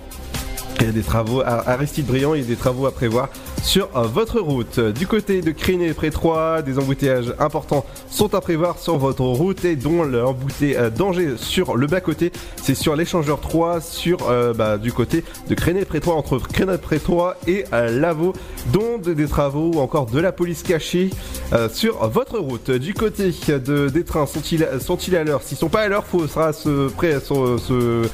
il 0.79 0.85
y 0.85 0.89
a 0.89 0.91
des 0.91 1.01
travaux, 1.01 1.41
Aristide 1.45 2.05
Briand, 2.05 2.33
il 2.33 2.41
y 2.41 2.43
a 2.43 2.47
des 2.47 2.55
travaux 2.55 2.85
à 2.85 2.91
prévoir 2.91 3.29
sur 3.63 3.87
votre 3.89 4.39
route. 4.39 4.79
Du 4.79 5.07
côté 5.07 5.41
de 5.41 5.51
Criné 5.51 5.93
près 5.93 6.11
3, 6.11 6.61
des 6.61 6.77
embouteillages 6.77 7.33
importants 7.39 7.85
sont 8.09 8.35
à 8.35 8.41
prévoir 8.41 8.77
sur 8.77 8.97
votre 8.97 9.21
route 9.21 9.65
et 9.65 9.75
dont 9.75 10.03
l'embouteillage 10.03 10.93
danger 10.95 11.35
sur 11.37 11.75
le 11.75 11.87
bas-côté, 11.87 12.31
c'est 12.61 12.75
sur 12.75 12.95
l'échangeur 12.95 13.39
3, 13.41 13.81
sur 13.81 14.29
euh, 14.29 14.53
bah, 14.53 14.77
du 14.77 14.91
côté 14.91 15.23
de 15.49 15.55
Criné 15.55 15.85
près 15.85 15.99
3, 15.99 16.15
entre 16.15 16.39
Criné 16.39 16.77
près 16.77 16.99
3 16.99 17.37
et 17.47 17.65
euh, 17.73 17.99
Lavaux, 17.99 18.33
dont 18.71 18.97
des 18.97 19.27
travaux 19.27 19.71
ou 19.75 19.79
encore 19.79 20.05
de 20.05 20.19
la 20.19 20.31
police 20.31 20.63
cachée 20.63 21.09
euh, 21.53 21.69
sur 21.69 22.07
votre 22.07 22.39
route. 22.39 22.71
Du 22.71 22.93
côté 22.93 23.33
de, 23.47 23.89
des 23.89 24.03
trains, 24.03 24.25
sont-ils 24.25 24.67
sont 24.79 24.97
à 25.15 25.23
l'heure? 25.23 25.41
S'ils 25.41 25.57
sont 25.57 25.69
pas 25.69 25.81
à 25.81 25.87
l'heure, 25.87 26.05
faut 26.05 26.27
sera 26.27 26.53
se, 26.53 26.89
prêt, 26.89 27.19
se, 27.19 27.57
se, 27.57 28.07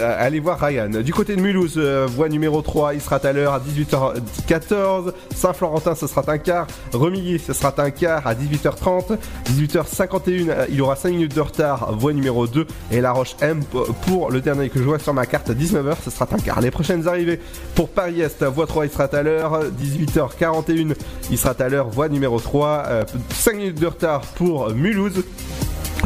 aller 0.00 0.40
voir 0.40 0.58
Ryan. 0.60 0.88
Du 1.02 1.12
côté 1.12 1.36
de 1.36 1.40
Mulhouse, 1.40 1.78
voie 1.78 2.28
numéro 2.28 2.62
3, 2.62 2.94
il 2.94 3.00
sera 3.00 3.16
à 3.16 3.32
l'heure 3.32 3.54
à 3.54 3.60
18h14. 3.60 5.12
Saint-Florentin, 5.34 5.94
ce 5.94 6.06
sera 6.06 6.22
un 6.26 6.38
quart. 6.38 6.66
Remilly, 6.92 7.38
ce 7.38 7.52
sera 7.52 7.74
un 7.78 7.90
quart 7.90 8.26
à 8.26 8.34
18h30. 8.34 9.18
18h51, 9.50 10.66
il 10.68 10.74
y 10.74 10.80
aura 10.80 10.96
5 10.96 11.10
minutes 11.10 11.34
de 11.34 11.40
retard, 11.40 11.92
voie 11.96 12.12
numéro 12.12 12.46
2. 12.46 12.66
Et 12.90 13.00
La 13.00 13.12
Roche 13.12 13.36
M 13.40 13.62
pour 14.06 14.30
le 14.30 14.40
dernier 14.40 14.68
que 14.68 14.78
je 14.78 14.84
vois 14.84 14.98
sur 14.98 15.14
ma 15.14 15.26
carte, 15.26 15.50
19h, 15.50 15.96
ce 16.04 16.10
sera 16.10 16.26
un 16.30 16.38
quart. 16.38 16.60
Les 16.60 16.70
prochaines 16.70 17.08
arrivées 17.08 17.40
pour 17.74 17.88
Paris-Est, 17.88 18.44
voie 18.44 18.66
3, 18.66 18.86
il 18.86 18.90
sera 18.90 19.04
à 19.04 19.22
l'heure. 19.22 19.60
18h41, 19.80 20.94
il 21.30 21.38
sera 21.38 21.54
à 21.58 21.68
l'heure, 21.68 21.88
voie 21.88 22.08
numéro 22.08 22.38
3. 22.38 22.84
5 23.30 23.56
minutes 23.56 23.80
de 23.80 23.86
retard 23.86 24.22
pour 24.36 24.70
Mulhouse. 24.70 25.22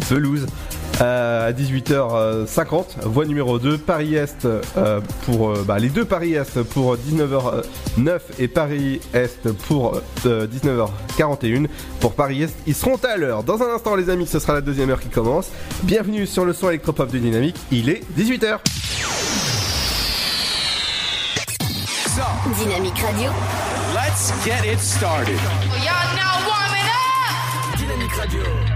Pelouse 0.09 0.45
euh, 0.45 0.76
à 1.01 1.53
18h50, 1.53 3.03
voie 3.05 3.25
numéro 3.25 3.59
2, 3.59 3.79
Paris-Est 3.79 4.47
euh, 4.47 5.01
pour 5.25 5.51
euh, 5.51 5.65
bah, 5.67 5.79
les 5.79 5.89
deux 5.89 6.05
Paris-Est 6.05 6.63
pour 6.63 6.97
19h09 6.97 8.21
et 8.39 8.49
Paris-Est 8.49 9.53
pour 9.53 10.01
19h41. 10.25 11.69
Pour 12.01 12.13
Paris-Est, 12.15 12.55
ils 12.67 12.75
seront 12.75 12.97
à 12.97 13.17
l'heure. 13.17 13.43
Dans 13.43 13.63
un 13.63 13.75
instant, 13.75 13.95
les 13.97 14.11
amis, 14.11 14.27
ce 14.27 14.39
sera 14.39 14.55
la 14.55 14.61
deuxième 14.61 14.91
heure 14.91 15.01
qui 15.01 15.09
commence. 15.09 15.51
Bienvenue 15.83 16.27
sur 16.27 16.45
le 16.45 16.53
son 16.53 16.69
électropop 16.69 17.11
de 17.11 17.19
Dynamique, 17.19 17.57
il 17.71 17.89
est 17.89 18.03
18h. 18.19 18.59
Dynamique 22.55 22.99
Radio. 23.01 23.31
Let's 23.93 24.33
get 24.45 24.65
it 24.65 24.79
started. 24.79 25.37
Now 26.15 26.47
warming 26.47 26.87
up. 26.89 27.77
Dynamique 27.77 28.17
Radio. 28.17 28.76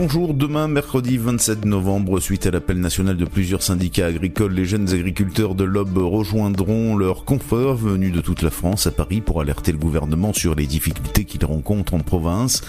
Bonjour, 0.00 0.32
demain 0.32 0.68
mercredi 0.68 1.18
27 1.18 1.64
novembre, 1.64 2.20
suite 2.20 2.46
à 2.46 2.52
l'appel 2.52 2.78
national 2.78 3.16
de 3.16 3.24
plusieurs 3.24 3.64
syndicats 3.64 4.06
agricoles, 4.06 4.52
les 4.52 4.64
jeunes 4.64 4.88
agriculteurs 4.90 5.56
de 5.56 5.64
l'Aube 5.64 5.98
rejoindront 5.98 6.96
leurs 6.96 7.24
confrères 7.24 7.74
venus 7.74 8.12
de 8.12 8.20
toute 8.20 8.42
la 8.42 8.50
France 8.50 8.86
à 8.86 8.92
Paris 8.92 9.20
pour 9.20 9.40
alerter 9.40 9.72
le 9.72 9.78
gouvernement 9.78 10.32
sur 10.32 10.54
les 10.54 10.68
difficultés 10.68 11.24
qu'ils 11.24 11.44
rencontrent 11.44 11.94
en 11.94 11.98
province. 11.98 12.62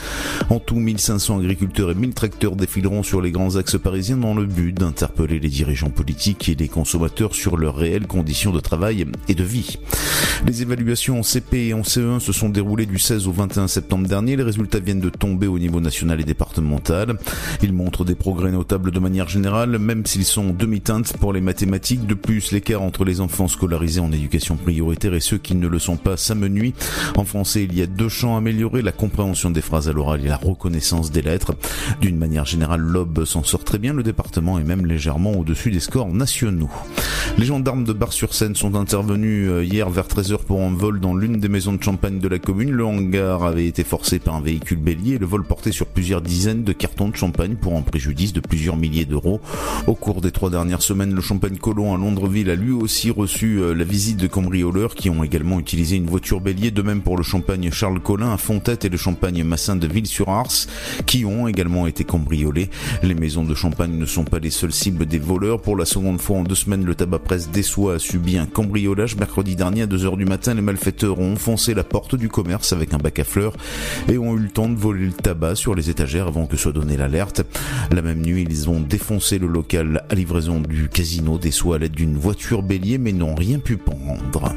En 0.50 0.60
tout, 0.60 0.78
1500 0.78 1.42
agriculteurs 1.42 1.92
et 1.92 1.94
1000 1.94 2.16
tracteurs 2.16 2.56
défileront 2.56 3.04
sur 3.04 3.22
les 3.22 3.30
grands 3.30 3.58
axes 3.58 3.78
parisiens 3.78 4.18
dans 4.18 4.34
le 4.34 4.48
but 4.48 4.74
d'interpeller 4.74 5.40
les 5.40 5.50
dirigeants 5.50 5.92
politiques 5.92 6.50
et 6.50 6.56
les 6.56 6.68
consommateurs 6.68 7.36
sur 7.36 7.58
leurs 7.58 7.76
réelles 7.76 8.08
conditions 8.08 8.52
de 8.52 8.60
travail 8.60 9.06
et 9.28 9.36
de 9.36 9.44
vie. 9.44 9.78
Les 10.48 10.62
évaluations 10.62 11.20
en 11.20 11.24
CP 11.24 11.68
et 11.68 11.74
en 11.74 11.82
CE1 11.82 12.20
se 12.20 12.32
sont 12.32 12.50
déroulées 12.50 12.86
du 12.86 12.98
16 12.98 13.28
au 13.28 13.32
21 13.32 13.68
septembre 13.68 14.08
dernier. 14.08 14.36
Les 14.36 14.44
résultats 14.44 14.80
viennent 14.80 15.02
de 15.02 15.10
tomber 15.10 15.48
au 15.48 15.60
niveau 15.60 15.82
national 15.82 16.22
et 16.22 16.24
départemental. 16.24 17.19
Ils 17.62 17.74
montrent 17.74 18.06
des 18.06 18.16
progrès 18.16 18.52
notables 18.52 18.92
de 18.92 19.00
manière 19.00 19.28
générale, 19.28 19.78
même 19.80 20.06
s'ils 20.06 20.26
sont 20.26 20.50
demi-teintes 20.50 21.18
pour 21.18 21.34
les 21.34 21.42
mathématiques. 21.42 22.06
De 22.06 22.14
plus, 22.14 22.52
l'écart 22.52 22.82
entre 22.82 23.04
les 23.04 23.22
enfants 23.22 23.48
scolarisés 23.48 24.00
en 24.00 24.12
éducation 24.12 24.56
prioritaire 24.56 25.14
et 25.14 25.20
ceux 25.20 25.38
qui 25.38 25.56
ne 25.56 25.68
le 25.68 25.80
sont 25.80 25.98
pas 25.98 26.18
s'amenuit. 26.18 26.74
En 27.16 27.26
français, 27.26 27.64
il 27.64 27.78
y 27.78 27.82
a 27.82 27.88
deux 27.88 28.10
champs 28.10 28.38
améliorés, 28.38 28.82
la 28.82 28.92
compréhension 28.92 29.52
des 29.52 29.62
phrases 29.62 29.90
à 29.90 29.94
l'oral 29.94 30.24
et 30.24 30.30
la 30.30 30.38
reconnaissance 30.38 31.12
des 31.12 31.22
lettres. 31.22 31.56
D'une 32.02 32.18
manière 32.18 32.46
générale, 32.46 32.82
l'Aube 32.82 33.26
s'en 33.26 33.44
sort 33.44 33.64
très 33.64 33.78
bien, 33.78 33.94
le 33.94 34.04
département 34.04 34.60
est 34.60 34.64
même 34.64 34.86
légèrement 34.86 35.34
au-dessus 35.34 35.72
des 35.72 35.80
scores 35.80 36.14
nationaux. 36.14 36.70
Les 37.38 37.46
gendarmes 37.46 37.84
de 37.84 37.94
Bar-sur-Seine 37.94 38.56
sont 38.56 38.76
intervenus 38.76 39.50
hier 39.64 39.90
vers 39.90 40.08
13h 40.08 40.40
pour 40.46 40.62
un 40.62 40.74
vol 40.74 41.00
dans 41.00 41.16
l'une 41.16 41.40
des 41.40 41.50
maisons 41.50 41.74
de 41.74 41.84
champagne 41.84 42.20
de 42.20 42.28
la 42.28 42.40
commune. 42.40 42.72
Le 42.72 42.86
hangar 42.86 43.44
avait 43.44 43.68
été 43.68 43.84
forcé 43.84 44.20
par 44.20 44.36
un 44.36 44.42
véhicule 44.42 44.80
bélier 44.80 45.00
le 45.18 45.26
vol 45.26 45.44
portait 45.44 45.72
sur 45.72 45.86
plusieurs 45.86 46.22
dizaines 46.22 46.64
de 46.64 46.74
cartons 46.74 47.09
de 47.10 47.16
champagne 47.16 47.56
pour 47.56 47.76
un 47.76 47.82
préjudice 47.82 48.34
de 48.34 48.40
plusieurs 48.40 48.78
milliers 48.78 49.06
d'euros. 49.06 49.42
Au 49.88 49.96
cours 49.96 50.22
des 50.22 50.32
trois 50.32 50.50
dernières 50.50 50.82
semaines, 50.82 51.14
le 51.14 51.22
champagne 51.22 51.58
Colon 51.58 51.94
à 51.94 51.98
Londreville 51.98 52.50
a 52.50 52.56
lui 52.56 52.72
aussi 52.72 53.12
reçu 53.12 53.60
la 53.76 53.84
visite 53.84 54.18
de 54.18 54.28
cambrioleurs 54.28 54.96
qui 54.96 55.10
ont 55.10 55.24
également 55.24 55.60
utilisé 55.60 55.96
une 55.96 56.08
voiture 56.08 56.42
bélier, 56.42 56.72
de 56.72 56.82
même 56.82 57.02
pour 57.02 57.18
le 57.18 57.24
champagne 57.24 57.70
Charles 57.72 58.00
Collin 58.00 58.32
à 58.32 58.38
Fontette 58.38 58.86
et 58.86 58.90
le 58.90 58.98
champagne 58.98 59.44
Massin 59.44 59.76
de 59.76 59.88
Ville-sur-Ars 59.88 60.68
qui 61.06 61.26
ont 61.26 61.48
également 61.48 61.88
été 61.88 62.04
cambriolés. 62.04 62.70
Les 63.04 63.14
maisons 63.16 63.44
de 63.44 63.56
champagne 63.56 63.98
ne 63.98 64.06
sont 64.06 64.24
pas 64.24 64.40
les 64.40 64.50
seules 64.50 64.74
cibles 64.74 65.06
des 65.06 65.20
voleurs. 65.20 65.62
Pour 65.62 65.76
la 65.76 65.86
seconde 65.86 66.22
fois 66.22 66.38
en 66.38 66.44
deux 66.44 66.56
semaines, 66.56 66.86
le 66.86 66.96
tabac 66.96 67.20
presse 67.20 67.50
Dessois 67.50 67.96
a 67.96 68.00
subi 68.00 68.38
un 68.38 68.46
cambriolage. 68.46 69.16
Mercredi 69.16 69.56
dernier 69.56 69.84
à 69.84 69.88
2h 69.88 70.18
du 70.18 70.26
matin, 70.26 70.54
les 70.54 70.62
malfaiteurs 70.62 71.20
ont 71.20 71.34
enfoncé 71.34 71.74
la 71.74 71.84
porte 71.84 72.16
du 72.16 72.30
commerce 72.30 72.74
avec 72.74 72.94
un 72.94 72.98
bac 72.98 73.20
à 73.20 73.24
fleurs 73.24 73.54
et 74.08 74.18
ont 74.18 74.36
eu 74.36 74.40
le 74.40 74.50
temps 74.50 74.70
de 74.70 74.76
voler 74.76 75.06
le 75.06 75.14
tabac 75.14 75.56
sur 75.56 75.76
les 75.76 75.90
étagères 75.90 76.28
avant 76.28 76.46
que 76.46 76.58
soit 76.58 76.72
donné 76.72 76.98
l'alerte. 77.00 77.42
La 77.92 78.02
même 78.02 78.22
nuit, 78.22 78.46
ils 78.48 78.70
ont 78.70 78.80
défoncé 78.80 79.40
le 79.40 79.48
local 79.48 80.04
à 80.10 80.16
livraison 80.16 80.60
du 80.60 80.90
casino 80.90 81.40
des 81.40 81.52
soins 81.52 81.78
à 81.78 81.80
l'aide 81.80 81.94
d'une 81.94 82.18
voiture 82.18 82.62
bélier 82.62 82.98
mais 82.98 83.12
n'ont 83.12 83.36
rien 83.36 83.60
pu 83.60 83.78
prendre. 83.78 84.54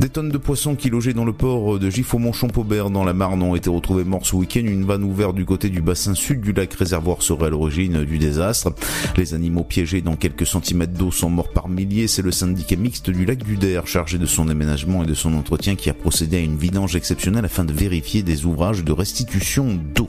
Des 0.00 0.08
tonnes 0.08 0.30
de 0.30 0.38
poissons 0.38 0.74
qui 0.74 0.90
logeaient 0.90 1.12
dans 1.12 1.24
le 1.24 1.32
port 1.32 1.78
de 1.78 1.90
Giffaumont-Champaubert 1.90 2.90
dans 2.90 3.04
la 3.04 3.12
Marne 3.12 3.42
ont 3.42 3.54
été 3.54 3.70
retrouvés 3.70 4.04
morts 4.04 4.26
ce 4.26 4.36
week-end. 4.36 4.60
Une 4.60 4.84
vanne 4.84 5.04
ouverte 5.04 5.34
du 5.34 5.44
côté 5.44 5.68
du 5.68 5.82
bassin 5.82 6.14
sud 6.14 6.40
du 6.40 6.52
lac 6.52 6.72
réservoir 6.74 7.22
serait 7.22 7.46
à 7.46 7.50
l'origine 7.50 8.04
du 8.04 8.18
désastre. 8.18 8.72
Les 9.16 9.34
animaux 9.34 9.64
piégés 9.64 10.00
dans 10.00 10.16
quelques 10.16 10.46
centimètres 10.46 10.94
d'eau 10.94 11.10
sont 11.10 11.30
morts 11.30 11.50
par 11.50 11.68
milliers. 11.68 12.08
C'est 12.08 12.22
le 12.22 12.32
syndicat 12.32 12.76
mixte 12.76 13.10
du 13.10 13.24
lac 13.24 13.44
du 13.44 13.56
Der 13.56 13.86
chargé 13.86 14.18
de 14.18 14.26
son 14.26 14.48
aménagement 14.48 15.04
et 15.04 15.06
de 15.06 15.14
son 15.14 15.34
entretien 15.34 15.74
qui 15.74 15.90
a 15.90 15.94
procédé 15.94 16.36
à 16.36 16.40
une 16.40 16.56
vidange 16.56 16.96
exceptionnelle 16.96 17.44
afin 17.44 17.64
de 17.64 17.72
vérifier 17.72 18.22
des 18.22 18.44
ouvrages 18.44 18.84
de 18.84 18.92
restitution 18.92 19.78
d'eau. 19.94 20.08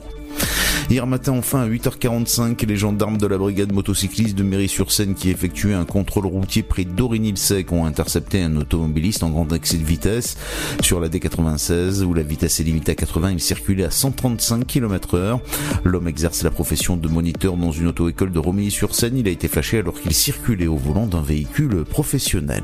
Hier 0.88 1.04
matin, 1.04 1.32
enfin, 1.32 1.62
à 1.62 1.68
8h45, 1.68 2.64
les 2.64 2.76
gendarmes 2.76 3.18
de 3.18 3.26
la 3.26 3.38
brigade 3.38 3.72
motocycliste 3.72 4.36
de 4.36 4.44
Mairie-sur-Seine 4.44 5.14
qui 5.14 5.30
effectuaient 5.30 5.74
un 5.74 5.84
contrôle 5.84 6.26
routier 6.26 6.62
près 6.62 6.84
d'Origny-le-Sec 6.84 7.72
ont 7.72 7.86
intercepté 7.86 8.40
un 8.40 8.54
automobiliste 8.56 9.24
en 9.24 9.30
grand 9.30 9.52
excès 9.52 9.78
de 9.78 9.84
vitesse 9.84 10.36
sur 10.82 11.00
la 11.00 11.08
D96 11.08 12.04
où 12.04 12.14
la 12.14 12.22
vitesse 12.22 12.60
est 12.60 12.62
limitée 12.62 12.92
à 12.92 12.94
80. 12.94 13.32
Il 13.32 13.40
circulait 13.40 13.84
à 13.84 13.90
135 13.90 14.64
km 14.64 15.14
heure. 15.16 15.40
L'homme 15.82 16.06
exerce 16.06 16.44
la 16.44 16.52
profession 16.52 16.96
de 16.96 17.08
moniteur 17.08 17.56
dans 17.56 17.72
une 17.72 17.88
auto-école 17.88 18.30
de 18.30 18.38
Romilly-sur-Seine. 18.38 19.18
Il 19.18 19.26
a 19.26 19.32
été 19.32 19.48
flashé 19.48 19.78
alors 19.78 20.00
qu'il 20.00 20.14
circulait 20.14 20.68
au 20.68 20.76
volant 20.76 21.08
d'un 21.08 21.22
véhicule 21.22 21.84
professionnel. 21.84 22.62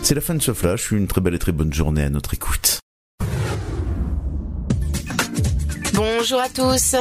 C'est 0.00 0.14
la 0.14 0.22
fin 0.22 0.34
de 0.34 0.42
ce 0.42 0.54
flash. 0.54 0.92
Une 0.92 1.06
très 1.06 1.20
belle 1.20 1.34
et 1.34 1.38
très 1.38 1.52
bonne 1.52 1.74
journée 1.74 2.04
à 2.04 2.10
notre 2.10 2.32
écoute. 2.32 2.80
Bonjour 6.20 6.40
à 6.40 6.50
tous. 6.50 6.96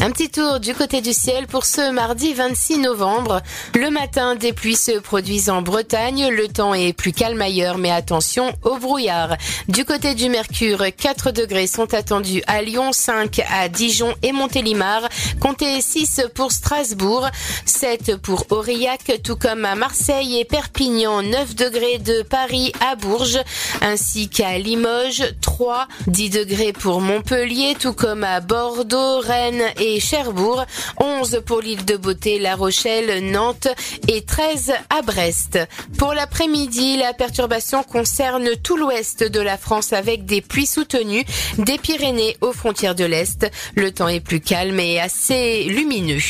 Un 0.00 0.10
petit 0.10 0.30
tour 0.30 0.58
du 0.58 0.74
côté 0.74 1.00
du 1.00 1.12
ciel 1.12 1.46
pour 1.46 1.64
ce 1.64 1.92
mardi 1.92 2.34
26 2.34 2.78
novembre. 2.78 3.40
Le 3.76 3.88
matin, 3.88 4.34
des 4.34 4.52
pluies 4.52 4.74
se 4.74 4.98
produisent 4.98 5.48
en 5.48 5.62
Bretagne. 5.62 6.28
Le 6.28 6.48
temps 6.48 6.74
est 6.74 6.92
plus 6.92 7.12
calme 7.12 7.40
ailleurs, 7.40 7.78
mais 7.78 7.92
attention 7.92 8.52
au 8.62 8.76
brouillard. 8.76 9.36
Du 9.68 9.84
côté 9.84 10.16
du 10.16 10.28
Mercure, 10.28 10.84
4 10.96 11.30
degrés 11.30 11.68
sont 11.68 11.94
attendus 11.94 12.42
à 12.48 12.62
Lyon, 12.62 12.90
5 12.92 13.42
à 13.48 13.68
Dijon 13.68 14.12
et 14.22 14.32
Montélimar. 14.32 15.08
Comptez 15.40 15.80
6 15.80 16.22
pour 16.34 16.50
Strasbourg, 16.50 17.28
7 17.64 18.16
pour 18.16 18.46
Aurillac, 18.50 19.20
tout 19.22 19.36
comme 19.36 19.64
à 19.64 19.76
Marseille 19.76 20.40
et 20.40 20.44
Perpignan, 20.44 21.22
9 21.22 21.54
degrés 21.54 21.98
de 21.98 22.22
Paris 22.22 22.72
à 22.84 22.96
Bourges, 22.96 23.40
ainsi 23.80 24.28
qu'à 24.28 24.58
Limoges, 24.58 25.32
3, 25.40 25.86
10 26.08 26.30
degrés 26.30 26.72
pour 26.72 27.00
Montpellier, 27.00 27.76
tout 27.78 27.92
comme 27.92 28.24
à 28.24 28.40
Bordeaux, 28.40 28.63
Rennes 28.70 29.64
et 29.78 30.00
Cherbourg, 30.00 30.64
11 31.00 31.42
pour 31.44 31.60
l'île 31.60 31.84
de 31.84 31.96
Beauté, 31.96 32.38
La 32.38 32.56
Rochelle, 32.56 33.30
Nantes 33.30 33.68
et 34.08 34.22
13 34.22 34.72
à 34.90 35.02
Brest. 35.02 35.58
Pour 35.98 36.14
l'après-midi, 36.14 36.96
la 36.96 37.12
perturbation 37.12 37.82
concerne 37.82 38.50
tout 38.62 38.76
l'ouest 38.76 39.22
de 39.22 39.40
la 39.40 39.58
France 39.58 39.92
avec 39.92 40.24
des 40.24 40.40
pluies 40.40 40.66
soutenues 40.66 41.24
des 41.58 41.78
Pyrénées 41.78 42.36
aux 42.40 42.52
frontières 42.52 42.94
de 42.94 43.04
l'Est. 43.04 43.50
Le 43.74 43.92
temps 43.92 44.08
est 44.08 44.20
plus 44.20 44.40
calme 44.40 44.80
et 44.80 45.00
assez 45.00 45.64
lumineux. 45.64 46.22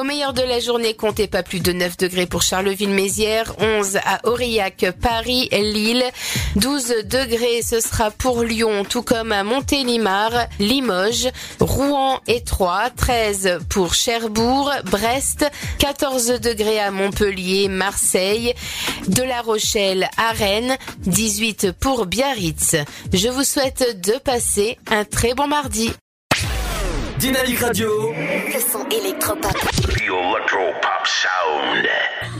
Au 0.00 0.02
meilleur 0.02 0.32
de 0.32 0.42
la 0.42 0.60
journée, 0.60 0.94
comptez 0.94 1.26
pas 1.26 1.42
plus 1.42 1.60
de 1.60 1.72
9 1.72 1.98
degrés 1.98 2.26
pour 2.26 2.42
Charleville-Mézières, 2.42 3.54
11 3.58 3.96
à 3.96 4.26
Aurillac, 4.26 4.86
Paris, 5.00 5.48
Lille, 5.52 6.04
12 6.56 7.04
degrés 7.04 7.60
ce 7.62 7.80
sera 7.80 8.10
pour 8.10 8.42
Lyon, 8.42 8.84
tout 8.88 9.02
comme 9.02 9.32
à 9.32 9.44
Montélimar, 9.44 10.30
Limoges, 10.58 11.28
Rouen 11.60 12.20
et 12.26 12.42
Troyes, 12.42 12.90
13 12.90 13.60
pour 13.68 13.94
Cherbourg, 13.94 14.72
Brest, 14.86 15.46
14 15.78 16.40
degrés 16.40 16.80
à 16.80 16.90
Montpellier, 16.90 17.68
Marseille, 17.68 18.54
de 19.08 19.22
La 19.22 19.42
Rochelle 19.42 20.08
à 20.16 20.32
Rennes, 20.32 20.76
18 21.00 21.72
pour 21.78 22.06
Biarritz. 22.06 22.76
Je 23.12 23.28
vous 23.28 23.44
souhaite 23.44 24.00
de 24.04 24.18
passer 24.18 24.78
un 24.90 25.04
très 25.04 25.34
bon 25.34 25.46
mardi. 25.46 25.92
Dynamique 27.18 27.60
Radio. 27.60 28.12
Le 28.12 28.60
son 28.60 28.88
électropop. 28.88 29.52
The 29.52 30.00
Electro 30.00 30.72
Pop 30.80 31.06
Sound. 31.06 32.39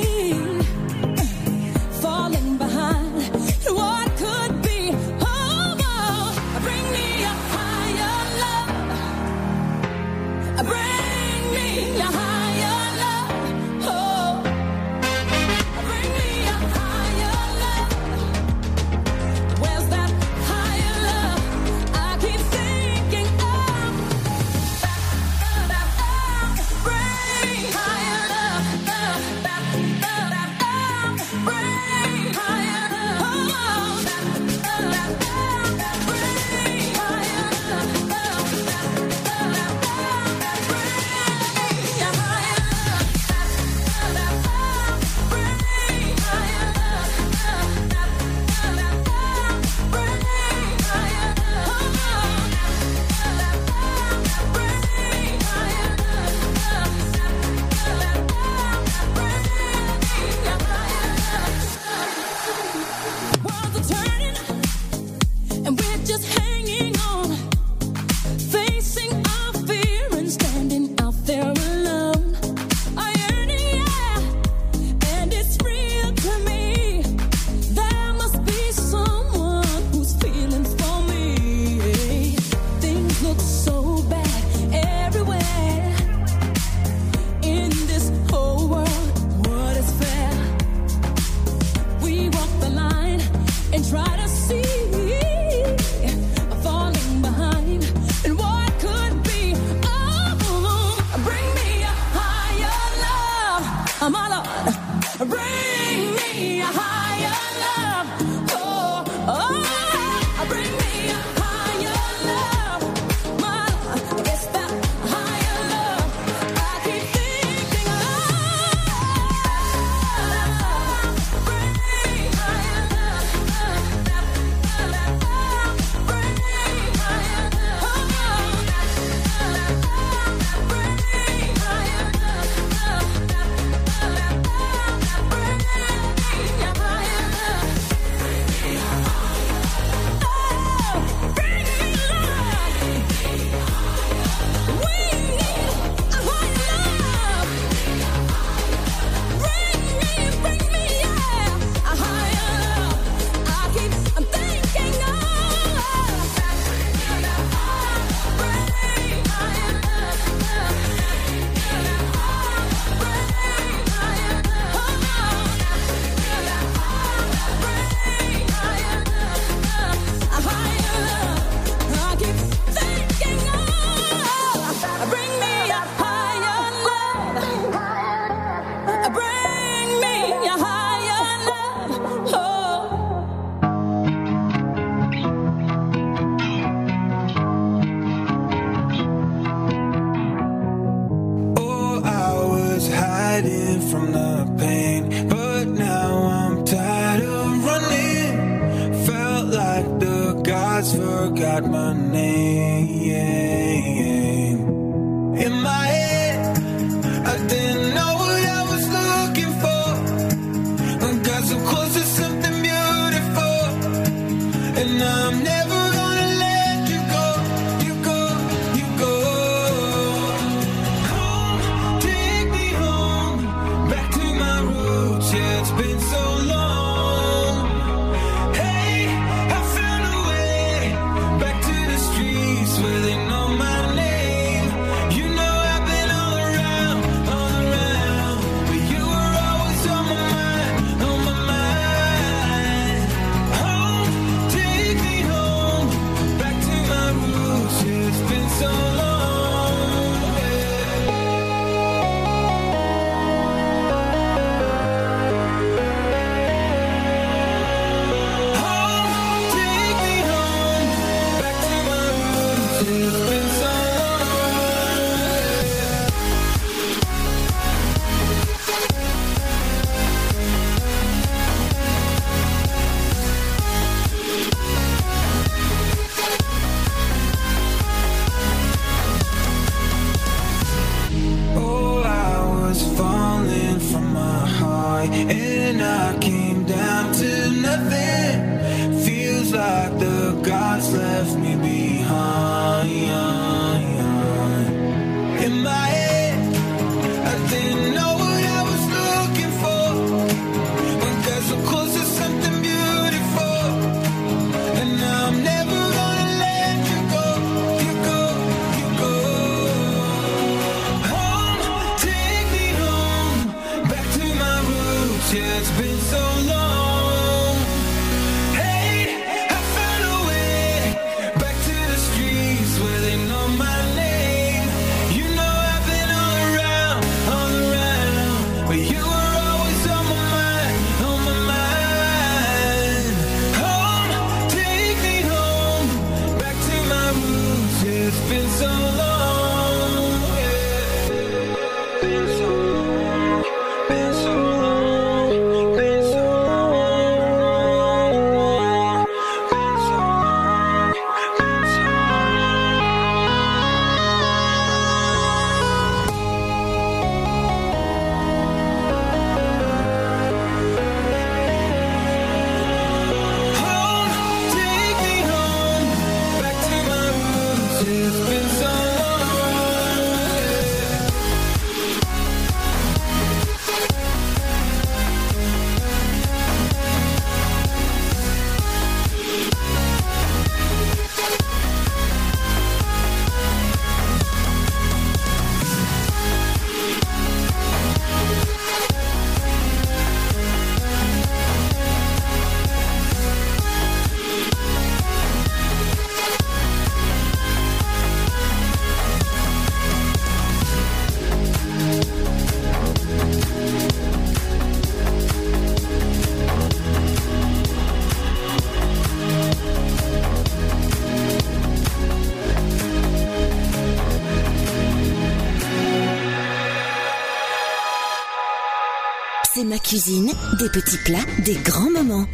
des 419.93 420.69
petits 420.69 420.97
plats, 421.03 421.17
des 421.43 421.55
grands 421.55 421.89
moments. 421.91 422.25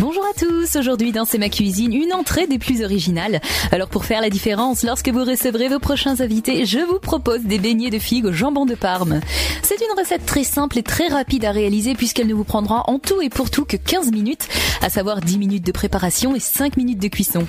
Bonjour 0.00 0.24
à 0.24 0.32
tous, 0.32 0.76
aujourd'hui 0.76 1.12
dans 1.12 1.26
C'est 1.26 1.36
ma 1.36 1.50
cuisine, 1.50 1.92
une 1.92 2.14
entrée 2.14 2.46
des 2.46 2.58
plus 2.58 2.82
originales. 2.82 3.42
Alors 3.70 3.88
pour 3.88 4.06
faire 4.06 4.22
la 4.22 4.30
différence, 4.30 4.82
lorsque 4.82 5.10
vous 5.10 5.24
recevrez 5.26 5.68
vos 5.68 5.78
prochains 5.78 6.22
invités, 6.22 6.64
je 6.64 6.78
vous 6.78 6.98
propose 7.00 7.42
des 7.42 7.58
beignets 7.58 7.90
de 7.90 7.98
figues 7.98 8.24
au 8.24 8.32
jambon 8.32 8.64
de 8.64 8.74
Parme. 8.74 9.20
C'est 9.60 9.76
une 9.82 10.00
recette 10.00 10.24
très 10.24 10.44
simple 10.44 10.78
et 10.78 10.82
très 10.82 11.08
rapide 11.08 11.44
à 11.44 11.50
réaliser 11.50 11.94
puisqu'elle 11.94 12.28
ne 12.28 12.34
vous 12.34 12.44
prendra 12.44 12.84
en 12.88 12.98
tout 12.98 13.20
et 13.20 13.28
pour 13.28 13.50
tout 13.50 13.66
que 13.66 13.76
15 13.76 14.10
minutes, 14.10 14.48
à 14.80 14.88
savoir 14.88 15.20
10 15.20 15.36
minutes 15.36 15.66
de 15.66 15.72
préparation 15.72 16.34
et 16.34 16.40
5 16.40 16.78
minutes 16.78 17.02
de 17.02 17.08
cuisson. 17.08 17.46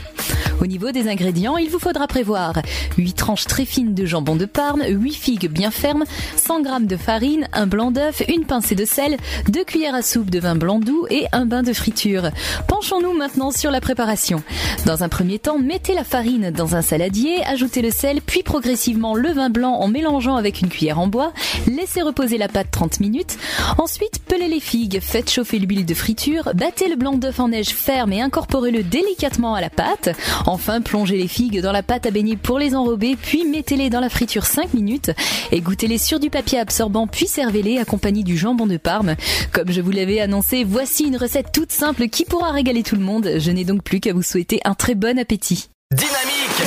Au 0.59 0.65
niveau 0.65 0.91
des 0.91 1.07
ingrédients, 1.07 1.57
il 1.57 1.69
vous 1.69 1.79
faudra 1.79 2.07
prévoir 2.07 2.53
8 2.97 3.13
tranches 3.13 3.45
très 3.45 3.65
fines 3.65 3.93
de 3.93 4.05
jambon 4.05 4.35
de 4.35 4.45
Parme, 4.45 4.83
8 4.87 5.13
figues 5.13 5.49
bien 5.49 5.71
fermes, 5.71 6.03
100 6.35 6.63
g 6.63 6.69
de 6.81 6.97
farine, 6.97 7.47
un 7.53 7.67
blanc 7.67 7.91
d'œuf, 7.91 8.23
une 8.27 8.45
pincée 8.45 8.75
de 8.75 8.85
sel, 8.85 9.17
2 9.49 9.63
cuillères 9.63 9.95
à 9.95 10.01
soupe 10.01 10.29
de 10.29 10.39
vin 10.39 10.55
blanc 10.55 10.79
doux 10.79 11.05
et 11.09 11.25
un 11.31 11.45
bain 11.45 11.63
de 11.63 11.73
friture. 11.73 12.31
Penchons-nous 12.79 13.13
maintenant 13.13 13.49
sur 13.49 13.71
la 13.71 13.81
préparation. 13.81 14.43
Dans 14.85 15.03
un 15.03 15.09
premier 15.09 15.39
temps, 15.39 15.57
mettez 15.57 15.95
la 15.95 16.03
farine 16.03 16.51
dans 16.51 16.75
un 16.75 16.83
saladier, 16.83 17.43
ajoutez 17.43 17.81
le 17.81 17.89
sel, 17.89 18.21
puis 18.21 18.43
progressivement 18.43 19.15
le 19.15 19.31
vin 19.31 19.49
blanc 19.49 19.73
en 19.79 19.87
mélangeant 19.87 20.35
avec 20.35 20.61
une 20.61 20.69
cuillère 20.69 20.99
en 20.99 21.07
bois, 21.07 21.33
laissez 21.65 22.03
reposer 22.03 22.37
la 22.37 22.47
pâte 22.47 22.67
30 22.69 22.99
minutes, 22.99 23.39
ensuite 23.79 24.19
pelez 24.27 24.47
les 24.47 24.59
figues, 24.59 24.99
faites 25.01 25.31
chauffer 25.31 25.57
l'huile 25.57 25.87
de 25.87 25.93
friture, 25.95 26.51
battez 26.53 26.87
le 26.87 26.95
blanc 26.97 27.13
d'œuf 27.13 27.39
en 27.39 27.47
neige 27.47 27.69
ferme 27.69 28.13
et 28.13 28.21
incorporez-le 28.21 28.83
délicatement 28.83 29.55
à 29.55 29.61
la 29.61 29.71
pâte, 29.71 30.15
enfin 30.45 30.79
plongez 30.79 31.17
les 31.17 31.27
figues 31.27 31.61
dans 31.61 31.71
la 31.71 31.81
pâte 31.81 32.05
à 32.05 32.11
baigner 32.11 32.37
pour 32.37 32.59
les 32.59 32.75
enrober, 32.75 33.17
puis 33.19 33.43
mettez-les 33.43 33.89
dans 33.89 34.01
la 34.01 34.09
friture 34.09 34.45
5 34.45 34.75
minutes, 34.75 35.11
égouttez-les 35.51 35.97
sur 35.97 36.19
du 36.19 36.29
papier 36.29 36.59
absorbant, 36.59 37.07
puis 37.07 37.25
servez-les 37.25 37.79
accompagnés 37.79 38.23
du 38.23 38.37
jambon 38.37 38.67
de 38.67 38.77
Parme. 38.77 39.15
Comme 39.51 39.71
je 39.71 39.81
vous 39.81 39.91
l'avais 39.91 40.19
annoncé, 40.19 40.63
voici 40.63 41.05
une 41.05 41.17
recette 41.17 41.51
toute 41.51 41.71
simple 41.71 42.07
qui 42.07 42.23
pourra 42.23 42.51
régaler 42.67 42.83
tout 42.83 42.97
le 42.97 43.01
monde. 43.01 43.29
Je 43.37 43.51
n'ai 43.51 43.63
donc 43.63 43.81
plus 43.81 44.01
qu'à 44.01 44.11
vous 44.11 44.21
souhaiter 44.21 44.59
un 44.65 44.73
très 44.73 44.93
bon 44.93 45.17
appétit. 45.17 45.69
Dynamique 45.91 46.63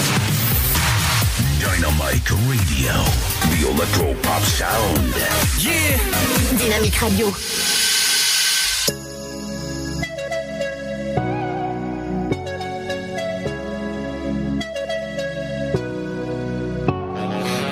Dynamite 1.59 2.01
Like 2.01 2.31
radio. 2.49 2.93
The 3.51 3.69
electro 3.71 4.15
pop 4.23 4.43
sound. 4.43 5.15
Yeah! 5.59 5.99
Dynamique 6.59 6.97
Radio. 6.97 7.27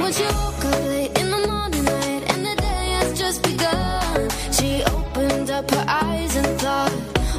When 0.00 0.12
she 0.12 0.24
woke 0.24 0.64
up 0.66 0.84
late 0.88 1.18
in 1.18 1.30
the 1.30 1.46
morning 1.48 1.84
light 1.84 2.24
and 2.32 2.44
the 2.44 2.54
day 2.60 2.90
has 2.98 3.18
just 3.18 3.42
begun, 3.42 4.28
she 4.52 4.82
opened 4.84 5.48
up 5.50 5.70
her 5.70 5.84
eyes 5.88 6.36
and 6.36 6.60
thought, 6.60 6.92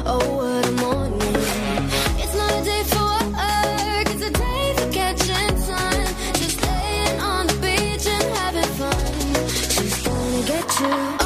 Oh, 0.06 0.18
what 0.36 0.69
gonna 10.80 11.19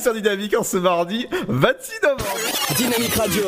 Sur 0.00 0.12
Dynamique 0.12 0.54
en 0.58 0.62
ce 0.64 0.76
mardi 0.76 1.26
26 1.48 2.00
novembre. 2.02 2.24
Dynamique 2.76 3.14
Radio. 3.14 3.44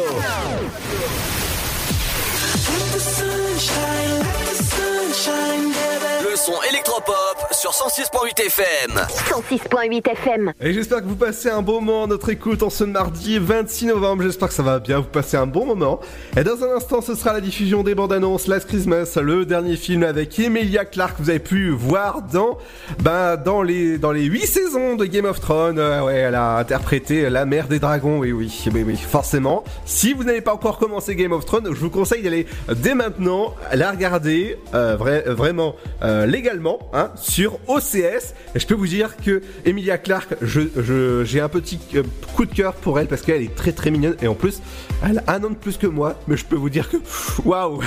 Le 5.17 6.37
son 6.37 6.53
électropop 6.69 7.15
sur 7.51 7.71
106.8 7.71 8.39
FM. 8.39 9.01
106.8 9.31 10.11
FM. 10.11 10.53
Et 10.61 10.75
j'espère 10.75 10.99
que 11.01 11.07
vous 11.07 11.17
passez 11.17 11.49
un 11.49 11.63
bon 11.63 11.81
moment 11.81 12.05
à 12.05 12.07
notre 12.07 12.29
écoute 12.29 12.63
en 12.63 12.69
ce 12.69 12.85
mardi 12.85 13.39
26 13.39 13.87
novembre. 13.87 14.25
J'espère 14.25 14.49
que 14.49 14.55
ça 14.55 14.63
va 14.63 14.79
bien, 14.79 14.99
vous 14.99 15.05
passez 15.05 15.39
un 15.39 15.47
bon 15.47 15.65
moment. 15.65 16.01
Et 16.37 16.45
dans 16.45 16.63
un 16.63 16.77
instant, 16.77 17.01
ce 17.01 17.15
sera 17.15 17.33
la 17.33 17.41
diffusion 17.41 17.83
des 17.83 17.95
bandes 17.95 18.13
annonces 18.13 18.47
Last 18.47 18.69
Christmas, 18.69 19.17
le 19.17 19.47
dernier 19.47 19.77
film 19.77 20.03
avec 20.03 20.39
Emilia 20.39 20.85
Clarke 20.85 21.17
que 21.17 21.23
vous 21.23 21.31
avez 21.31 21.39
pu 21.39 21.71
voir 21.71 22.21
dans, 22.21 22.59
ben, 22.99 23.37
dans 23.37 23.63
les, 23.63 23.97
dans 23.97 24.13
les 24.13 24.25
8 24.25 24.47
saisons 24.47 24.97
de 24.97 25.07
Game 25.07 25.25
of 25.25 25.41
Thrones. 25.41 25.79
Euh, 25.79 26.03
ouais, 26.05 26.17
elle 26.17 26.35
a 26.35 26.59
interprété 26.59 27.31
la 27.31 27.47
mère 27.47 27.69
des 27.69 27.79
dragons. 27.79 28.19
Oui, 28.19 28.33
oui, 28.33 28.53
oui, 28.75 28.85
oui, 28.87 28.97
forcément. 28.97 29.65
Si 29.87 30.13
vous 30.13 30.25
n'avez 30.25 30.43
pas 30.43 30.53
encore 30.53 30.77
commencé 30.79 31.17
Game 31.17 31.33
of 31.33 31.47
Thrones, 31.47 31.69
je 31.69 31.81
vous 31.81 31.89
conseille 31.91 32.23
d'aller 32.23 32.47
dès 32.69 32.95
maintenant 32.95 33.55
la 33.73 33.91
regarder, 33.93 34.59
euh, 34.75 34.97
vrai- 35.07 35.25
vraiment, 35.27 35.77
euh, 36.03 36.27
légalement, 36.27 36.91
hein, 36.93 37.11
sur 37.17 37.59
OCS. 37.69 38.35
Et 38.55 38.59
je 38.61 38.67
peux 38.67 38.75
vous 38.75 38.87
dire 38.87 39.17
que 39.17 39.43
Emilia 39.65 39.99
Clarke, 39.99 40.35
je, 40.43 40.61
je- 40.77 41.25
j'ai 41.25 41.41
un 41.41 41.49
petit 41.49 41.79
euh, 41.95 42.03
coup 42.35 42.45
de 42.45 42.55
cœur 42.55 42.75
pour 42.75 42.99
elle 42.99 43.07
parce 43.07 43.23
qu'elle 43.23 43.43
est 43.43 43.55
très 43.55 43.73
très 43.73 43.91
mignonne 43.91 44.17
et 44.21 44.27
en 44.29 44.35
plus, 44.35 44.61
elle 45.05 45.23
a 45.27 45.35
un 45.35 45.45
an 45.45 45.51
de 45.51 45.55
plus 45.55 45.77
que 45.77 45.87
moi, 45.87 46.19
mais 46.27 46.37
je 46.37 46.45
peux 46.45 46.57
vous 46.57 46.71
dire 46.71 46.89
que 46.91 46.97
waouh. 47.45 47.81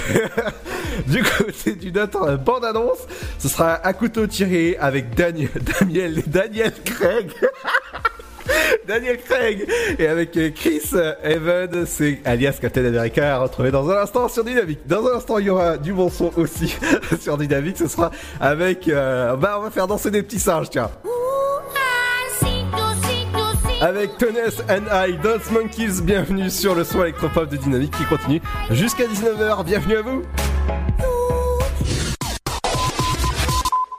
du 1.07 1.23
côté 1.23 1.73
du 1.75 1.91
notre 1.91 2.37
bande 2.37 2.65
annonce, 2.65 2.99
ce 3.37 3.47
sera 3.47 3.73
à 3.73 3.93
couteau 3.93 4.27
tiré 4.27 4.77
avec 4.79 5.15
Daniel, 5.15 5.49
Daniel, 5.79 6.23
Daniel 6.27 6.73
Craig. 6.85 7.31
Daniel 8.87 9.17
Craig 9.17 9.67
et 9.97 10.07
avec 10.07 10.35
euh, 10.37 10.49
Chris 10.51 10.81
euh, 10.93 11.13
Evans, 11.23 11.85
c'est 11.85 12.19
alias 12.25 12.57
Captain 12.61 12.85
America 12.85 13.35
à 13.35 13.39
retrouver 13.39 13.71
dans 13.71 13.89
un 13.89 13.97
instant 14.01 14.27
sur 14.27 14.43
Dynamique. 14.43 14.79
Dans 14.87 15.05
un 15.07 15.17
instant, 15.17 15.37
il 15.37 15.45
y 15.45 15.49
aura 15.49 15.77
du 15.77 15.93
bon 15.93 16.09
son 16.09 16.31
aussi 16.37 16.75
sur 17.19 17.37
Dynamique. 17.37 17.77
Ce 17.77 17.87
sera 17.87 18.11
avec, 18.39 18.87
euh, 18.87 19.35
bah, 19.35 19.57
on 19.59 19.63
va 19.63 19.71
faire 19.71 19.87
danser 19.87 20.11
des 20.11 20.23
petits 20.23 20.39
singes, 20.39 20.69
tiens. 20.69 20.89
Avec 23.81 24.17
Tones 24.17 24.35
and 24.69 24.83
I, 24.91 25.13
Dance 25.23 25.49
Monkeys, 25.51 26.01
bienvenue 26.01 26.49
sur 26.49 26.75
le 26.75 26.83
son 26.83 27.01
électropop 27.01 27.49
de 27.49 27.55
Dynamique 27.55 27.93
qui 27.97 28.03
continue 28.03 28.41
jusqu'à 28.71 29.05
19h. 29.05 29.63
Bienvenue 29.63 29.95
à 29.95 30.01
vous. 30.01 30.21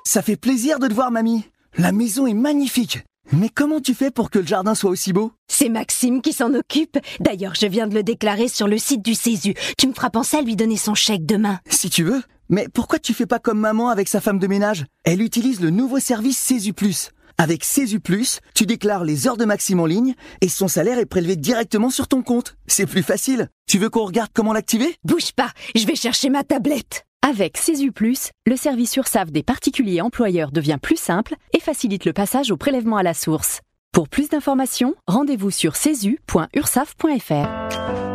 Ça 0.05 0.21
fait 0.21 0.37
plaisir 0.37 0.81
de 0.81 0.89
te 0.89 0.93
voir, 0.93 1.11
mamie. 1.11 1.45
La 1.79 1.93
maison 1.93 2.27
est 2.27 2.35
magnifique. 2.35 2.99
Mais 3.33 3.49
comment 3.49 3.81
tu 3.81 3.95
fais 3.95 4.11
pour 4.11 4.31
que 4.31 4.41
le 4.41 4.47
jardin 4.47 4.75
soit 4.75 4.91
aussi 4.91 5.13
beau? 5.13 5.33
C'est 5.49 5.69
Maxime 5.69 6.21
qui 6.21 6.33
s'en 6.33 6.53
occupe. 6.53 6.99
D'ailleurs, 7.21 7.55
je 7.55 7.67
viens 7.67 7.87
de 7.87 7.95
le 7.95 8.03
déclarer 8.03 8.49
sur 8.49 8.67
le 8.67 8.77
site 8.77 9.05
du 9.05 9.15
Césu. 9.15 9.55
Tu 9.79 9.87
me 9.87 9.93
feras 9.93 10.11
penser 10.11 10.39
à 10.39 10.43
lui 10.43 10.57
donner 10.57 10.77
son 10.77 10.95
chèque 10.95 11.27
demain. 11.27 11.61
Si 11.69 11.91
tu 11.91 12.03
veux. 12.03 12.23
Mais 12.49 12.67
pourquoi 12.75 12.99
tu 12.99 13.15
fais 13.15 13.27
pas 13.27 13.39
comme 13.39 13.61
maman 13.61 13.89
avec 13.89 14.09
sa 14.09 14.21
femme 14.21 14.41
de 14.41 14.49
ménage? 14.49 14.85
Elle 15.05 15.23
utilise 15.23 15.61
le 15.61 15.71
nouveau 15.71 16.01
service 16.01 16.39
Césu 16.39 16.73
Plus. 16.73 17.11
Avec 17.39 17.63
Césu 17.63 18.01
Plus, 18.01 18.41
tu 18.55 18.67
déclares 18.67 19.05
les 19.05 19.29
heures 19.29 19.37
de 19.37 19.45
Maxime 19.45 19.79
en 19.79 19.87
ligne 19.87 20.15
et 20.41 20.49
son 20.49 20.67
salaire 20.67 20.99
est 20.99 21.07
prélevé 21.07 21.37
directement 21.37 21.91
sur 21.91 22.09
ton 22.09 22.23
compte. 22.23 22.57
C'est 22.67 22.87
plus 22.87 23.05
facile. 23.05 23.49
Tu 23.69 23.79
veux 23.79 23.89
qu'on 23.89 24.05
regarde 24.05 24.31
comment 24.35 24.53
l'activer? 24.53 24.97
Bouge 25.05 25.33
pas, 25.33 25.53
je 25.77 25.87
vais 25.87 25.95
chercher 25.95 26.31
ma 26.31 26.43
tablette. 26.43 27.07
Avec 27.23 27.59
Plus, 27.95 28.31
le 28.47 28.57
service 28.57 28.97
URSAF 28.97 29.31
des 29.31 29.43
particuliers 29.43 30.01
employeurs 30.01 30.53
devient 30.53 30.79
plus 30.81 30.99
simple 30.99 31.35
et 31.53 31.61
facilite 31.61 32.05
le 32.05 32.13
passage 32.13 32.51
au 32.51 32.57
prélèvement 32.57 32.97
à 32.97 33.03
la 33.03 33.15
source. 33.15 33.61
Pour 33.93 34.09
plus 34.09 34.31
d'informations, 34.31 34.95
rendez-vous 35.07 35.51
sur 35.51 35.77
cesu.ursaf.fr. 35.77 38.10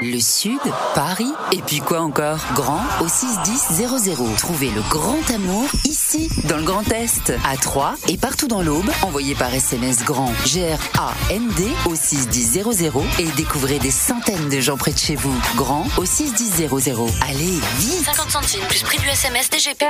Le 0.00 0.20
Sud, 0.20 0.58
Paris, 0.94 1.32
et 1.52 1.62
puis 1.62 1.78
quoi 1.78 2.00
encore? 2.00 2.38
Grand 2.54 2.82
au 3.00 3.08
61000. 3.08 3.86
Trouvez 4.36 4.70
le 4.70 4.82
grand 4.90 5.18
amour 5.34 5.68
ici, 5.84 6.28
dans 6.48 6.58
le 6.58 6.64
Grand 6.64 6.86
Est, 6.92 7.32
à 7.44 7.56
Troyes 7.56 7.94
et 8.08 8.16
partout 8.16 8.46
dans 8.46 8.62
l'Aube. 8.62 8.90
Envoyez 9.02 9.34
par 9.34 9.54
SMS 9.54 10.04
grand 10.04 10.32
G-R-A-N-D 10.44 11.64
au 11.86 11.94
61000 11.94 12.64
et 13.18 13.26
découvrez 13.36 13.78
des 13.78 13.90
centaines 13.90 14.48
de 14.48 14.60
gens 14.60 14.76
près 14.76 14.92
de 14.92 14.98
chez 14.98 15.16
vous. 15.16 15.34
Grand 15.56 15.86
au 15.96 16.04
61000. 16.04 16.68
Allez, 17.28 17.60
vite 17.78 18.04
50 18.04 18.30
centimes 18.30 18.66
plus 18.68 18.82
prix 18.82 18.98
du 18.98 19.08
SMS 19.08 19.48
DGP. 19.50 19.84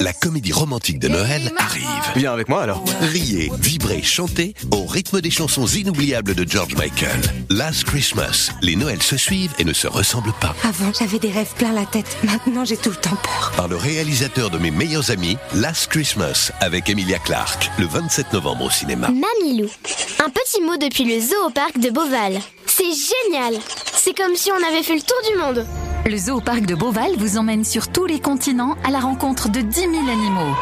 La 0.00 0.12
comédie 0.12 0.52
romantique 0.52 0.98
de 0.98 1.08
Noël 1.08 1.52
arrive. 1.58 1.84
Viens 2.16 2.32
avec 2.32 2.48
moi 2.48 2.62
alors. 2.62 2.84
Riez, 3.00 3.50
vibrez, 3.58 4.02
chantez 4.02 4.54
au 4.70 4.84
rythme 4.86 5.20
des 5.20 5.30
chansons 5.30 5.66
inoubliables 5.66 6.34
de 6.34 6.48
George 6.48 6.74
Michael. 6.76 7.20
Last 7.50 7.84
Christmas, 7.84 8.50
les 8.62 8.76
Noëls 8.84 9.02
se 9.02 9.16
suivent 9.16 9.54
et 9.58 9.64
ne 9.64 9.72
se 9.72 9.86
ressemblent 9.86 10.34
pas. 10.42 10.54
Avant, 10.62 10.92
j'avais 10.98 11.18
des 11.18 11.30
rêves 11.30 11.54
plein 11.56 11.72
la 11.72 11.86
tête. 11.86 12.18
Maintenant, 12.22 12.66
j'ai 12.66 12.76
tout 12.76 12.90
le 12.90 12.96
temps 12.96 13.16
peur. 13.16 13.52
Par 13.56 13.66
le 13.66 13.76
réalisateur 13.76 14.50
de 14.50 14.58
Mes 14.58 14.70
meilleurs 14.70 15.10
amis, 15.10 15.38
Last 15.54 15.86
Christmas, 15.88 16.52
avec 16.60 16.90
Emilia 16.90 17.18
Clarke, 17.18 17.70
le 17.78 17.86
27 17.86 18.34
novembre 18.34 18.66
au 18.66 18.70
cinéma. 18.70 19.08
Mamilou. 19.08 19.70
Un 20.22 20.28
petit 20.28 20.60
mot 20.60 20.76
depuis 20.76 21.04
le 21.04 21.18
zoo 21.18 21.46
au 21.46 21.50
parc 21.50 21.78
de 21.78 21.88
Beauval. 21.88 22.38
C'est 22.66 22.84
génial. 22.84 23.54
C'est 23.94 24.14
comme 24.14 24.36
si 24.36 24.50
on 24.52 24.68
avait 24.68 24.82
fait 24.82 24.96
le 24.96 25.00
tour 25.00 25.16
du 25.32 25.38
monde. 25.38 25.66
Le 26.04 26.18
zoo 26.18 26.42
parc 26.42 26.66
de 26.66 26.74
Beauval 26.74 27.12
vous 27.16 27.38
emmène 27.38 27.64
sur 27.64 27.88
tous 27.88 28.04
les 28.04 28.20
continents 28.20 28.76
à 28.84 28.90
la 28.90 29.00
rencontre 29.00 29.48
de 29.48 29.62
10 29.62 29.80
000 29.80 29.92
animaux. 29.94 30.54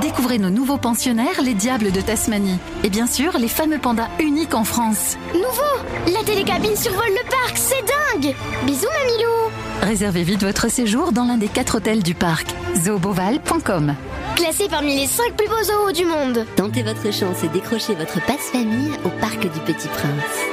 Découvrez 0.00 0.38
nos 0.38 0.48
nouveaux 0.48 0.78
pensionnaires, 0.78 1.42
les 1.42 1.52
diables 1.52 1.92
de 1.92 2.00
Tasmanie. 2.00 2.58
Et 2.82 2.88
bien 2.88 3.06
sûr, 3.06 3.36
les 3.38 3.48
fameux 3.48 3.78
pandas 3.78 4.08
uniques 4.20 4.54
en 4.54 4.64
France. 4.64 5.18
Nouveau 5.34 6.14
La 6.14 6.24
télécabine 6.24 6.76
survole 6.76 7.10
le 7.10 7.28
parc, 7.28 7.41
c'est 7.54 7.82
dingue 7.82 8.34
Bisous 8.64 8.86
Mamilou 8.86 9.50
Réservez 9.82 10.22
vite 10.22 10.42
votre 10.42 10.70
séjour 10.70 11.12
dans 11.12 11.24
l'un 11.24 11.36
des 11.36 11.48
quatre 11.48 11.76
hôtels 11.76 12.02
du 12.02 12.14
parc. 12.14 12.46
zooboval.com 12.76 13.94
Classé 14.36 14.68
parmi 14.70 14.96
les 14.96 15.06
5 15.06 15.34
plus 15.36 15.48
beaux 15.48 15.62
zoos 15.62 15.92
du 15.92 16.04
monde. 16.04 16.46
Tentez 16.56 16.82
votre 16.82 17.12
chance 17.12 17.44
et 17.44 17.48
décrochez 17.48 17.94
votre 17.94 18.24
passe-famille 18.24 18.92
au 19.04 19.08
Parc 19.20 19.40
du 19.40 19.60
Petit 19.60 19.88
Prince. 19.88 20.51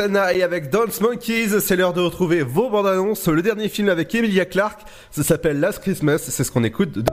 Sana 0.00 0.32
et 0.32 0.42
avec 0.42 0.70
Dance 0.70 0.98
Monkeys, 1.02 1.60
c'est 1.60 1.76
l'heure 1.76 1.92
de 1.92 2.00
retrouver 2.00 2.40
vos 2.40 2.70
bandes 2.70 2.86
annonces. 2.86 3.28
Le 3.28 3.42
dernier 3.42 3.68
film 3.68 3.90
avec 3.90 4.14
Emilia 4.14 4.46
Clarke, 4.46 4.80
ça 5.10 5.22
s'appelle 5.22 5.60
Last 5.60 5.80
Christmas, 5.80 6.20
c'est 6.20 6.42
ce 6.42 6.50
qu'on 6.50 6.64
écoute 6.64 6.92
de 6.92 7.04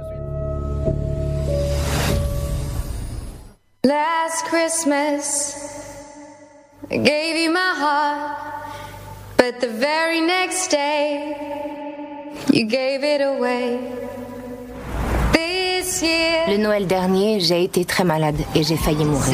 Last 3.83 4.45
Christmas, 4.45 5.53
I 6.89 6.97
gave 6.99 7.35
you 7.35 7.51
my 7.51 7.75
heart, 7.77 8.37
but 9.37 9.59
the 9.59 9.67
very 9.67 10.21
next 10.21 10.71
day, 10.71 11.35
you 12.53 12.65
gave 12.65 13.03
it 13.03 13.19
away. 13.21 13.79
This 15.33 16.01
year, 16.01 16.47
Le 16.47 16.55
Noël 16.63 16.87
dernier, 16.87 17.41
j'ai 17.41 17.65
été 17.65 17.83
très 17.83 18.05
malade 18.05 18.37
et 18.55 18.63
j'ai 18.63 18.77
failli 18.77 19.03
mourir. 19.03 19.33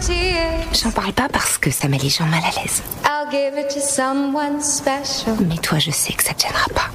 J'en 0.00 0.90
parle 0.92 1.12
pas 1.12 1.28
parce 1.28 1.58
que 1.58 1.70
ça 1.70 1.88
met 1.88 1.98
les 1.98 2.08
gens 2.08 2.24
mal 2.26 2.40
à 2.44 2.60
l'aise. 2.60 2.82
I'll 3.04 3.28
give 3.30 3.58
it 3.58 3.68
to 3.74 3.80
someone 3.80 4.60
special. 4.62 5.34
Mais 5.48 5.56
toi, 5.56 5.78
je 5.78 5.90
sais 5.90 6.12
que 6.12 6.22
ça 6.22 6.34
te 6.34 6.42
gênera 6.42 6.66
pas. 6.74 6.90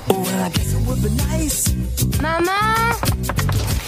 Maman? 2.21 2.95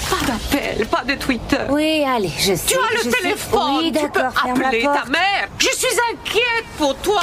Pas 0.10 0.26
d'appel, 0.28 0.86
pas 0.88 1.04
de 1.08 1.16
Twitter. 1.16 1.58
Oui, 1.70 2.04
allez, 2.06 2.32
je 2.38 2.56
sais. 2.56 2.66
Tu 2.68 2.76
as 2.78 3.04
le 3.06 3.12
téléphone, 3.12 3.78
Oui, 3.80 3.92
tu 3.94 4.10
peux 4.10 4.20
appeler 4.22 4.84
ta 4.84 5.06
mère. 5.10 5.48
Je 5.60 5.70
suis 5.76 5.98
inquiète 6.14 6.66
pour 6.78 6.96
toi. 6.98 7.22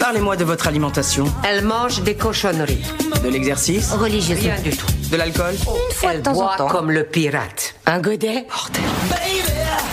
Parlez-moi 0.00 0.36
de 0.36 0.44
votre 0.44 0.66
alimentation. 0.66 1.24
Elle 1.46 1.64
mange 1.64 2.02
des 2.02 2.14
cochonneries. 2.16 2.82
De 3.22 3.28
l'exercice 3.28 3.90
Religieusement. 3.92 4.52
Rien 4.54 4.60
du 4.62 4.76
tout. 4.76 4.86
De 5.10 5.16
l'alcool 5.16 5.54
Une 5.54 5.94
fois 5.94 6.10
de 6.12 6.16
Elle 6.16 6.22
temps 6.22 6.30
en 6.32 6.34
boit 6.34 6.56
temps. 6.56 6.68
comme 6.68 6.90
le 6.90 7.04
pirate. 7.04 7.74
Un 7.86 7.98
godet 8.00 8.46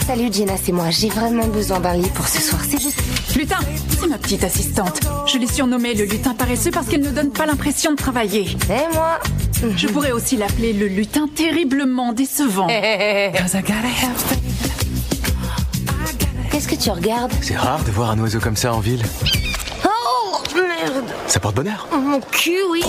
Salut 0.07 0.32
Gina, 0.32 0.53
c'est 0.61 0.72
moi. 0.72 0.91
J'ai 0.91 1.10
vraiment 1.10 1.48
besoin 1.48 1.80
d'un 1.80 1.95
lit 1.95 2.10
pour 2.14 2.27
ce 2.27 2.40
soir. 2.40 2.61
C'est 2.69 2.80
juste. 2.80 3.02
Lutin, 3.36 3.57
c'est 3.99 4.07
ma 4.07 4.18
petite 4.19 4.44
assistante. 4.44 4.99
Je 5.26 5.40
l'ai 5.40 5.48
surnommée 5.48 5.95
le 5.95 6.06
lutin 6.06 6.36
paresseux 6.36 6.69
parce 6.72 6.88
qu'elle 6.88 7.02
ne 7.02 7.10
donne 7.10 7.32
pas 7.32 7.45
l'impression 7.48 7.91
de 7.91 7.95
travailler. 7.95 8.56
Et 8.69 8.94
moi 8.94 9.19
Je 9.76 9.88
pourrais 9.88 10.11
aussi 10.11 10.38
l'appeler 10.38 10.73
le 10.73 10.88
lutin 10.88 11.27
terriblement 11.34 12.14
décevant. 12.14 12.68
Qu'est-ce 16.52 16.68
que 16.68 16.76
tu 16.76 16.91
regardes 16.91 17.34
C'est 17.41 17.57
rare 17.57 17.84
de 17.84 17.91
voir 17.91 18.11
un 18.11 18.19
oiseau 18.19 18.40
comme 18.40 18.56
ça 18.56 18.73
en 18.73 18.80
ville. 18.80 19.03
Oh 19.86 20.38
merde 20.56 21.06
Ça 21.27 21.40
porte 21.40 21.56
bonheur. 21.56 21.88
Mon 21.91 22.19
cul, 22.22 22.61
oui. 22.72 22.84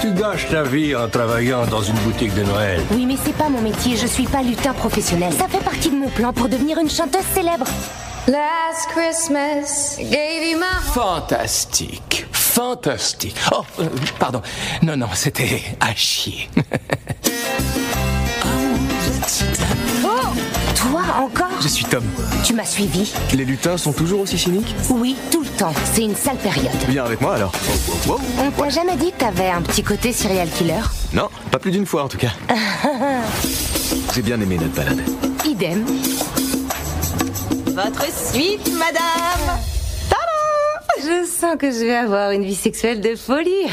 Tu 0.00 0.12
gâches 0.12 0.48
ta 0.48 0.62
vie 0.62 0.94
en 0.94 1.08
travaillant 1.08 1.66
dans 1.66 1.82
une 1.82 1.96
boutique 1.96 2.32
de 2.34 2.42
Noël. 2.44 2.80
Oui, 2.92 3.04
mais 3.04 3.16
c'est 3.22 3.34
pas 3.34 3.48
mon 3.48 3.60
métier. 3.60 3.96
Je 3.96 4.06
suis 4.06 4.26
pas 4.26 4.42
lutin 4.42 4.72
professionnel. 4.72 5.32
Ça 5.32 5.48
fait 5.48 5.62
partie 5.64 5.90
de 5.90 5.96
mon 5.96 6.08
plan 6.08 6.32
pour 6.32 6.48
devenir 6.48 6.78
une 6.78 6.88
chanteuse 6.88 7.24
célèbre. 7.34 7.66
Last 8.28 8.88
Christmas, 8.90 9.96
gave 9.98 10.44
you 10.52 10.58
my. 10.58 10.92
Fantastique. 10.92 12.26
Fantastique. 12.30 13.36
Oh, 13.52 13.62
euh, 13.80 13.88
pardon. 14.18 14.42
Non, 14.82 14.96
non, 14.96 15.08
c'était 15.14 15.62
à 15.80 15.94
chier. 15.94 16.48
encore 21.16 21.60
Je 21.60 21.68
suis 21.68 21.84
Tom. 21.84 22.04
Tu 22.44 22.54
m'as 22.54 22.64
suivi 22.64 23.12
Les 23.34 23.44
lutins 23.44 23.76
sont 23.76 23.92
toujours 23.92 24.20
aussi 24.20 24.38
cyniques 24.38 24.74
Oui, 24.90 25.16
tout 25.30 25.42
le 25.42 25.48
temps. 25.48 25.72
C'est 25.92 26.02
une 26.02 26.14
sale 26.16 26.36
période. 26.36 26.72
Viens 26.88 27.04
avec 27.04 27.20
moi 27.20 27.34
alors. 27.34 27.52
Wow. 28.06 28.20
On 28.38 28.50
t'a 28.50 28.68
jamais 28.68 28.96
dit 28.96 29.12
que 29.12 29.18
t'avais 29.18 29.50
un 29.50 29.62
petit 29.62 29.82
côté 29.82 30.12
serial 30.12 30.48
killer 30.48 30.80
Non, 31.12 31.28
pas 31.50 31.58
plus 31.58 31.70
d'une 31.70 31.86
fois 31.86 32.04
en 32.04 32.08
tout 32.08 32.18
cas. 32.18 32.32
J'ai 34.14 34.22
bien 34.22 34.40
aimé 34.40 34.58
notre 34.60 34.74
balade. 34.74 35.00
Idem. 35.44 35.84
Votre 37.66 38.06
suite, 38.32 38.70
madame. 38.78 39.58
Je 41.00 41.24
sens 41.26 41.56
que 41.58 41.70
je 41.70 41.78
vais 41.78 41.94
avoir 41.94 42.32
une 42.32 42.44
vie 42.44 42.56
sexuelle 42.56 43.00
de 43.00 43.14
folie. 43.14 43.50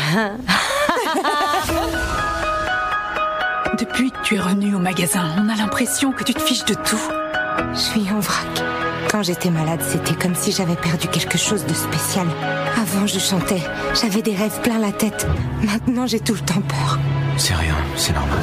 Depuis 3.80 4.12
que 4.12 4.22
tu 4.24 4.36
es 4.36 4.40
revenu 4.40 4.76
au 4.76 4.80
magasin, 4.80 5.26
on 5.38 5.50
a 5.50 5.56
l'impression 5.56 6.12
que 6.12 6.24
tu 6.24 6.34
te 6.34 6.42
fiches 6.42 6.66
de 6.66 6.76
tout. 6.76 7.02
Je 7.76 7.82
suis 7.82 8.10
en 8.10 8.22
vrac. 8.22 8.64
Quand 9.12 9.22
j'étais 9.22 9.50
malade, 9.50 9.82
c'était 9.82 10.16
comme 10.16 10.34
si 10.34 10.54
j'avais 10.54 10.78
perdu 10.78 11.10
quelque 11.10 11.38
chose 11.38 11.66
de 11.66 11.74
spécial. 11.74 12.26
Avant, 12.82 13.06
je 13.06 13.20
chantais. 13.20 13.62
J'avais 14.02 14.22
des 14.22 14.34
rêves 14.34 14.62
plein 14.62 14.80
la 14.80 14.94
tête. 14.94 15.28
Maintenant, 15.62 16.08
j'ai 16.08 16.22
tout 16.22 16.36
le 16.36 16.40
temps 16.40 16.62
peur. 16.62 17.00
C'est 17.38 17.54
rien, 17.54 17.76
c'est 17.98 18.14
normal. 18.14 18.40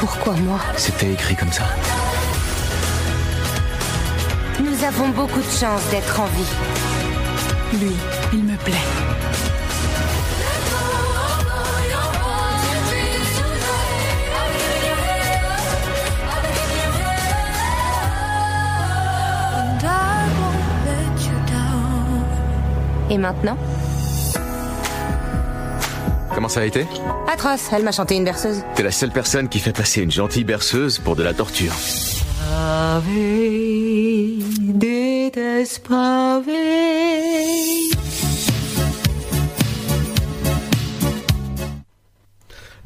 Pourquoi 0.00 0.34
moi? 0.34 0.58
C'était 0.76 1.12
écrit 1.12 1.36
comme 1.36 1.52
ça. 1.52 1.64
Nous 4.58 4.84
avons 4.84 5.08
beaucoup 5.10 5.40
de 5.40 5.58
chance 5.60 5.82
d'être 5.90 6.18
en 6.20 6.26
vie. 6.26 7.78
Lui, 7.78 7.94
il 8.32 8.42
me 8.42 8.56
plaît. 8.56 9.19
Et 23.10 23.18
maintenant 23.18 23.56
Comment 26.34 26.48
ça 26.48 26.60
a 26.60 26.64
été 26.64 26.86
Atroce, 27.30 27.68
elle 27.72 27.82
m'a 27.82 27.92
chanté 27.92 28.14
une 28.14 28.24
berceuse. 28.24 28.62
T'es 28.76 28.82
la 28.82 28.92
seule 28.92 29.10
personne 29.10 29.48
qui 29.48 29.58
fait 29.58 29.76
passer 29.76 30.02
une 30.02 30.12
gentille 30.12 30.44
berceuse 30.44 30.98
pour 30.98 31.16
de 31.16 31.22
la 31.22 31.34
torture. 31.34 31.74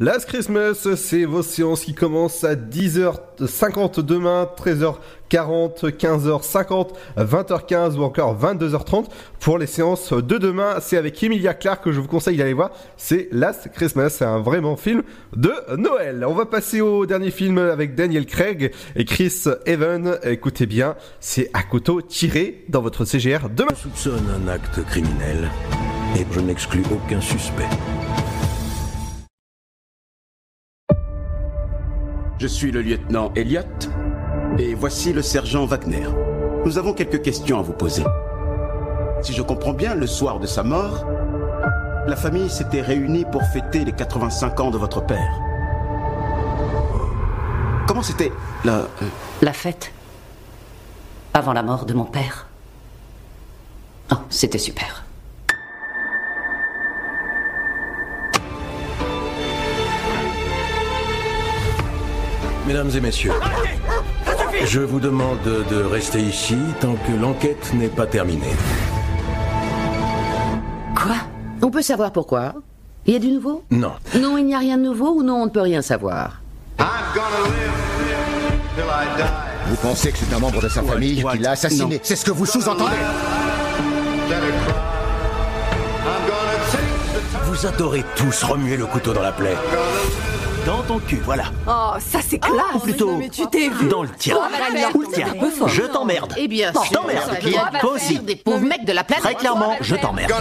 Last 0.01 0.27
Christmas, 0.27 0.89
c'est 0.97 1.25
vos 1.25 1.43
séances 1.43 1.85
qui 1.85 1.95
commencent 1.95 2.43
à 2.43 2.57
10h50 2.57 4.01
demain, 4.01 4.49
13h40, 4.59 5.89
15h50, 5.89 6.89
20h15 7.17 7.97
ou 7.97 8.03
encore 8.03 8.37
22h30. 8.37 9.05
Pour 9.39 9.57
les 9.57 9.69
séances 9.69 10.13
de 10.13 10.37
demain, 10.37 10.79
c'est 10.81 10.97
avec 10.97 11.23
Emilia 11.23 11.55
Clarke 11.55 11.85
que 11.85 11.93
je 11.93 12.01
vous 12.01 12.09
conseille 12.09 12.37
d'aller 12.37 12.55
voir. 12.55 12.73
C'est 12.97 13.29
Last 13.31 13.71
Christmas, 13.73 14.11
c'est 14.11 14.25
un 14.25 14.41
vraiment 14.41 14.77
film 14.77 15.05
de 15.37 15.53
Noël. 15.77 16.25
On 16.27 16.35
va 16.35 16.47
passer 16.47 16.81
au 16.81 17.07
dernier 17.07 17.31
film 17.31 17.59
avec 17.59 17.95
Daniel 17.95 18.27
Craig 18.27 18.73
et 18.97 19.05
Chris 19.05 19.45
Evans. 19.65 20.19
Écoutez 20.25 20.67
bien, 20.67 20.97
c'est 21.21 21.51
à 21.55 21.63
couteau 21.63 22.03
tiré 22.03 22.65
dans 22.69 22.83
votre 22.83 23.05
CGR 23.05 23.49
demain. 23.49 23.71
Je 23.77 23.83
soupçonne 23.83 24.27
un 24.45 24.49
acte 24.49 24.85
criminel 24.87 25.49
et 26.19 26.27
je 26.33 26.41
n'exclus 26.41 26.83
aucun 26.91 27.21
suspect. 27.21 27.69
Je 32.39 32.47
suis 32.47 32.71
le 32.73 32.83
lieutenant 32.83 33.33
Elliot 33.37 33.61
et 34.59 34.75
voici 34.75 35.13
le 35.13 35.23
sergent 35.23 35.65
Wagner. 35.67 36.07
Nous 36.65 36.79
avons 36.79 36.93
quelques 36.93 37.23
questions 37.23 37.59
à 37.59 37.63
vous 37.63 37.73
poser. 37.73 38.05
Si 39.23 39.33
je 39.33 39.43
comprends 39.43 39.73
bien, 39.73 39.95
le 39.95 40.07
soir 40.07 40.41
de 40.41 40.47
sa 40.47 40.63
mort, 40.63 41.07
la 42.07 42.17
famille 42.17 42.51
s'était 42.51 42.83
réunie 42.83 43.25
pour 43.31 43.43
fêter 43.45 43.85
les 43.85 43.93
85 43.93 44.61
ans 44.61 44.71
de 44.71 44.79
votre 44.79 45.05
père. 45.05 45.41
Comment 47.87 48.03
c'était 48.03 48.33
la... 48.65 48.75
euh, 48.79 48.87
La 49.43 49.53
fête 49.53 49.93
Avant 51.33 51.53
la 51.53 51.63
mort 51.63 51.87
de 51.87 51.95
mon 51.95 52.05
père 52.05 52.47
Oh, 54.13 54.17
c'était 54.29 54.59
super. 54.59 55.05
Mesdames 62.67 62.91
et 62.97 63.01
messieurs, 63.01 63.33
je 64.65 64.81
vous 64.81 64.99
demande 64.99 65.43
de 65.43 65.83
rester 65.83 66.21
ici 66.21 66.57
tant 66.81 66.95
que 66.95 67.13
l'enquête 67.21 67.73
n'est 67.75 67.89
pas 67.89 68.07
terminée. 68.07 68.55
Quoi? 70.97 71.17
On 71.61 71.71
peut 71.71 71.83
savoir 71.83 72.11
pourquoi? 72.11 72.55
Il 73.07 73.13
y 73.13 73.17
a 73.17 73.19
du 73.19 73.29
nouveau? 73.29 73.63
Non. 73.71 73.93
Non, 74.19 74.39
il 74.39 74.47
n'y 74.47 74.55
a 74.55 74.59
rien 74.59 74.79
de 74.79 74.83
nouveau 74.83 75.11
ou 75.11 75.23
non, 75.23 75.43
on 75.43 75.45
ne 75.45 75.51
peut 75.51 75.61
rien 75.61 75.83
savoir? 75.83 76.41
Vous 79.67 79.77
pensez 79.77 80.11
que 80.11 80.19
c'est 80.19 80.35
un 80.35 80.39
membre 80.39 80.63
de 80.63 80.69
sa 80.69 80.83
famille 80.83 81.23
qui 81.23 81.39
l'a 81.39 81.51
assassiné. 81.51 82.01
C'est 82.03 82.17
ce 82.17 82.25
que 82.25 82.31
vous 82.31 82.47
sous-entendez 82.47 82.97
Vous 87.45 87.67
adorez 87.67 88.05
tous 88.17 88.43
remuer 88.43 88.77
le 88.79 88.87
couteau 88.87 89.13
dans 89.13 89.23
la 89.23 89.33
plaie. 89.33 89.57
Dans 90.67 90.83
ton 90.83 90.99
cul, 90.99 91.21
voilà. 91.25 91.45
Oh, 91.69 91.93
ça 91.99 92.21
c'est 92.27 92.39
ah, 92.43 92.47
classe 92.47 92.75
Ou 92.77 92.79
plutôt, 92.79 93.21
dans 93.91 94.03
le 94.03 94.09
tien. 94.11 94.37
Oh, 94.39 94.45
bah, 94.51 94.89
Ou 94.95 95.03
le 95.03 95.09
tien. 95.09 95.27
Je 95.67 95.83
t'emmerde. 95.83 96.35
Eh 96.39 96.49
bien, 96.49 96.73
je 96.73 96.93
t'emmerde. 96.93 97.39
Toi 97.81 97.93
aussi. 97.93 98.19
Des 98.21 98.37
pauvres 98.37 98.61
mecs 98.61 98.85
de 98.85 98.93
la 98.93 99.05
planète. 99.05 99.25
Très 99.25 99.35
clairement, 99.35 99.77
je 99.81 99.97
t'emmerde. 99.97 100.33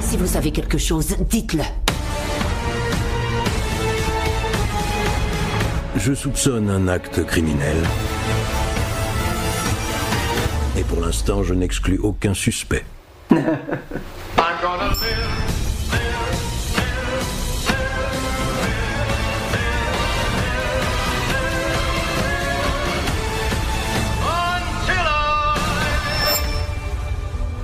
Si 0.00 0.16
vous 0.16 0.26
savez 0.26 0.52
quelque 0.52 0.78
chose, 0.78 1.16
dites-le. 1.28 1.64
Je 5.96 6.12
soupçonne 6.14 6.70
un 6.70 6.88
acte 6.88 7.24
criminel. 7.24 7.76
Et 10.76 10.82
pour 10.84 11.00
l'instant, 11.00 11.42
je 11.42 11.54
n'exclus 11.54 11.98
aucun 11.98 12.34
suspect. 12.34 12.84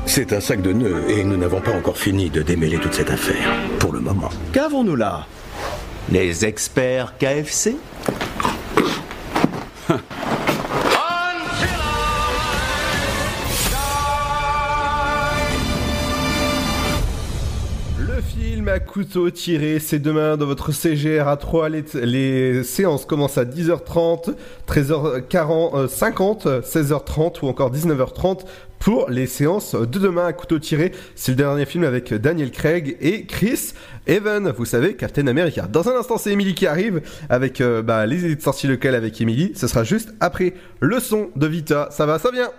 C'est 0.06 0.32
un 0.32 0.40
sac 0.40 0.62
de 0.62 0.72
nœuds 0.72 1.02
et 1.08 1.24
nous 1.24 1.36
n'avons 1.36 1.60
pas 1.60 1.72
encore 1.72 1.98
fini 1.98 2.30
de 2.30 2.40
démêler 2.42 2.78
toute 2.78 2.94
cette 2.94 3.10
affaire. 3.10 3.48
Pour 3.80 3.92
le 3.92 3.98
moment. 3.98 4.30
Qu'avons-nous 4.52 4.94
là? 4.94 5.26
Les 6.12 6.44
experts 6.44 7.14
KFC 7.18 7.76
Le 17.98 18.20
film 18.20 18.68
à 18.68 18.78
couteau 18.80 19.30
tiré, 19.30 19.78
c'est 19.78 19.98
demain 19.98 20.36
dans 20.36 20.46
votre 20.46 20.72
CGR 20.72 21.26
à 21.26 21.36
3. 21.38 21.70
Les, 21.70 21.84
les 22.02 22.62
séances 22.64 23.06
commencent 23.06 23.38
à 23.38 23.44
10h30, 23.44 24.34
13h40, 24.68 25.76
euh, 25.76 25.88
50, 25.88 26.46
16h30 26.46 27.38
ou 27.42 27.48
encore 27.48 27.72
19h30 27.72 28.40
pour 28.84 29.08
les 29.08 29.26
séances 29.26 29.74
de 29.74 29.98
demain 29.98 30.26
à 30.26 30.34
couteau 30.34 30.58
tiré. 30.58 30.92
C'est 31.14 31.32
le 31.32 31.36
dernier 31.36 31.64
film 31.64 31.84
avec 31.84 32.12
Daniel 32.12 32.50
Craig 32.50 32.98
et 33.00 33.24
Chris 33.24 33.72
Evans, 34.06 34.52
vous 34.54 34.66
savez, 34.66 34.94
Captain 34.94 35.26
America. 35.26 35.62
Dans 35.62 35.88
un 35.88 35.98
instant, 35.98 36.18
c'est 36.18 36.30
Emily 36.30 36.54
qui 36.54 36.66
arrive 36.66 37.00
avec 37.30 37.62
euh, 37.62 37.80
bah, 37.80 38.04
les 38.04 38.26
idées 38.26 38.36
de 38.36 38.42
sortie 38.42 38.66
locales 38.66 38.94
avec 38.94 39.18
Emily. 39.22 39.52
Ce 39.56 39.68
sera 39.68 39.84
juste 39.84 40.10
après 40.20 40.52
le 40.80 41.00
son 41.00 41.30
de 41.34 41.46
Vita. 41.46 41.88
Ça 41.90 42.04
va, 42.04 42.18
ça 42.18 42.30
vient. 42.30 42.50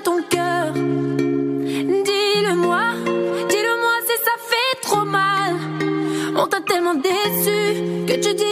Ton 0.00 0.22
cœur. 0.22 0.72
Dis-le-moi, 2.08 2.82
dis-le-moi 3.48 3.94
si 4.06 4.16
ça 4.24 4.34
fait 4.50 4.80
trop 4.80 5.04
mal. 5.04 5.56
On 6.36 6.46
t'a 6.46 6.60
tellement 6.60 6.94
déçu 6.94 8.06
que 8.06 8.14
tu 8.14 8.34
dis 8.34 8.51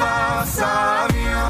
Ça 0.00 1.06
va, 1.12 1.49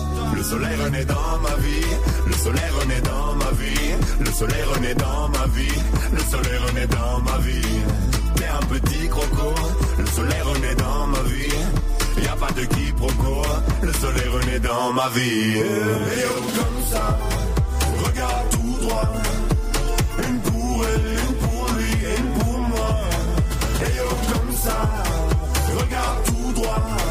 Le 0.41 0.47
soleil 0.47 0.75
renaît 0.83 1.05
dans 1.05 1.37
ma 1.43 1.55
vie, 1.57 1.85
le 2.25 2.33
soleil 2.33 2.69
renaît 2.79 3.01
dans 3.01 3.35
ma 3.35 3.51
vie, 3.51 3.91
le 4.19 4.31
soleil 4.31 4.63
renaît 4.73 4.95
dans 4.95 5.29
ma 5.29 5.45
vie, 5.55 5.79
le 6.11 6.19
soleil 6.19 6.57
renaît 6.65 6.87
dans 6.87 7.19
ma 7.21 7.37
vie. 7.37 7.79
T'es 8.37 8.47
un 8.47 8.65
petit 8.65 9.07
croco, 9.07 9.53
le 9.99 10.05
soleil 10.07 10.41
renaît 10.41 10.73
dans 10.73 11.05
ma 11.05 11.21
vie. 11.29 12.23
Y 12.23 12.27
a 12.27 12.35
pas 12.37 12.51
de 12.53 12.65
quiproquo, 12.65 13.43
le 13.83 13.93
soleil 13.93 14.27
renaît 14.29 14.59
dans 14.61 14.91
ma 14.93 15.09
vie. 15.09 15.59
Et 15.59 16.25
oh, 16.25 16.41
comme 16.57 16.81
ça, 16.91 17.19
regarde 18.03 18.49
tout 18.49 18.87
droit. 18.87 19.13
Une 20.27 20.39
pour 20.39 20.85
elle, 20.87 21.19
une 21.19 21.35
pour 21.35 21.67
lui, 21.77 21.91
une 22.17 22.39
pour 22.39 22.57
moi. 22.57 22.97
Et 23.79 23.99
oh, 24.09 24.15
comme 24.33 24.55
ça, 24.57 24.89
regarde 25.77 26.23
tout 26.25 26.51
droit. 26.59 27.10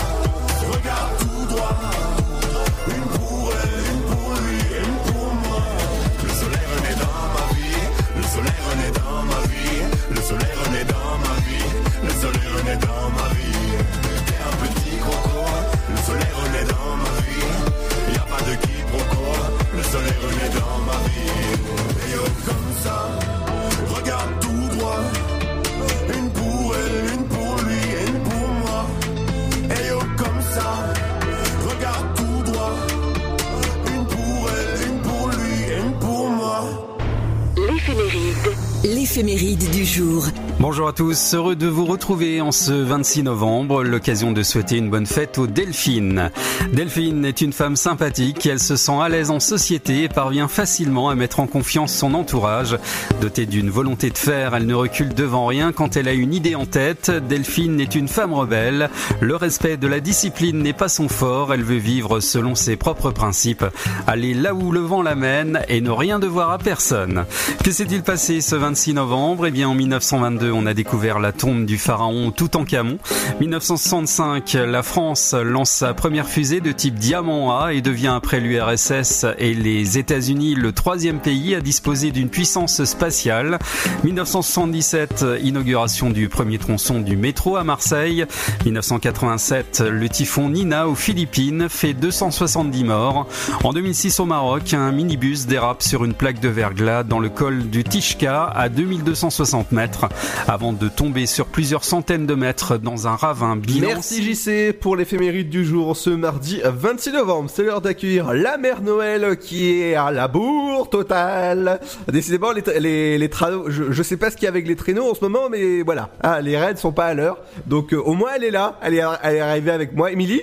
L'éphéméride 39.13 39.69
du 39.71 39.85
jour. 39.85 40.25
Bonjour 40.59 40.87
à 40.87 40.93
tous, 40.93 41.33
heureux 41.33 41.55
de 41.55 41.67
vous 41.67 41.85
retrouver 41.85 42.39
en 42.39 42.51
ce 42.51 42.71
26 42.71 43.23
novembre, 43.23 43.83
l'occasion 43.83 44.31
de 44.31 44.43
souhaiter 44.43 44.77
une 44.77 44.91
bonne 44.91 45.07
fête 45.07 45.39
aux 45.39 45.47
Delphine. 45.47 46.29
Delphine 46.71 47.25
est 47.25 47.41
une 47.41 47.51
femme 47.51 47.75
sympathique, 47.75 48.45
elle 48.45 48.59
se 48.59 48.75
sent 48.75 48.99
à 49.01 49.09
l'aise 49.09 49.31
en 49.31 49.39
société 49.39 50.03
et 50.03 50.07
parvient 50.07 50.47
facilement 50.47 51.09
à 51.09 51.15
mettre 51.15 51.39
en 51.39 51.47
confiance 51.47 51.93
son 51.93 52.13
entourage. 52.13 52.77
Dotée 53.21 53.47
d'une 53.47 53.71
volonté 53.71 54.11
de 54.11 54.17
faire, 54.17 54.55
elle 54.55 54.67
ne 54.67 54.75
recule 54.75 55.15
devant 55.15 55.47
rien 55.47 55.71
quand 55.71 55.97
elle 55.97 56.07
a 56.07 56.13
une 56.13 56.33
idée 56.33 56.55
en 56.55 56.67
tête. 56.67 57.11
Delphine 57.27 57.81
est 57.81 57.95
une 57.95 58.07
femme 58.07 58.33
rebelle, 58.33 58.89
le 59.19 59.35
respect 59.35 59.77
de 59.77 59.87
la 59.87 59.99
discipline 59.99 60.59
n'est 60.59 60.73
pas 60.73 60.89
son 60.89 61.09
fort, 61.09 61.53
elle 61.53 61.63
veut 61.63 61.77
vivre 61.77 62.19
selon 62.19 62.53
ses 62.53 62.75
propres 62.75 63.11
principes, 63.11 63.65
aller 64.05 64.35
là 64.35 64.53
où 64.53 64.71
le 64.71 64.81
vent 64.81 65.01
l'amène 65.01 65.61
et 65.69 65.81
ne 65.81 65.89
rien 65.89 66.19
devoir 66.19 66.51
à 66.51 66.59
personne. 66.59 67.25
Que 67.63 67.71
s'est-il 67.71 68.03
passé 68.03 68.41
ce 68.41 68.55
26 68.55 68.93
novembre? 68.93 69.47
Eh 69.47 69.51
bien 69.51 69.67
en 69.67 69.73
1922, 69.73 70.40
on 70.43 70.65
a 70.65 70.73
découvert 70.73 71.19
la 71.19 71.31
tombe 71.31 71.65
du 71.65 71.77
pharaon 71.77 72.31
Toutankhamon. 72.31 72.97
1965, 73.39 74.53
la 74.53 74.83
France 74.83 75.33
lance 75.33 75.69
sa 75.69 75.93
première 75.93 76.27
fusée 76.27 76.61
de 76.61 76.71
type 76.71 76.95
Diamant 76.95 77.59
A 77.59 77.73
et 77.73 77.81
devient 77.81 78.13
après 78.15 78.39
l'URSS 78.39 79.25
et 79.37 79.53
les 79.53 79.97
États-Unis 79.97 80.55
le 80.55 80.71
troisième 80.71 81.19
pays 81.19 81.55
à 81.55 81.61
disposer 81.61 82.11
d'une 82.11 82.29
puissance 82.29 82.83
spatiale. 82.83 83.59
1977, 84.03 85.25
inauguration 85.43 86.09
du 86.09 86.29
premier 86.29 86.57
tronçon 86.57 86.99
du 86.99 87.17
métro 87.17 87.55
à 87.55 87.63
Marseille. 87.63 88.25
1987, 88.65 89.83
le 89.87 90.09
typhon 90.09 90.49
Nina 90.49 90.87
aux 90.87 90.95
Philippines 90.95 91.67
fait 91.69 91.93
270 91.93 92.83
morts. 92.83 93.27
En 93.63 93.73
2006 93.73 94.19
au 94.19 94.25
Maroc, 94.25 94.73
un 94.73 94.91
minibus 94.91 95.45
dérape 95.45 95.83
sur 95.83 96.05
une 96.05 96.13
plaque 96.13 96.39
de 96.39 96.49
verglas 96.49 97.03
dans 97.03 97.19
le 97.19 97.29
col 97.29 97.69
du 97.69 97.83
Tishka 97.83 98.45
à 98.45 98.69
2260 98.69 99.71
mètres 99.71 100.07
avant 100.47 100.73
de 100.73 100.87
tomber 100.87 101.25
sur 101.25 101.45
plusieurs 101.45 101.83
centaines 101.83 102.25
de 102.25 102.35
mètres 102.35 102.77
dans 102.77 103.07
un 103.07 103.15
ravin 103.15 103.55
bilan. 103.55 103.87
Merci 103.87 104.23
JC 104.23 104.73
pour 104.73 104.95
l'éphéméride 104.95 105.49
du 105.49 105.65
jour 105.65 105.95
ce 105.95 106.09
mardi 106.09 106.61
26 106.63 107.11
novembre. 107.13 107.49
C'est 107.53 107.63
l'heure 107.63 107.81
d'accueillir 107.81 108.33
la 108.33 108.57
mère 108.57 108.81
Noël 108.81 109.37
qui 109.37 109.81
est 109.81 109.95
à 109.95 110.11
la 110.11 110.27
bourre 110.27 110.89
totale. 110.89 111.79
Décidément, 112.11 112.51
les, 112.51 113.17
les, 113.17 113.29
traîneaux, 113.29 113.69
je, 113.69 113.91
je 113.91 114.03
sais 114.03 114.17
pas 114.17 114.29
ce 114.31 114.35
qu'il 114.35 114.43
y 114.43 114.47
a 114.47 114.49
avec 114.49 114.67
les 114.67 114.75
traîneaux 114.75 115.09
en 115.09 115.15
ce 115.15 115.21
moment, 115.21 115.49
mais 115.49 115.81
voilà. 115.81 116.09
Ah, 116.21 116.41
les 116.41 116.57
raids 116.57 116.75
sont 116.75 116.91
pas 116.91 117.05
à 117.07 117.13
l'heure. 117.13 117.37
Donc 117.67 117.93
euh, 117.93 117.97
au 117.97 118.13
moins 118.13 118.31
elle 118.35 118.43
est 118.43 118.51
là. 118.51 118.79
Elle 118.81 118.95
est, 118.95 119.03
elle 119.23 119.35
est 119.35 119.39
arrivée 119.39 119.71
avec 119.71 119.93
moi. 119.93 120.11
Émilie? 120.11 120.41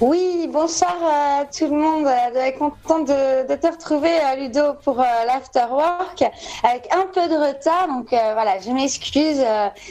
Oui, 0.00 0.46
bonsoir 0.52 0.94
à 1.02 1.44
tout 1.46 1.66
le 1.66 1.76
monde. 1.76 2.06
Euh, 2.06 2.50
Contente 2.58 3.06
de, 3.08 3.46
de 3.48 3.54
te 3.56 3.66
retrouver, 3.66 4.10
euh, 4.10 4.36
Ludo, 4.36 4.74
pour 4.84 5.00
euh, 5.00 5.04
l'afterwork 5.26 6.22
avec 6.62 6.88
un 6.94 7.06
peu 7.12 7.26
de 7.28 7.34
retard. 7.34 7.88
Donc 7.88 8.12
euh, 8.12 8.32
voilà, 8.34 8.58
je 8.60 8.70
m'excuse. 8.70 9.42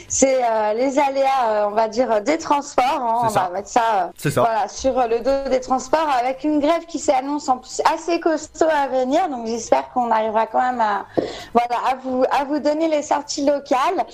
C'est 0.08 0.42
euh, 0.42 0.72
les 0.74 0.98
aléas, 0.98 1.68
on 1.68 1.72
va 1.72 1.88
dire, 1.88 2.20
des 2.22 2.38
transports. 2.38 2.84
hein. 3.00 3.22
On 3.24 3.28
ça. 3.28 3.40
va 3.44 3.50
mettre 3.50 3.68
ça, 3.68 4.10
euh, 4.24 4.30
ça. 4.30 4.40
Voilà, 4.40 4.68
sur 4.68 4.92
le 5.08 5.20
dos 5.20 5.50
des 5.50 5.60
transports 5.60 6.08
avec 6.20 6.44
une 6.44 6.60
grève 6.60 6.86
qui 6.86 6.98
s'annonce 6.98 7.48
en 7.48 7.58
plus 7.58 7.80
assez 7.92 8.20
costaud 8.20 8.66
à 8.70 8.88
venir. 8.88 9.28
Donc 9.28 9.46
j'espère 9.46 9.90
qu'on 9.92 10.10
arrivera 10.10 10.46
quand 10.46 10.60
même 10.60 10.80
à, 10.80 11.06
voilà, 11.52 11.80
à 11.90 11.94
vous, 12.02 12.24
à 12.30 12.44
vous 12.44 12.58
donner 12.60 12.88
les 12.88 13.02
sorties 13.02 13.44
locales. 13.44 14.04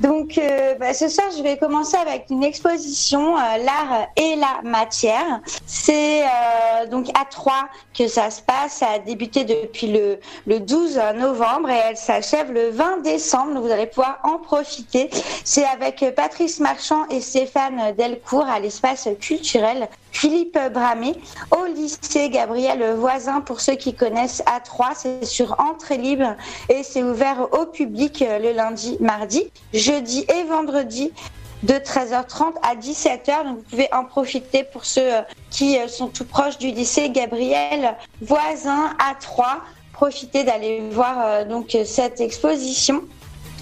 Donc 0.00 0.40
bah, 0.78 0.94
ce 0.94 1.08
soir, 1.08 1.26
je 1.36 1.42
vais 1.42 1.56
commencer 1.58 1.96
avec 1.96 2.26
une 2.30 2.44
exposition, 2.44 3.34
l'art 3.36 4.06
et 4.16 4.36
la 4.36 4.60
matière. 4.68 5.29
C'est 5.66 6.22
euh, 6.22 6.86
donc 6.86 7.08
à 7.18 7.24
Troyes 7.24 7.68
que 7.96 8.08
ça 8.08 8.30
se 8.30 8.42
passe. 8.42 8.74
Ça 8.78 8.88
a 8.94 8.98
débuté 8.98 9.44
depuis 9.44 9.88
le, 9.88 10.18
le 10.46 10.60
12 10.60 11.00
novembre 11.16 11.70
et 11.70 11.80
elle 11.90 11.96
s'achève 11.96 12.52
le 12.52 12.70
20 12.70 13.02
décembre. 13.02 13.60
Vous 13.60 13.70
allez 13.70 13.86
pouvoir 13.86 14.18
en 14.24 14.38
profiter. 14.38 15.10
C'est 15.44 15.64
avec 15.64 16.04
Patrice 16.14 16.60
Marchand 16.60 17.06
et 17.08 17.20
Stéphane 17.20 17.94
Delcourt 17.96 18.46
à 18.46 18.60
l'espace 18.60 19.08
culturel 19.20 19.88
Philippe 20.12 20.58
Bramé 20.72 21.14
au 21.50 21.64
lycée 21.66 22.30
Gabriel 22.30 22.94
Voisin 22.94 23.40
pour 23.40 23.60
ceux 23.60 23.76
qui 23.76 23.94
connaissent 23.94 24.42
A3. 24.46 24.92
C'est 24.94 25.24
sur 25.24 25.58
entrée 25.60 25.96
libre 25.96 26.36
et 26.68 26.82
c'est 26.82 27.02
ouvert 27.02 27.48
au 27.58 27.66
public 27.66 28.24
le 28.28 28.52
lundi, 28.52 28.96
mardi, 29.00 29.50
jeudi 29.72 30.24
et 30.28 30.44
vendredi 30.44 31.12
de 31.62 31.74
13h30 31.74 32.54
à 32.62 32.74
17h. 32.74 33.44
Donc 33.44 33.56
vous 33.58 33.64
pouvez 33.70 33.92
en 33.92 34.04
profiter 34.04 34.64
pour 34.64 34.84
ceux 34.84 35.14
euh, 35.14 35.22
qui 35.50 35.78
euh, 35.78 35.88
sont 35.88 36.08
tout 36.08 36.24
proches 36.24 36.58
du 36.58 36.68
lycée 36.68 37.10
Gabriel 37.10 37.96
Voisin 38.22 38.94
A3. 38.98 39.58
Profitez 39.92 40.44
d'aller 40.44 40.82
voir 40.90 41.16
euh, 41.18 41.44
donc 41.44 41.76
cette 41.84 42.20
exposition. 42.20 43.02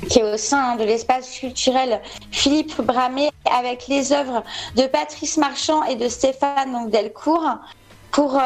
qui 0.08 0.20
est 0.20 0.34
au 0.34 0.36
sein 0.36 0.76
de 0.76 0.84
l'espace 0.84 1.28
culturel 1.28 2.00
Philippe 2.30 2.80
Bramé 2.80 3.30
avec 3.52 3.88
les 3.88 4.12
œuvres 4.12 4.44
de 4.76 4.86
Patrice 4.86 5.36
Marchand 5.36 5.82
et 5.84 5.96
de 5.96 6.08
Stéphane 6.08 6.88
Delcourt. 6.88 7.58
Pour, 8.19 8.35
euh, 8.35 8.40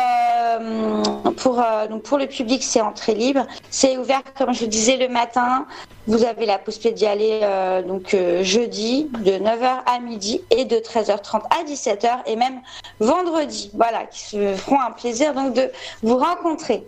euh, 0.60 1.98
pour 2.04 2.18
le 2.18 2.26
public, 2.26 2.62
c'est 2.62 2.82
entrée 2.82 3.14
libre. 3.14 3.46
C'est 3.70 3.96
ouvert, 3.96 4.20
comme 4.36 4.52
je 4.52 4.66
disais, 4.66 4.98
le 4.98 5.08
matin. 5.08 5.64
Vous 6.06 6.26
avez 6.26 6.44
la 6.44 6.58
possibilité 6.58 6.94
d'y 6.94 7.06
aller 7.06 7.40
euh, 7.42 7.80
donc 7.80 8.14
jeudi 8.42 9.08
de 9.20 9.30
9h 9.30 9.82
à 9.86 9.98
midi 9.98 10.42
et 10.50 10.66
de 10.66 10.76
13h30 10.76 11.44
à 11.48 11.64
17h 11.64 12.18
et 12.26 12.36
même 12.36 12.60
vendredi. 13.00 13.70
Voilà, 13.72 14.04
qui 14.04 14.20
se 14.20 14.54
feront 14.56 14.78
un 14.78 14.90
plaisir 14.90 15.32
donc 15.32 15.54
de 15.54 15.70
vous 16.02 16.18
rencontrer. 16.18 16.86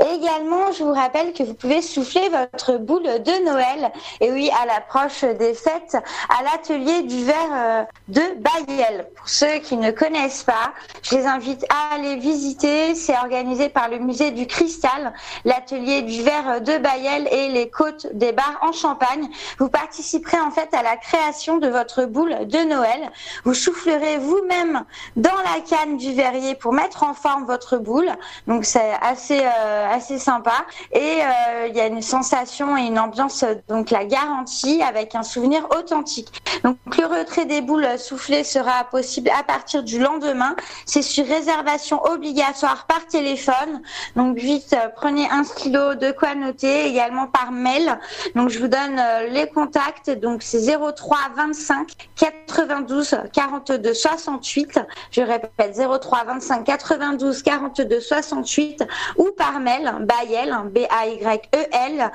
Également, 0.00 0.72
je 0.72 0.84
vous 0.84 0.92
rappelle 0.92 1.32
que 1.32 1.42
vous 1.42 1.54
pouvez 1.54 1.82
souffler 1.82 2.28
votre 2.30 2.78
boule 2.78 3.02
de 3.02 3.44
Noël. 3.44 3.92
Et 4.20 4.32
oui, 4.32 4.50
à 4.60 4.66
l'approche 4.66 5.22
des 5.22 5.54
fêtes, 5.54 5.96
à 6.28 6.42
l'atelier 6.42 7.02
du 7.02 7.24
verre 7.24 7.34
euh, 7.52 7.84
de 8.08 8.22
Bayel. 8.38 9.06
Pour 9.14 9.28
ceux 9.28 9.58
qui 9.58 9.76
ne 9.76 9.90
connaissent 9.90 10.44
pas, 10.44 10.72
je 11.02 11.16
les 11.16 11.26
invite 11.26 11.66
à 11.68 11.94
aller 11.96 12.16
visiter. 12.16 12.94
C'est 12.94 13.16
organisé 13.16 13.68
par 13.68 13.88
le 13.88 13.98
musée 13.98 14.30
du 14.30 14.46
Cristal, 14.46 15.12
l'atelier 15.44 16.02
du 16.02 16.22
verre 16.22 16.60
de 16.62 16.78
Bayel 16.78 17.28
et 17.30 17.48
les 17.48 17.68
côtes 17.68 18.06
des 18.14 18.32
bars 18.32 18.58
en 18.62 18.72
Champagne. 18.72 19.28
Vous 19.58 19.68
participerez 19.68 20.40
en 20.40 20.50
fait 20.50 20.72
à 20.74 20.82
la 20.82 20.96
création 20.96 21.58
de 21.58 21.68
votre 21.68 22.06
boule 22.06 22.46
de 22.46 22.58
Noël. 22.58 23.10
Vous 23.44 23.54
soufflerez 23.54 24.18
vous-même 24.18 24.84
dans 25.16 25.30
la 25.30 25.60
canne 25.68 25.96
du 25.96 26.12
verrier 26.12 26.54
pour 26.54 26.72
mettre 26.72 27.02
en 27.02 27.14
forme 27.14 27.44
votre 27.44 27.76
boule. 27.76 28.10
Donc 28.46 28.64
c'est 28.64 28.92
assez 29.00 29.40
euh, 29.42 29.81
assez 29.90 30.18
sympa. 30.18 30.64
Et 30.92 30.98
euh, 30.98 31.66
il 31.68 31.74
y 31.74 31.80
a 31.80 31.86
une 31.86 32.02
sensation 32.02 32.76
et 32.76 32.82
une 32.82 32.98
ambiance, 32.98 33.44
donc 33.68 33.90
la 33.90 34.04
garantie, 34.04 34.82
avec 34.82 35.14
un 35.14 35.22
souvenir 35.22 35.66
authentique. 35.76 36.42
Donc 36.64 36.76
le 36.98 37.06
retrait 37.06 37.46
des 37.46 37.60
boules 37.60 37.86
soufflées 37.98 38.44
sera 38.44 38.84
possible 38.84 39.30
à 39.38 39.42
partir 39.42 39.82
du 39.82 39.98
lendemain. 39.98 40.54
C'est 40.86 41.02
sur 41.02 41.26
réservation 41.26 42.02
obligatoire 42.04 42.86
par 42.86 43.06
téléphone. 43.06 43.82
Donc 44.16 44.36
vite, 44.36 44.74
euh, 44.74 44.88
prenez 44.94 45.28
un 45.30 45.44
stylo, 45.44 45.94
de 45.94 46.12
quoi 46.12 46.34
noter, 46.34 46.86
également 46.86 47.26
par 47.26 47.52
mail. 47.52 47.98
Donc 48.34 48.48
je 48.50 48.58
vous 48.58 48.68
donne 48.68 49.00
les 49.30 49.48
contacts. 49.48 50.10
Donc 50.10 50.42
c'est 50.42 50.60
03 50.76 51.18
25 51.36 51.88
92 52.16 53.16
42 53.32 53.94
68. 53.94 54.80
Je 55.10 55.22
répète 55.22 55.76
03 55.76 56.24
25 56.24 56.64
92 56.64 57.42
42 57.42 58.00
68 58.00 58.84
ou 59.16 59.30
par 59.36 59.60
mail 59.60 59.71
Bayel, 60.00 60.54
B-A-Y-E-L, 60.70 62.10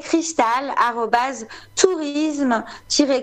cristal, 0.00 0.74
tourisme, 1.76 2.64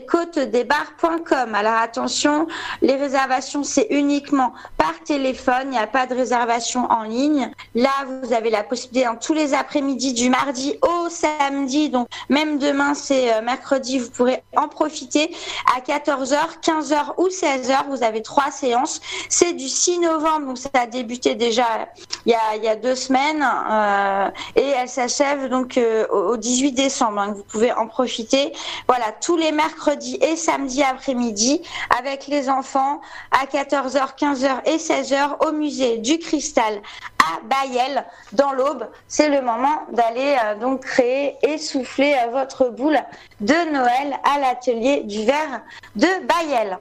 côte 0.09 0.39
des 0.39 0.63
barres.com. 0.63 1.55
Alors 1.55 1.73
attention, 1.73 2.47
les 2.81 2.95
réservations, 2.95 3.63
c'est 3.63 3.87
uniquement 3.89 4.53
par 4.77 4.93
téléphone, 5.05 5.63
il 5.65 5.71
n'y 5.71 5.77
a 5.77 5.87
pas 5.87 6.07
de 6.07 6.15
réservation 6.15 6.89
en 6.89 7.03
ligne. 7.03 7.51
Là, 7.75 7.89
vous 8.07 8.33
avez 8.33 8.49
la 8.49 8.63
possibilité 8.63 9.07
tous 9.21 9.33
les 9.33 9.53
après-midi 9.53 10.13
du 10.13 10.29
mardi 10.29 10.75
au 10.81 11.09
samedi, 11.09 11.89
donc 11.89 12.07
même 12.29 12.57
demain, 12.59 12.93
c'est 12.93 13.33
euh, 13.33 13.41
mercredi, 13.41 13.99
vous 13.99 14.09
pourrez 14.09 14.43
en 14.55 14.67
profiter 14.67 15.35
à 15.75 15.81
14h, 15.81 16.59
15h 16.61 17.13
ou 17.17 17.27
16h. 17.27 17.87
Vous 17.89 18.03
avez 18.03 18.21
trois 18.21 18.51
séances. 18.51 19.01
C'est 19.29 19.53
du 19.53 19.67
6 19.67 19.99
novembre, 19.99 20.47
donc 20.47 20.57
ça 20.57 20.69
a 20.73 20.87
débuté 20.87 21.35
déjà 21.35 21.89
il 22.25 22.63
y 22.63 22.67
a 22.67 22.75
deux 22.75 22.95
semaines. 22.95 23.45
Euh, 23.69 24.29
et 24.55 24.67
elle 24.67 24.89
s'achève 24.89 25.49
donc 25.49 25.77
euh, 25.77 26.07
au 26.07 26.37
18 26.37 26.71
décembre. 26.71 27.19
Hein, 27.19 27.33
vous 27.35 27.43
pouvez 27.43 27.71
en 27.73 27.87
profiter. 27.87 28.53
Voilà, 28.87 29.05
tous 29.21 29.37
les 29.37 29.51
mercredis 29.51 30.17
et 30.21 30.35
samedis 30.35 30.83
après-midi 30.83 31.61
avec 31.97 32.27
les 32.27 32.49
enfants 32.49 33.01
à 33.31 33.45
14h, 33.45 34.17
15h 34.17 34.65
et 34.65 34.77
16h 34.77 35.47
au 35.47 35.51
musée 35.51 35.97
du 35.97 36.19
Cristal 36.19 36.81
à 37.19 37.39
Bayel 37.43 38.05
dans 38.33 38.51
l'Aube. 38.51 38.87
C'est 39.07 39.29
le 39.29 39.41
moment 39.41 39.83
d'aller 39.91 40.35
euh, 40.45 40.55
donc 40.55 40.81
créer 40.81 41.35
et 41.43 41.57
souffler 41.57 42.15
votre 42.31 42.69
boule 42.69 42.99
de 43.41 43.71
Noël 43.71 44.17
à 44.23 44.39
l'atelier 44.39 45.01
du 45.03 45.25
verre 45.25 45.61
de 45.95 46.07
Bayel. 46.25 46.79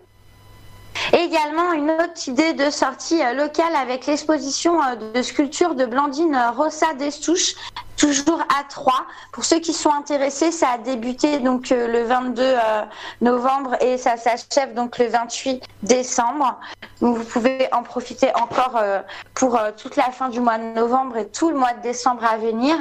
Également 1.13 1.73
une 1.73 1.91
autre 1.91 2.29
idée 2.29 2.53
de 2.53 2.71
sortie 2.71 3.23
euh, 3.23 3.33
locale 3.33 3.75
avec 3.75 4.07
l'exposition 4.07 4.83
euh, 4.83 5.13
de 5.15 5.23
sculpture 5.23 5.75
de 5.75 5.87
Blandine 5.87 6.35
euh, 6.35 6.51
Rossa 6.51 6.95
Destouche 6.95 7.55
toujours 7.99 8.41
à 8.41 8.65
3. 8.65 8.95
Pour 9.33 9.45
ceux 9.45 9.59
qui 9.59 9.75
sont 9.75 9.93
intéressés, 9.93 10.53
ça 10.53 10.71
a 10.71 10.79
débuté 10.79 11.41
donc 11.41 11.73
euh, 11.73 11.89
le 11.89 12.05
22 12.05 12.43
euh, 12.43 12.83
novembre 13.21 13.77
et 13.83 13.99
ça 13.99 14.17
s'achève 14.17 14.73
donc 14.73 14.99
le 14.99 15.09
28 15.09 15.63
décembre. 15.83 16.59
Vous 17.01 17.23
pouvez 17.25 17.69
en 17.73 17.83
profiter 17.83 18.31
encore 18.37 18.77
euh, 18.77 19.01
pour 19.35 19.59
toute 19.77 19.97
la 19.97 20.11
fin 20.11 20.29
du 20.29 20.41
mois 20.41 20.59
de 20.59 20.75
novembre 20.75 21.17
et 21.17 21.29
tout 21.29 21.51
le 21.51 21.57
mois 21.57 21.75
de 21.75 21.83
décembre 21.83 22.25
à 22.25 22.37
venir. 22.39 22.77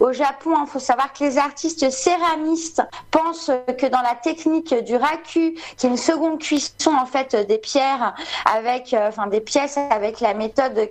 Au 0.00 0.12
Japon, 0.12 0.54
il 0.60 0.68
faut 0.68 0.78
savoir 0.78 1.12
que 1.12 1.24
les 1.24 1.38
artistes 1.38 1.90
céramistes 1.90 2.82
pensent 3.10 3.50
que 3.78 3.86
dans 3.86 4.02
la 4.02 4.14
technique 4.14 4.74
du 4.84 4.96
raku, 4.96 5.54
qui 5.76 5.86
est 5.86 5.88
une 5.88 5.96
seconde 5.96 6.38
cuisson 6.38 6.92
en 6.94 7.06
fait 7.06 7.34
des 7.34 7.58
pierres 7.58 8.14
avec, 8.44 8.94
enfin 8.98 9.26
des 9.26 9.40
pièces 9.40 9.78
avec 9.90 10.20
la 10.20 10.34
méthode 10.34 10.90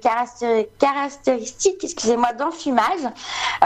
caractéristique, 0.80 1.84
excusez-moi, 1.84 2.34
d'enfumage, 2.34 3.08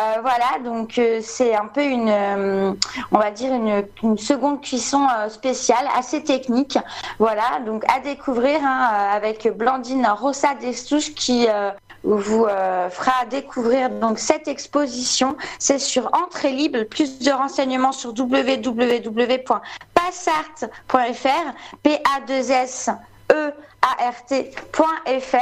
euh, 0.02 0.22
voilà, 0.22 0.60
donc 0.64 0.98
euh, 0.98 1.20
c'est 1.22 1.54
un 1.56 1.68
peu 1.68 1.84
une, 1.84 2.10
euh, 2.10 2.74
on 3.12 3.20
va 3.20 3.30
dire 3.30 3.54
une, 3.54 4.18
seconde 4.18 4.62
cuisson 4.62 5.08
spéciale, 5.30 5.86
assez 5.96 6.24
technique. 6.24 6.78
Voilà, 7.20 7.60
donc 7.66 7.84
à 7.92 8.00
découvrir 8.00 8.60
hein, 8.64 8.90
avec 9.12 9.48
Blandine 9.56 10.08
Rossa 10.08 10.56
Destouche 10.56 11.14
qui 11.14 11.48
vous 12.04 12.46
fera 12.46 13.26
découvrir 13.30 13.90
donc 13.90 14.18
cette 14.20 14.48
exposition. 14.48 15.36
C'est 15.60 15.80
sur 15.80 16.10
entrée 16.14 16.52
libre. 16.52 16.84
Plus 16.84 17.20
de 17.20 17.32
renseignements 17.32 17.92
sur 17.92 18.14
www.passart.fr. 18.18 19.56
P-A-2-S 21.84 22.90
eart.fr. 24.00 25.36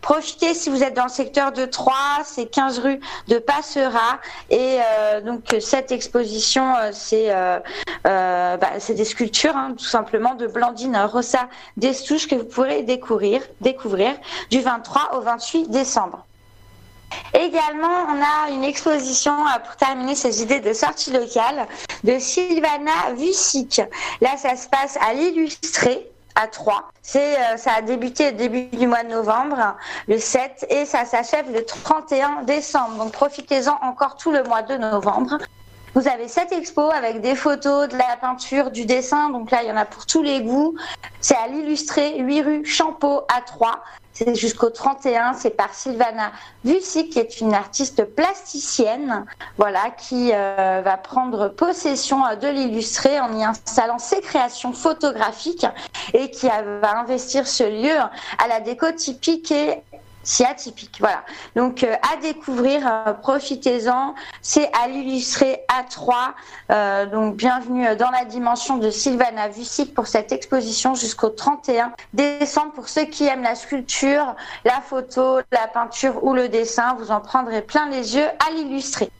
Profitez 0.00 0.54
si 0.54 0.70
vous 0.70 0.82
êtes 0.82 0.94
dans 0.94 1.04
le 1.04 1.10
secteur 1.10 1.52
de 1.52 1.64
Troyes, 1.64 2.22
c'est 2.24 2.46
15 2.46 2.78
rue 2.78 3.00
de 3.28 3.38
Passera. 3.38 4.18
Et 4.48 4.78
euh, 4.78 5.20
donc 5.20 5.54
cette 5.60 5.92
exposition, 5.92 6.76
euh, 6.76 6.90
c'est 6.92 7.26
euh, 7.30 7.58
bah, 8.04 8.70
c'est 8.78 8.94
des 8.94 9.04
sculptures, 9.04 9.56
hein, 9.56 9.74
tout 9.76 9.84
simplement, 9.84 10.34
de 10.34 10.46
Blandine 10.46 10.96
Rossa 10.96 11.48
Destouche 11.76 12.28
que 12.28 12.36
vous 12.36 12.44
pourrez 12.44 12.82
découvrir, 12.82 13.42
du 14.50 14.60
23 14.60 15.16
au 15.16 15.20
28 15.20 15.70
décembre. 15.70 16.24
Également, 17.34 18.06
on 18.08 18.22
a 18.22 18.50
une 18.50 18.62
exposition 18.62 19.32
pour 19.64 19.76
terminer 19.76 20.14
ces 20.14 20.42
idées 20.42 20.60
de 20.60 20.72
sortie 20.72 21.10
locale 21.12 21.66
de 22.04 22.18
Sylvana 22.20 23.12
Vusic. 23.16 23.82
Là, 24.20 24.36
ça 24.36 24.54
se 24.54 24.68
passe 24.68 24.96
à 25.00 25.12
l'illustré 25.12 26.08
à 26.40 26.46
3. 26.46 26.90
C'est, 27.02 27.36
euh, 27.36 27.56
ça 27.56 27.72
a 27.72 27.82
débuté 27.82 28.28
au 28.28 28.32
début 28.32 28.64
du 28.76 28.86
mois 28.86 29.02
de 29.02 29.08
novembre, 29.08 29.76
le 30.08 30.18
7, 30.18 30.66
et 30.70 30.84
ça 30.86 31.04
s'achève 31.04 31.52
le 31.52 31.64
31 31.64 32.42
décembre. 32.44 32.96
Donc 32.96 33.12
profitez-en 33.12 33.78
encore 33.82 34.16
tout 34.16 34.30
le 34.30 34.42
mois 34.44 34.62
de 34.62 34.76
novembre. 34.76 35.38
Vous 35.94 36.06
avez 36.06 36.28
cette 36.28 36.52
expo 36.52 36.90
avec 36.92 37.20
des 37.20 37.34
photos, 37.34 37.88
de 37.88 37.96
la 37.96 38.16
peinture, 38.20 38.70
du 38.70 38.84
dessin. 38.84 39.30
Donc 39.30 39.50
là, 39.50 39.62
il 39.62 39.68
y 39.68 39.72
en 39.72 39.76
a 39.76 39.84
pour 39.84 40.06
tous 40.06 40.22
les 40.22 40.40
goûts. 40.40 40.76
C'est 41.20 41.36
à 41.36 41.48
l'illustré, 41.48 42.18
8 42.18 42.42
rue 42.42 42.64
Champeau 42.64 43.22
à 43.28 43.40
3. 43.40 43.82
C'est 44.12 44.34
jusqu'au 44.34 44.70
31. 44.70 45.34
C'est 45.34 45.50
par 45.50 45.72
Sylvana 45.72 46.32
Vussic, 46.64 47.10
qui 47.10 47.18
est 47.18 47.40
une 47.40 47.54
artiste 47.54 48.04
plasticienne, 48.04 49.24
voilà, 49.56 49.90
qui 49.90 50.30
euh, 50.32 50.82
va 50.84 50.96
prendre 50.96 51.48
possession 51.48 52.24
euh, 52.26 52.34
de 52.34 52.48
l'illustré 52.48 53.20
en 53.20 53.36
y 53.38 53.44
installant 53.44 53.98
ses 53.98 54.20
créations 54.20 54.72
photographiques 54.72 55.66
et 56.12 56.30
qui 56.30 56.46
va 56.46 56.98
investir 56.98 57.46
ce 57.46 57.64
lieu 57.64 57.98
à 58.38 58.48
la 58.48 58.60
déco 58.60 58.90
typique 58.92 59.52
et 59.52 59.82
si 60.22 60.44
atypique. 60.44 60.96
Voilà. 61.00 61.24
Donc 61.56 61.82
euh, 61.82 61.94
à 62.12 62.16
découvrir, 62.20 62.86
euh, 62.86 63.12
profitez-en. 63.14 64.14
C'est 64.42 64.70
à 64.82 64.88
l'illustrer 64.88 65.64
à 65.68 65.84
3. 65.84 66.34
Euh, 66.70 67.06
donc 67.06 67.36
bienvenue 67.36 67.96
dans 67.96 68.10
la 68.10 68.24
dimension 68.24 68.76
de 68.76 68.90
Sylvana 68.90 69.48
Vussic 69.48 69.94
pour 69.94 70.06
cette 70.06 70.32
exposition 70.32 70.94
jusqu'au 70.94 71.30
31 71.30 71.92
décembre. 72.12 72.72
Pour 72.72 72.88
ceux 72.88 73.04
qui 73.04 73.26
aiment 73.26 73.42
la 73.42 73.54
sculpture, 73.54 74.34
la 74.64 74.80
photo, 74.80 75.40
la 75.52 75.66
peinture 75.68 76.22
ou 76.24 76.34
le 76.34 76.48
dessin, 76.48 76.94
vous 76.98 77.10
en 77.10 77.20
prendrez 77.20 77.62
plein 77.62 77.88
les 77.88 78.16
yeux 78.16 78.26
à 78.46 78.50
l'illustrer. 78.52 79.10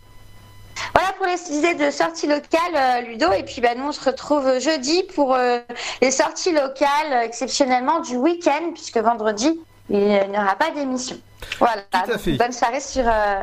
Voilà 0.95 1.13
pour 1.19 1.27
les 1.27 1.57
idées 1.57 1.75
de 1.75 1.91
sorties 1.91 2.27
locales, 2.27 3.05
Ludo. 3.07 3.31
Et 3.33 3.43
puis, 3.43 3.61
bah, 3.61 3.75
nous, 3.77 3.89
on 3.89 3.93
se 3.93 4.03
retrouve 4.03 4.59
jeudi 4.61 5.03
pour 5.15 5.37
les 6.01 6.11
sorties 6.11 6.53
locales, 6.53 7.23
exceptionnellement 7.23 8.01
du 8.01 8.17
week-end, 8.17 8.71
puisque 8.73 8.97
vendredi, 8.97 9.61
il 9.91 9.99
n'y 9.99 10.39
aura 10.39 10.57
pas 10.57 10.71
d'émission. 10.71 11.17
Voilà. 11.59 11.83
Bonne 12.39 12.53
soirée 12.53 12.81
sur, 12.81 13.03
euh, 13.07 13.43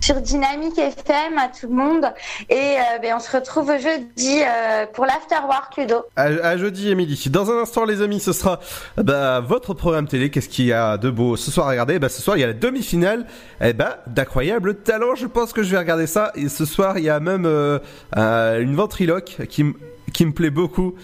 sur 0.00 0.20
Dynamique 0.20 0.78
FM 0.78 1.38
à 1.38 1.48
tout 1.48 1.66
le 1.66 1.74
monde. 1.74 2.06
Et 2.48 2.54
euh, 2.54 2.98
ben, 3.02 3.14
on 3.16 3.18
se 3.20 3.34
retrouve 3.36 3.72
jeudi 3.78 4.42
euh, 4.42 4.86
pour 4.92 5.04
l'Afterwork 5.04 5.76
Ludo. 5.76 6.04
À, 6.16 6.22
à 6.24 6.56
jeudi, 6.56 6.90
Émilie. 6.90 7.22
Dans 7.30 7.50
un 7.50 7.62
instant, 7.62 7.84
les 7.84 8.02
amis, 8.02 8.20
ce 8.20 8.32
sera 8.32 8.60
bah, 8.96 9.40
votre 9.40 9.74
programme 9.74 10.06
télé. 10.06 10.30
Qu'est-ce 10.30 10.48
qu'il 10.48 10.66
y 10.66 10.72
a 10.72 10.96
de 10.96 11.10
beau 11.10 11.36
ce 11.36 11.50
soir 11.50 11.66
à 11.66 11.70
regarder? 11.70 11.98
Bah, 11.98 12.08
Ce 12.08 12.22
soir, 12.22 12.36
il 12.36 12.40
y 12.40 12.44
a 12.44 12.48
la 12.48 12.52
demi-finale 12.52 13.26
eh 13.60 13.72
bah, 13.72 13.98
d'incroyable 14.06 14.76
talent. 14.76 15.14
Je 15.16 15.26
pense 15.26 15.52
que 15.52 15.62
je 15.62 15.70
vais 15.70 15.78
regarder 15.78 16.06
ça. 16.06 16.30
Et 16.34 16.48
ce 16.48 16.64
soir, 16.64 16.98
il 16.98 17.04
y 17.04 17.10
a 17.10 17.20
même 17.20 17.46
euh, 17.46 17.78
euh, 18.16 18.60
une 18.60 18.76
ventriloque 18.76 19.38
qui, 19.48 19.64
qui 20.12 20.26
me 20.26 20.32
plaît 20.32 20.50
beaucoup. 20.50 20.94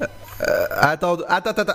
Euh, 0.00 0.06
euh, 0.48 0.66
attends, 0.70 1.18
attends, 1.28 1.50
attends. 1.50 1.72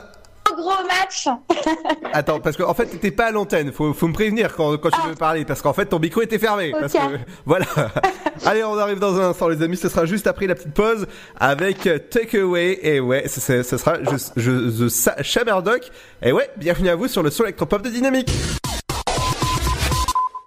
Gros 0.58 0.84
match. 0.88 1.28
Attends, 2.14 2.40
parce 2.40 2.58
qu'en 2.58 2.74
fait, 2.74 2.88
t'étais 2.88 3.12
pas 3.12 3.28
à 3.28 3.32
l'antenne. 3.32 3.72
Faut, 3.72 3.94
faut 3.94 4.08
me 4.08 4.14
prévenir 4.14 4.56
quand, 4.56 4.76
quand 4.78 4.90
tu 4.90 5.08
veux 5.08 5.16
parler, 5.16 5.46
parce 5.46 5.62
qu'en 5.62 5.74
fait, 5.74 5.86
ton 5.86 6.00
micro 6.00 6.22
était 6.22 6.40
fermé. 6.40 6.72
Parce 6.72 6.94
que, 6.94 7.20
voilà. 7.46 7.66
Allez, 8.46 8.64
on 8.64 8.78
arrive 8.78 8.98
dans 8.98 9.20
un 9.20 9.30
instant, 9.30 9.50
les 9.50 9.62
amis. 9.62 9.78
Ce 9.78 9.88
sera 9.88 10.06
juste 10.06 10.26
après 10.26 10.48
la 10.48 10.56
petite 10.56 10.74
pause 10.74 11.06
avec 11.40 11.88
Takeaway. 12.10 12.80
Et 12.82 13.00
ouais, 13.00 13.28
ce, 13.28 13.40
sera 13.64 13.98
je, 14.04 14.18
je, 14.36 14.88
The. 14.88 15.92
Et 16.24 16.32
ouais, 16.32 16.50
bienvenue 16.58 16.90
à 16.90 16.96
vous 16.96 17.08
sur 17.08 17.22
le 17.22 17.30
son 17.30 17.44
électropop 17.44 17.84
de 17.84 17.90
Dynamique. 17.90 18.32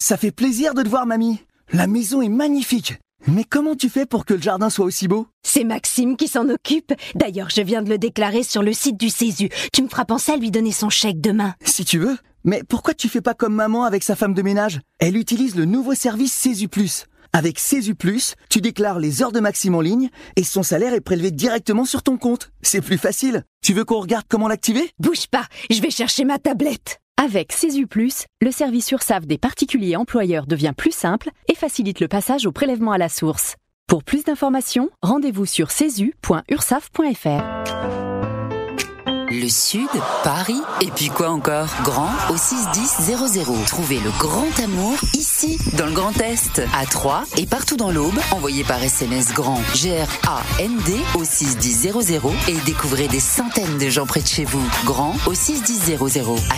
Ça 0.01 0.16
fait 0.16 0.32
plaisir 0.32 0.74
de 0.74 0.82
te 0.82 0.89
voir, 0.89 1.07
mamie. 1.07 1.41
La 1.73 1.87
maison 1.87 2.20
est 2.20 2.28
magnifique. 2.28 2.95
Mais 3.27 3.45
comment 3.45 3.75
tu 3.75 3.89
fais 3.89 4.07
pour 4.07 4.25
que 4.25 4.35
le 4.35 4.41
jardin 4.43 4.71
soit 4.71 4.87
aussi 4.87 5.07
beau? 5.07 5.27
C'est 5.43 5.65
Maxime 5.65 6.17
qui 6.17 6.27
s'en 6.27 6.49
occupe. 6.49 6.93
D'ailleurs, 7.15 7.51
je 7.51 7.61
viens 7.61 7.83
de 7.83 7.91
le 7.91 7.99
déclarer 7.99 8.43
sur 8.43 8.63
le 8.63 8.73
site 8.73 8.99
du 8.99 9.11
Césu. 9.11 9.51
Tu 9.73 9.83
me 9.83 9.89
feras 9.89 10.05
penser 10.05 10.33
à 10.33 10.37
lui 10.37 10.51
donner 10.51 10.73
son 10.73 10.89
chèque 10.89 11.21
demain. 11.21 11.55
Si 11.65 11.85
tu 11.85 11.99
veux. 11.99 12.17
Mais 12.45 12.63
pourquoi 12.67 12.95
tu 12.95 13.09
fais 13.09 13.21
pas 13.21 13.35
comme 13.35 13.55
maman 13.55 13.85
avec 13.85 14.03
sa 14.03 14.17
femme 14.17 14.33
de 14.33 14.43
ménage? 14.43 14.81
Elle 14.99 15.17
utilise 15.17 15.57
le 15.57 15.67
nouveau 15.67 15.95
service 15.95 16.33
Césu 16.33 16.69
Plus. 16.69 17.05
Avec 17.33 17.59
Césu 17.59 17.95
Plus, 17.95 18.35
tu 18.49 18.61
déclares 18.61 18.99
les 18.99 19.23
heures 19.23 19.33
de 19.33 19.41
Maxime 19.41 19.75
en 19.75 19.81
ligne 19.81 20.09
et 20.37 20.43
son 20.43 20.63
salaire 20.63 20.95
est 20.95 21.01
prélevé 21.01 21.31
directement 21.31 21.85
sur 21.85 22.03
ton 22.03 22.17
compte. 22.17 22.51
C'est 22.63 22.81
plus 22.81 22.99
facile. 22.99 23.45
Tu 23.63 23.75
veux 23.75 23.85
qu'on 23.85 24.01
regarde 24.01 24.25
comment 24.29 24.49
l'activer? 24.49 24.91
Bouge 24.99 25.27
pas, 25.31 25.45
je 25.71 25.81
vais 25.81 25.91
chercher 25.91 26.25
ma 26.25 26.39
tablette. 26.39 26.99
Avec 27.23 27.53
Plus, 27.91 28.25
le 28.41 28.51
service 28.51 28.93
URSAF 28.93 29.27
des 29.27 29.37
particuliers 29.37 29.95
employeurs 29.95 30.47
devient 30.47 30.73
plus 30.75 30.91
simple 30.91 31.29
et 31.49 31.55
facilite 31.55 32.01
le 32.01 32.09
passage 32.09 32.47
au 32.47 32.51
prélèvement 32.51 32.93
à 32.93 32.99
la 32.99 33.11
source. 33.11 33.57
Pour 33.87 34.05
plus 34.05 34.25
d'informations, 34.25 34.89
rendez-vous 35.03 35.45
sur 35.45 35.71
cesu.ursaf.fr. 35.71 38.10
Le 39.32 39.48
Sud, 39.48 39.86
Paris, 40.24 40.61
et 40.81 40.90
puis 40.90 41.07
quoi 41.07 41.31
encore? 41.31 41.69
Grand 41.85 42.11
au 42.31 42.36
61000. 42.36 43.44
Trouvez 43.65 44.01
le 44.01 44.11
grand 44.19 44.48
amour 44.59 44.97
ici, 45.15 45.57
dans 45.78 45.86
le 45.86 45.93
Grand 45.93 46.20
Est, 46.20 46.61
à 46.77 46.85
Troyes 46.85 47.23
et 47.36 47.47
partout 47.47 47.77
dans 47.77 47.93
l'Aube. 47.93 48.19
Envoyez 48.32 48.65
par 48.65 48.82
SMS 48.82 49.32
grand 49.32 49.62
G-R-A-N-D 49.77 50.97
au 51.15 51.23
61000 51.23 51.93
et 52.48 52.57
découvrez 52.66 53.07
des 53.07 53.20
centaines 53.20 53.78
de 53.78 53.89
gens 53.89 54.05
près 54.05 54.20
de 54.20 54.27
chez 54.27 54.44
vous. 54.44 54.69
Grand 54.85 55.15
au 55.27 55.35
61000. 55.35 55.98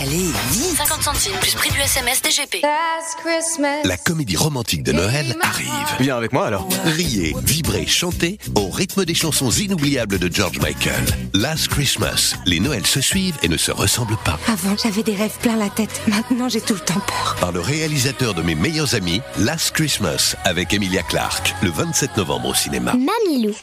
Allez, 0.01 0.31
vite 0.49 0.75
50 0.75 1.03
centimes 1.03 1.37
plus 1.41 1.53
prix 1.53 1.69
du 1.69 1.79
SMS 1.79 2.23
DGP. 2.23 2.63
Last 2.63 3.17
Christmas. 3.23 3.83
La 3.83 3.97
comédie 3.97 4.35
romantique 4.35 4.81
de 4.81 4.93
Noël 4.93 5.37
arrive. 5.41 5.67
Viens 5.99 6.17
avec 6.17 6.33
moi 6.33 6.47
alors. 6.47 6.67
Riez, 6.85 7.35
vibrez, 7.43 7.85
chantez 7.85 8.39
au 8.55 8.69
rythme 8.69 9.05
des 9.05 9.13
chansons 9.13 9.51
inoubliables 9.51 10.17
de 10.17 10.33
George 10.33 10.57
Michael. 10.57 11.05
Last 11.35 11.67
Christmas. 11.67 12.33
Les 12.47 12.62
Noëls 12.63 12.87
se 12.87 13.01
suivent 13.01 13.37
et 13.43 13.49
ne 13.49 13.57
se 13.57 13.71
ressemblent 13.71 14.17
pas. 14.23 14.39
Avant, 14.47 14.75
j'avais 14.81 15.03
des 15.03 15.15
rêves 15.15 15.37
plein 15.41 15.57
la 15.57 15.69
tête. 15.69 16.01
Maintenant, 16.07 16.47
j'ai 16.47 16.61
tout 16.61 16.73
le 16.73 16.79
temps 16.79 17.01
peur. 17.05 17.35
Par 17.41 17.51
le 17.51 17.59
réalisateur 17.59 18.33
de 18.33 18.41
mes 18.41 18.55
meilleurs 18.55 18.95
amis, 18.95 19.21
Last 19.37 19.71
Christmas, 19.71 20.35
avec 20.45 20.73
Emilia 20.73 21.03
Clarke, 21.03 21.53
le 21.61 21.69
27 21.69 22.15
novembre 22.15 22.49
au 22.49 22.53
cinéma. 22.53 22.93
Mamilou. 22.93 23.53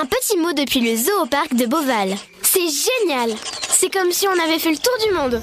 Un 0.00 0.06
petit 0.06 0.36
mot 0.38 0.52
depuis 0.52 0.80
le 0.80 0.96
zoo 0.96 1.22
au 1.22 1.26
parc 1.26 1.54
de 1.54 1.66
Beauval. 1.66 2.14
C'est 2.42 2.60
génial. 2.60 3.36
C'est 3.68 3.92
comme 3.92 4.12
si 4.12 4.26
on 4.28 4.44
avait 4.44 4.60
fait 4.60 4.70
le 4.70 4.78
tour 4.78 4.94
du 5.04 5.14
monde. 5.14 5.42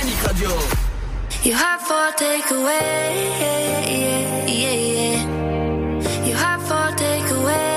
Dynamique 0.00 0.26
Radio. 0.26 0.50
You 1.44 1.52
have 1.52 1.82
for 1.82 2.10
takeaway. 2.16 2.80
Yeah, 3.40 3.86
yeah, 3.86 4.46
yeah, 4.46 4.74
yeah. 4.96 6.24
You 6.26 6.34
have 6.34 6.62
for 6.66 6.96
takeaway. 6.96 7.70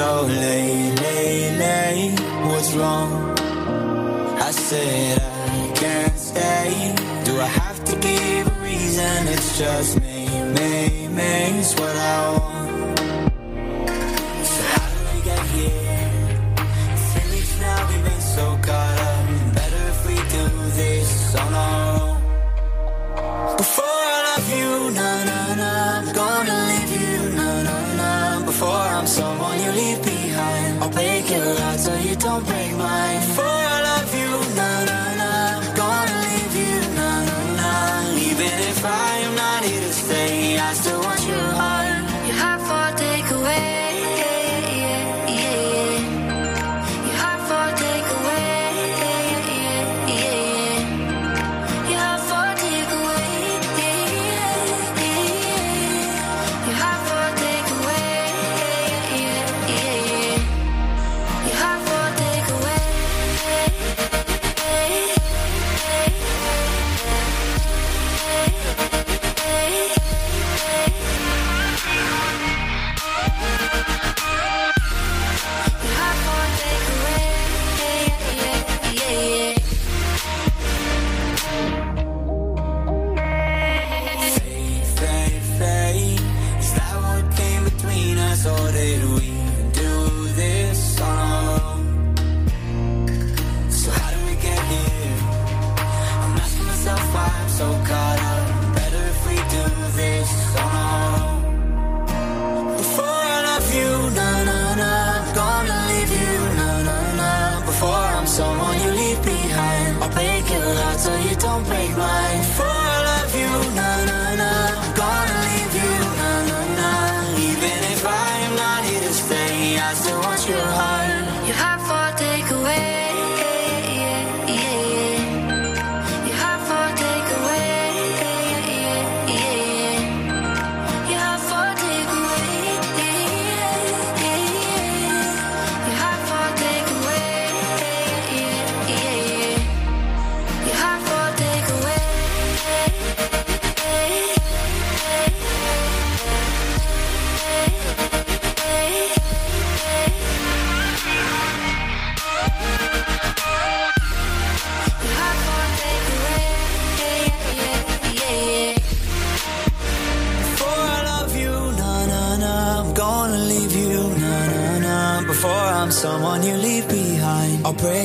so 0.00 0.22
late, 0.22 0.94
late, 1.02 1.58
late. 1.58 2.20
What's 2.46 2.72
wrong? 2.74 3.29
Said 4.70 5.20
I 5.20 5.72
can't 5.74 6.16
stay. 6.16 6.94
Do 7.24 7.40
I 7.40 7.46
have 7.46 7.84
to 7.86 7.96
give 7.96 8.46
a 8.46 8.60
reason? 8.62 9.26
It's 9.26 9.58
just 9.58 10.00
me, 10.00 10.28
me, 10.54 11.08
me, 11.08 11.58
it's 11.58 11.74
what 11.74 11.96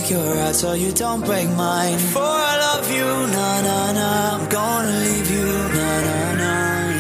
break 0.06 0.11
your 0.11 0.36
heart 0.36 0.56
so 0.56 0.73
you 0.73 0.91
don't 0.91 1.26
break 1.26 1.49
mine. 1.49 1.94
Before 1.94 2.23
I 2.23 2.57
love 2.57 2.91
you, 2.91 3.06
na 3.34 3.61
na 3.61 3.91
na, 3.94 4.36
I'm 4.36 4.49
gonna 4.49 4.99
leave 5.06 5.32
you, 5.32 5.45
na 5.77 6.02
na 6.07 6.34
na. 6.41 6.53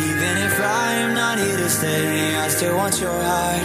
Even 0.09 0.37
if 0.47 0.59
I 0.59 0.93
am 1.03 1.13
not 1.13 1.37
here 1.39 1.57
to 1.57 1.69
stay, 1.69 2.35
I 2.35 2.49
still 2.49 2.75
want 2.75 2.99
your 2.99 3.11
heart. 3.11 3.61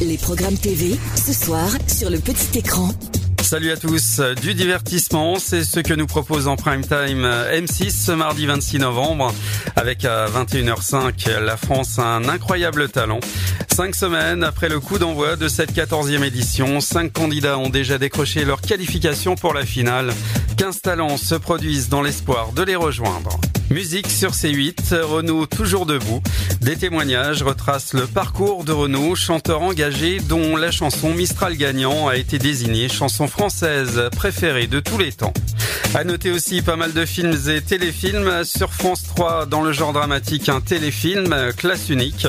Les 0.00 0.18
programmes 0.18 0.58
TV, 0.58 0.98
ce 1.14 1.32
soir, 1.32 1.68
sur 1.86 2.10
le 2.10 2.18
petit 2.18 2.58
écran. 2.58 2.90
Salut 3.46 3.70
à 3.70 3.76
tous, 3.76 4.20
du 4.42 4.54
divertissement, 4.54 5.38
c'est 5.38 5.62
ce 5.62 5.78
que 5.78 5.94
nous 5.94 6.08
propose 6.08 6.48
en 6.48 6.56
prime 6.56 6.80
time 6.80 7.24
M6 7.24 7.92
ce 7.92 8.10
mardi 8.10 8.44
26 8.44 8.80
novembre 8.80 9.32
avec 9.76 10.04
à 10.04 10.26
21h05 10.26 11.38
la 11.38 11.56
France 11.56 12.00
a 12.00 12.16
un 12.16 12.28
incroyable 12.28 12.88
talent. 12.88 13.20
Cinq 13.76 13.94
semaines 13.94 14.42
après 14.42 14.70
le 14.70 14.80
coup 14.80 14.98
d'envoi 14.98 15.36
de 15.36 15.48
cette 15.48 15.72
14e 15.72 16.24
édition, 16.24 16.80
cinq 16.80 17.12
candidats 17.12 17.58
ont 17.58 17.68
déjà 17.68 17.98
décroché 17.98 18.46
leur 18.46 18.62
qualification 18.62 19.34
pour 19.34 19.52
la 19.52 19.66
finale. 19.66 20.14
15 20.56 20.80
talents 20.80 21.18
se 21.18 21.34
produisent 21.34 21.90
dans 21.90 22.00
l'espoir 22.00 22.52
de 22.52 22.62
les 22.62 22.74
rejoindre. 22.74 23.38
Musique 23.70 24.08
sur 24.08 24.30
C8, 24.30 24.94
Renaud 24.94 25.46
toujours 25.46 25.86
debout. 25.86 26.22
Des 26.60 26.76
témoignages 26.76 27.42
retracent 27.42 27.94
le 27.94 28.06
parcours 28.06 28.64
de 28.64 28.72
Renaud, 28.72 29.16
chanteur 29.16 29.62
engagé 29.62 30.20
dont 30.20 30.56
la 30.56 30.70
chanson 30.70 31.12
Mistral 31.12 31.56
gagnant 31.56 32.06
a 32.06 32.16
été 32.16 32.38
désignée 32.38 32.88
chanson 32.88 33.26
française 33.26 34.08
préférée 34.16 34.68
de 34.68 34.78
tous 34.78 34.98
les 34.98 35.12
temps. 35.12 35.34
À 35.94 36.04
noter 36.04 36.30
aussi 36.30 36.62
pas 36.62 36.76
mal 36.76 36.92
de 36.92 37.04
films 37.06 37.36
et 37.48 37.60
téléfilms 37.60 38.44
sur 38.44 38.72
France 38.72 39.04
3 39.04 39.46
dans 39.46 39.62
le 39.62 39.72
genre 39.72 39.92
dramatique 39.92 40.48
un 40.48 40.60
téléfilm 40.60 41.34
classe 41.56 41.88
unique 41.88 42.26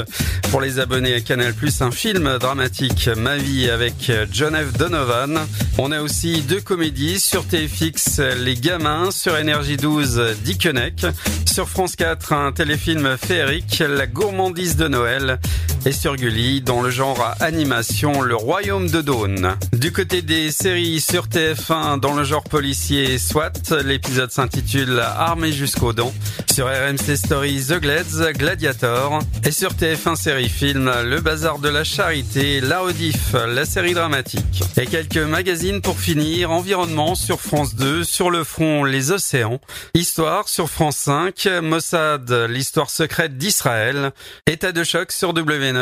pour 0.52 0.62
les 0.62 0.80
abonnés 0.80 1.16
à 1.16 1.22
Canal+ 1.22 1.54
un 1.82 1.92
film 1.92 2.38
dramatique 2.40 3.10
Ma 3.18 3.36
vie 3.36 3.70
avec 3.70 4.12
John 4.32 4.56
F 4.56 4.78
Donovan. 4.78 5.40
On 5.78 5.92
a 5.92 6.02
aussi 6.02 6.42
deux 6.42 6.62
comédies 6.62 7.20
sur 7.20 7.46
TFX 7.46 8.20
Les 8.38 8.56
gamins 8.56 9.12
sur 9.12 9.38
Énergie 9.38 9.78
12 9.78 10.38
Dickeneck 10.44 11.06
sur 11.46 11.70
France 11.70 11.96
4 11.96 12.34
un 12.34 12.52
téléfilm 12.52 13.18
féerique 13.18 13.84
La 13.88 14.08
gourmandise 14.08 14.76
de 14.76 14.88
Noël 14.88 15.40
et 15.88 15.94
sur 15.94 16.18
Gulli 16.18 16.60
dans 16.60 16.82
le 16.82 16.90
genre 16.90 17.34
animation 17.40 18.22
Le 18.22 18.36
royaume 18.36 18.90
de 18.90 19.00
Dawn. 19.00 19.56
Du 19.72 19.94
côté 19.94 20.22
des 20.22 20.52
séries 20.52 21.00
sur 21.00 21.28
TF1 21.28 22.02
dans 22.02 22.14
le 22.14 22.26
genre 22.26 22.44
policier 22.44 23.18
SWAT, 23.18 23.54
l'épisode 23.86 24.30
s'intitule 24.30 25.00
Armé 25.00 25.54
jusqu'aux 25.54 25.94
dents. 25.94 26.14
Sur 26.54 26.66
RMC 26.66 27.16
Story 27.16 27.64
The 27.70 27.80
Glades, 27.80 28.34
Gladiator. 28.34 29.20
Et 29.46 29.52
sur 29.52 29.74
TF1 29.74 30.16
série 30.16 30.50
film 30.50 30.92
Le 31.06 31.22
bazar 31.22 31.60
de 31.60 31.70
la 31.70 31.86
charité, 31.86 32.60
La 32.60 32.80
Rediff, 32.80 33.34
la 33.34 33.64
série 33.64 33.94
dramatique. 33.94 34.64
Et 34.76 34.88
quelques 34.88 35.18
magazines 35.18 35.82
pour 35.82 36.00
finir, 36.00 36.52
Environnement 36.52 37.16
sur 37.16 37.40
France 37.40 37.76
2, 37.76 38.04
Sur 38.04 38.30
le 38.30 38.44
front, 38.44 38.84
Les 38.84 39.12
océans. 39.12 39.62
Histoire 39.94 40.50
sur 40.50 40.70
France 40.70 40.98
5, 40.98 41.48
Mossad, 41.62 42.30
l'histoire 42.50 42.90
secrète 42.90 43.38
d'Israël. 43.38 44.12
État 44.48 44.74
de 44.74 44.84
choc 44.84 45.12
sur 45.14 45.34
W9, 45.34 45.77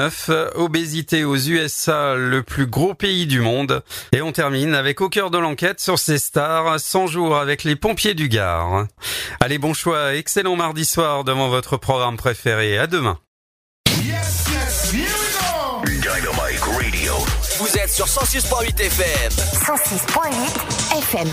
Obésité 0.55 1.23
aux 1.23 1.37
USA, 1.37 2.15
le 2.15 2.43
plus 2.43 2.65
gros 2.67 2.93
pays 2.93 3.25
du 3.25 3.39
monde. 3.41 3.83
Et 4.11 4.21
on 4.21 4.31
termine 4.31 4.75
avec 4.75 5.01
au 5.01 5.09
cœur 5.09 5.31
de 5.31 5.37
l'enquête 5.37 5.79
sur 5.79 5.99
ces 5.99 6.17
stars, 6.17 6.79
100 6.79 7.07
jours 7.07 7.37
avec 7.37 7.63
les 7.63 7.75
pompiers 7.75 8.13
du 8.13 8.29
Gard. 8.29 8.87
Allez, 9.39 9.57
bon 9.57 9.73
choix, 9.73 10.15
excellent 10.15 10.55
mardi 10.55 10.85
soir 10.85 11.23
devant 11.23 11.49
votre 11.49 11.77
programme 11.77 12.17
préféré. 12.17 12.77
À 12.77 12.87
demain. 12.87 13.19
Dynamite 15.85 16.61
Radio. 16.61 17.13
Vous 17.59 17.77
êtes 17.77 17.89
sur 17.89 18.05
106.8 18.05 18.79
FM. 18.81 19.31
106.8 19.31 20.97
FM. 20.99 21.29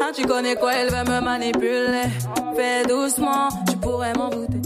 Ah, 0.00 0.10
tu 0.14 0.24
connais 0.26 0.54
quoi, 0.54 0.74
elle 0.74 0.90
veut 0.90 1.10
me 1.10 1.20
manipuler. 1.20 2.04
Fais 2.54 2.84
doucement, 2.86 3.48
tu 3.68 3.76
pourrais 3.78 4.12
m'en 4.12 4.28
douter. 4.28 4.60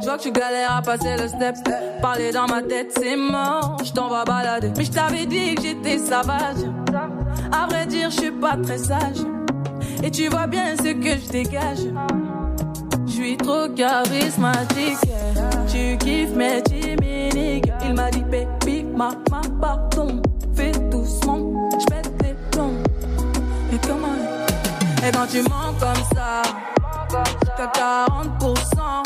Je 0.00 0.06
vois 0.06 0.16
que 0.16 0.22
tu 0.22 0.32
galères 0.32 0.76
à 0.76 0.82
passer 0.82 1.16
le 1.18 1.28
step. 1.28 1.56
Parler 2.00 2.32
dans 2.32 2.46
ma 2.46 2.62
tête, 2.62 2.92
c'est 2.96 3.16
mort. 3.16 3.76
Je 3.84 3.92
t'en 3.92 4.08
vais 4.08 4.24
balader. 4.24 4.72
Mais 4.76 4.84
je 4.84 4.92
t'avais 4.92 5.26
dit 5.26 5.54
que 5.56 5.62
j'étais 5.62 5.98
sauvage. 5.98 6.64
À 7.52 7.66
vrai 7.66 7.84
dire, 7.86 8.10
je 8.10 8.20
suis 8.20 8.30
pas 8.30 8.56
très 8.56 8.78
sage. 8.78 9.18
Et 10.02 10.10
tu 10.10 10.28
vois 10.28 10.46
bien 10.46 10.74
ce 10.76 10.92
que 10.94 11.20
je 11.20 11.28
dégage. 11.30 11.80
Je 13.06 13.12
suis 13.12 13.36
trop 13.36 13.68
charismatique. 13.68 14.98
Tu 15.70 15.98
kiffes 15.98 16.34
mes 16.34 16.62
chimiques. 16.66 17.70
Il 17.84 17.94
m'a 17.94 18.10
dit, 18.10 18.24
baby, 18.24 18.84
maman, 18.84 19.16
pardon. 19.60 20.21
Et 25.04 25.10
quand 25.10 25.26
tu 25.26 25.42
mens 25.42 25.72
comme 25.80 26.04
ça, 26.14 26.42
jusqu'à 27.40 27.66
40%, 27.66 29.02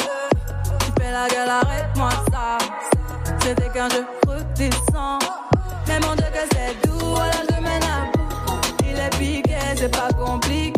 tu 0.79 1.03
fais 1.03 1.11
la 1.11 1.27
gueule, 1.29 1.49
arrête-moi 1.49 2.11
ça. 2.31 2.59
C'était 3.41 3.71
qu'un 3.71 3.89
jeu 3.89 4.05
redescend. 4.29 5.23
Mais 5.89 5.99
mon 6.01 6.15
Dieu, 6.15 6.27
que 6.35 6.45
c'est 6.53 6.87
doux, 6.87 6.99
voilà, 6.99 7.33
je 7.49 7.63
mène 7.63 7.83
à 7.83 8.13
bout. 8.13 8.61
Il 8.81 8.99
est 8.99 9.19
piqué, 9.19 9.57
c'est 9.77 9.89
pas 9.89 10.13
compliqué. 10.13 10.76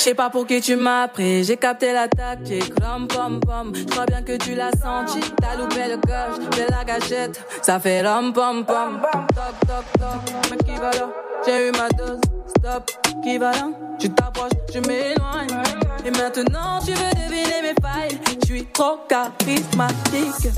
Je 0.00 0.04
sais 0.04 0.14
pas 0.14 0.30
pour 0.30 0.46
qui 0.46 0.62
tu 0.62 0.76
m'as 0.76 1.08
pris, 1.08 1.44
j'ai 1.44 1.58
capté 1.58 1.92
la 1.92 2.08
tactique, 2.08 2.72
rom 2.82 3.06
pom 3.06 3.38
pom. 3.38 3.70
Je 3.74 3.84
crois 3.84 4.06
bien 4.06 4.22
que 4.22 4.34
tu 4.38 4.54
l'as 4.54 4.70
senti, 4.70 5.20
t'as 5.38 5.56
loupé 5.56 5.88
le 5.90 5.98
coche, 5.98 6.42
j'ai 6.56 6.66
la 6.70 6.84
gâchette, 6.84 7.44
ça 7.60 7.78
fait 7.78 8.00
rom 8.00 8.32
pom 8.32 8.64
pom. 8.64 8.98
Toc 9.02 9.68
toc 9.68 9.84
toc, 9.98 10.34
mais 10.50 10.56
qui 10.56 10.80
va 10.80 10.90
là? 10.92 11.06
J'ai 11.44 11.68
eu 11.68 11.72
ma 11.72 11.90
dose, 11.90 12.18
stop, 12.46 12.90
qui 13.22 13.36
va 13.36 13.52
là? 13.52 13.68
Tu 13.98 14.08
t'approches, 14.08 14.52
je 14.72 14.78
m'éloigne. 14.78 15.62
Et 16.06 16.10
maintenant 16.10 16.78
tu 16.82 16.92
veux 16.92 17.28
deviner 17.28 17.60
mes 17.60 17.74
failles, 17.82 18.18
je 18.40 18.46
suis 18.46 18.64
trop 18.72 19.00
charismatique. 19.06 20.50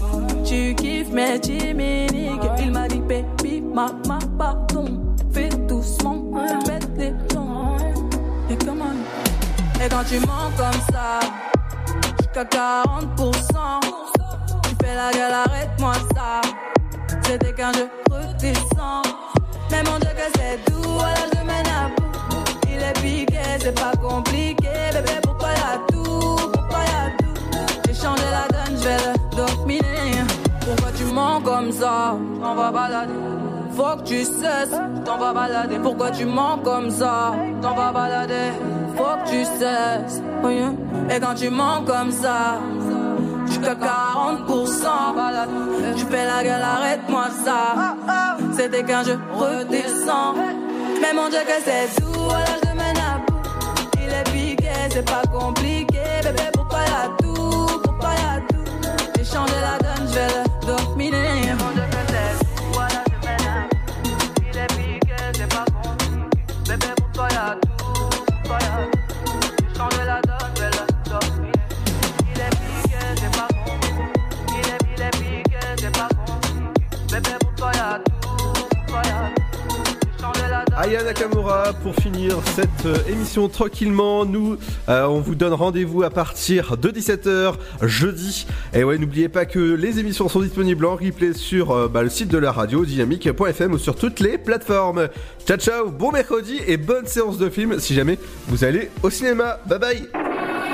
Tu 0.45 0.73
kiffes 0.77 1.11
mes 1.11 1.43
chimiques, 1.43 2.41
il 2.61 2.71
m'a 2.71 2.87
dit 2.87 3.01
baby, 3.01 3.61
maman, 3.61 4.21
pardon, 4.39 4.85
fais 5.33 5.49
doucement, 5.49 6.31
Et 9.85 9.89
quand 9.89 10.05
tu 10.05 10.21
mens 10.21 10.51
comme 10.57 10.81
ça, 10.93 11.19
jusqu'à 12.19 12.45
40%, 12.45 13.81
tu 14.63 14.77
fais 14.81 14.95
la 14.95 15.11
gueule, 15.11 15.33
arrête-moi 15.33 15.95
ça. 16.15 16.41
C'était 17.25 17.53
qu'un 17.53 17.73
jeu 17.73 17.89
redescend. 18.09 19.05
Mais 19.73 19.83
mon 19.83 19.99
Dieu, 19.99 20.11
que 20.11 20.39
c'est 20.39 20.71
doux, 20.71 20.89
voilà, 20.89 21.17
je 21.35 21.39
mène 21.45 21.67
à 21.67 21.89
bout. 21.97 22.45
Il 22.69 22.81
est 22.81 22.93
piqué, 23.03 23.41
c'est 23.61 23.75
pas 23.75 23.93
compliqué. 24.01 24.69
Bébé, 24.93 25.19
pourquoi 25.23 25.49
y'a 25.51 25.79
tout 25.91 26.37
Pourquoi 26.53 26.79
y'a 26.79 27.11
tout? 27.19 27.59
J'ai 27.87 27.95
changé 27.95 28.23
la 28.31 28.47
donne, 28.57 28.79
je 28.79 28.85
vais 28.85 28.97
le 28.97 29.37
dominer. 29.37 30.23
Pourquoi 30.61 30.93
tu 30.97 31.05
mens 31.13 31.41
comme 31.41 31.73
ça? 31.73 32.17
On 32.41 32.55
va 32.55 32.71
balader. 32.71 33.52
Faut 33.75 33.97
que 33.97 34.03
tu 34.03 34.25
cesses, 34.25 34.79
t'en 35.05 35.17
vas 35.19 35.33
balader. 35.33 35.79
Pourquoi 35.83 36.11
tu 36.11 36.27
mens 36.27 36.59
comme 36.63 36.91
ça? 36.91 37.33
T'en 37.63 37.75
vas 37.75 37.93
balader. 37.93 38.53
Faut 38.97 39.17
que 39.25 39.31
tu 39.31 39.45
cesses. 39.45 40.23
Yeah. 40.45 40.73
Et 41.11 41.21
quand 41.21 41.35
tu 41.35 41.49
mens 41.49 41.83
comme 41.87 42.11
ça, 42.11 42.59
jusqu'à 43.47 43.75
40%, 43.75 45.15
balade. 45.17 45.49
Tu 45.97 46.05
fais 46.05 46.27
la 46.27 46.43
gueule, 46.43 46.63
arrête-moi 46.63 47.25
ça. 47.45 47.97
C'était 48.57 48.83
qu'un 48.83 49.05
jeu 49.05 49.19
redescend. 49.35 50.37
Mais 51.01 51.13
mon 51.15 51.29
Dieu, 51.29 51.41
que 51.47 51.63
c'est 51.65 52.01
doux, 52.01 52.13
voilà, 52.13 52.45
je 52.65 52.71
mène 52.71 52.97
à 52.97 53.19
bout. 53.27 53.41
Il 54.03 54.09
est 54.11 54.25
piqué, 54.33 54.71
c'est 54.91 55.05
pas 55.05 55.23
compliqué. 55.33 56.01
Bébé, 56.23 56.43
pourquoi 56.53 56.81
y'a 56.81 57.09
tout? 57.21 57.81
Pourquoi 57.83 58.11
y'a 58.11 58.41
tout? 58.49 58.89
J'ai 59.17 59.25
changé 59.25 59.55
la 59.61 59.79
donne, 59.79 60.09
je 60.09 60.15
vais 60.15 60.27
le 60.27 60.52
Nakamura 81.13 81.75
pour 81.83 81.95
finir 81.97 82.39
cette 82.57 82.87
euh, 82.87 82.97
émission 83.07 83.47
tranquillement. 83.51 84.25
Nous, 84.25 84.57
euh, 84.89 85.05
on 85.05 85.21
vous 85.21 85.35
donne 85.35 85.53
rendez-vous 85.53 86.05
à 86.05 86.09
partir 86.09 86.79
de 86.79 86.91
17h 86.91 87.53
jeudi. 87.83 88.47
Et 88.73 88.83
ouais, 88.83 88.97
n'oubliez 88.97 89.29
pas 89.29 89.45
que 89.45 89.59
les 89.59 89.99
émissions 89.99 90.31
sont 90.31 90.41
disponibles 90.41 90.87
en 90.87 90.97
replay 90.97 91.35
sur 91.35 91.73
euh, 91.73 91.87
bah, 91.87 92.03
le 92.03 92.09
site 92.09 92.29
de 92.29 92.39
la 92.39 92.51
radio 92.51 92.87
dynamique.fm 92.87 93.73
ou 93.75 93.79
sur 93.79 93.95
toutes 93.95 94.21
les 94.21 94.39
plateformes. 94.39 95.09
Ciao 95.47 95.59
ciao, 95.59 95.91
bon 95.91 96.13
mercredi 96.13 96.61
et 96.67 96.79
bonne 96.79 97.07
séance 97.07 97.37
de 97.37 97.51
film 97.51 97.79
si 97.79 97.93
jamais 97.95 98.19
vous 98.49 98.65
allez 98.65 98.91
au 99.03 99.11
cinéma. 99.11 99.59
Bye 99.67 99.79
bye. 99.79 100.72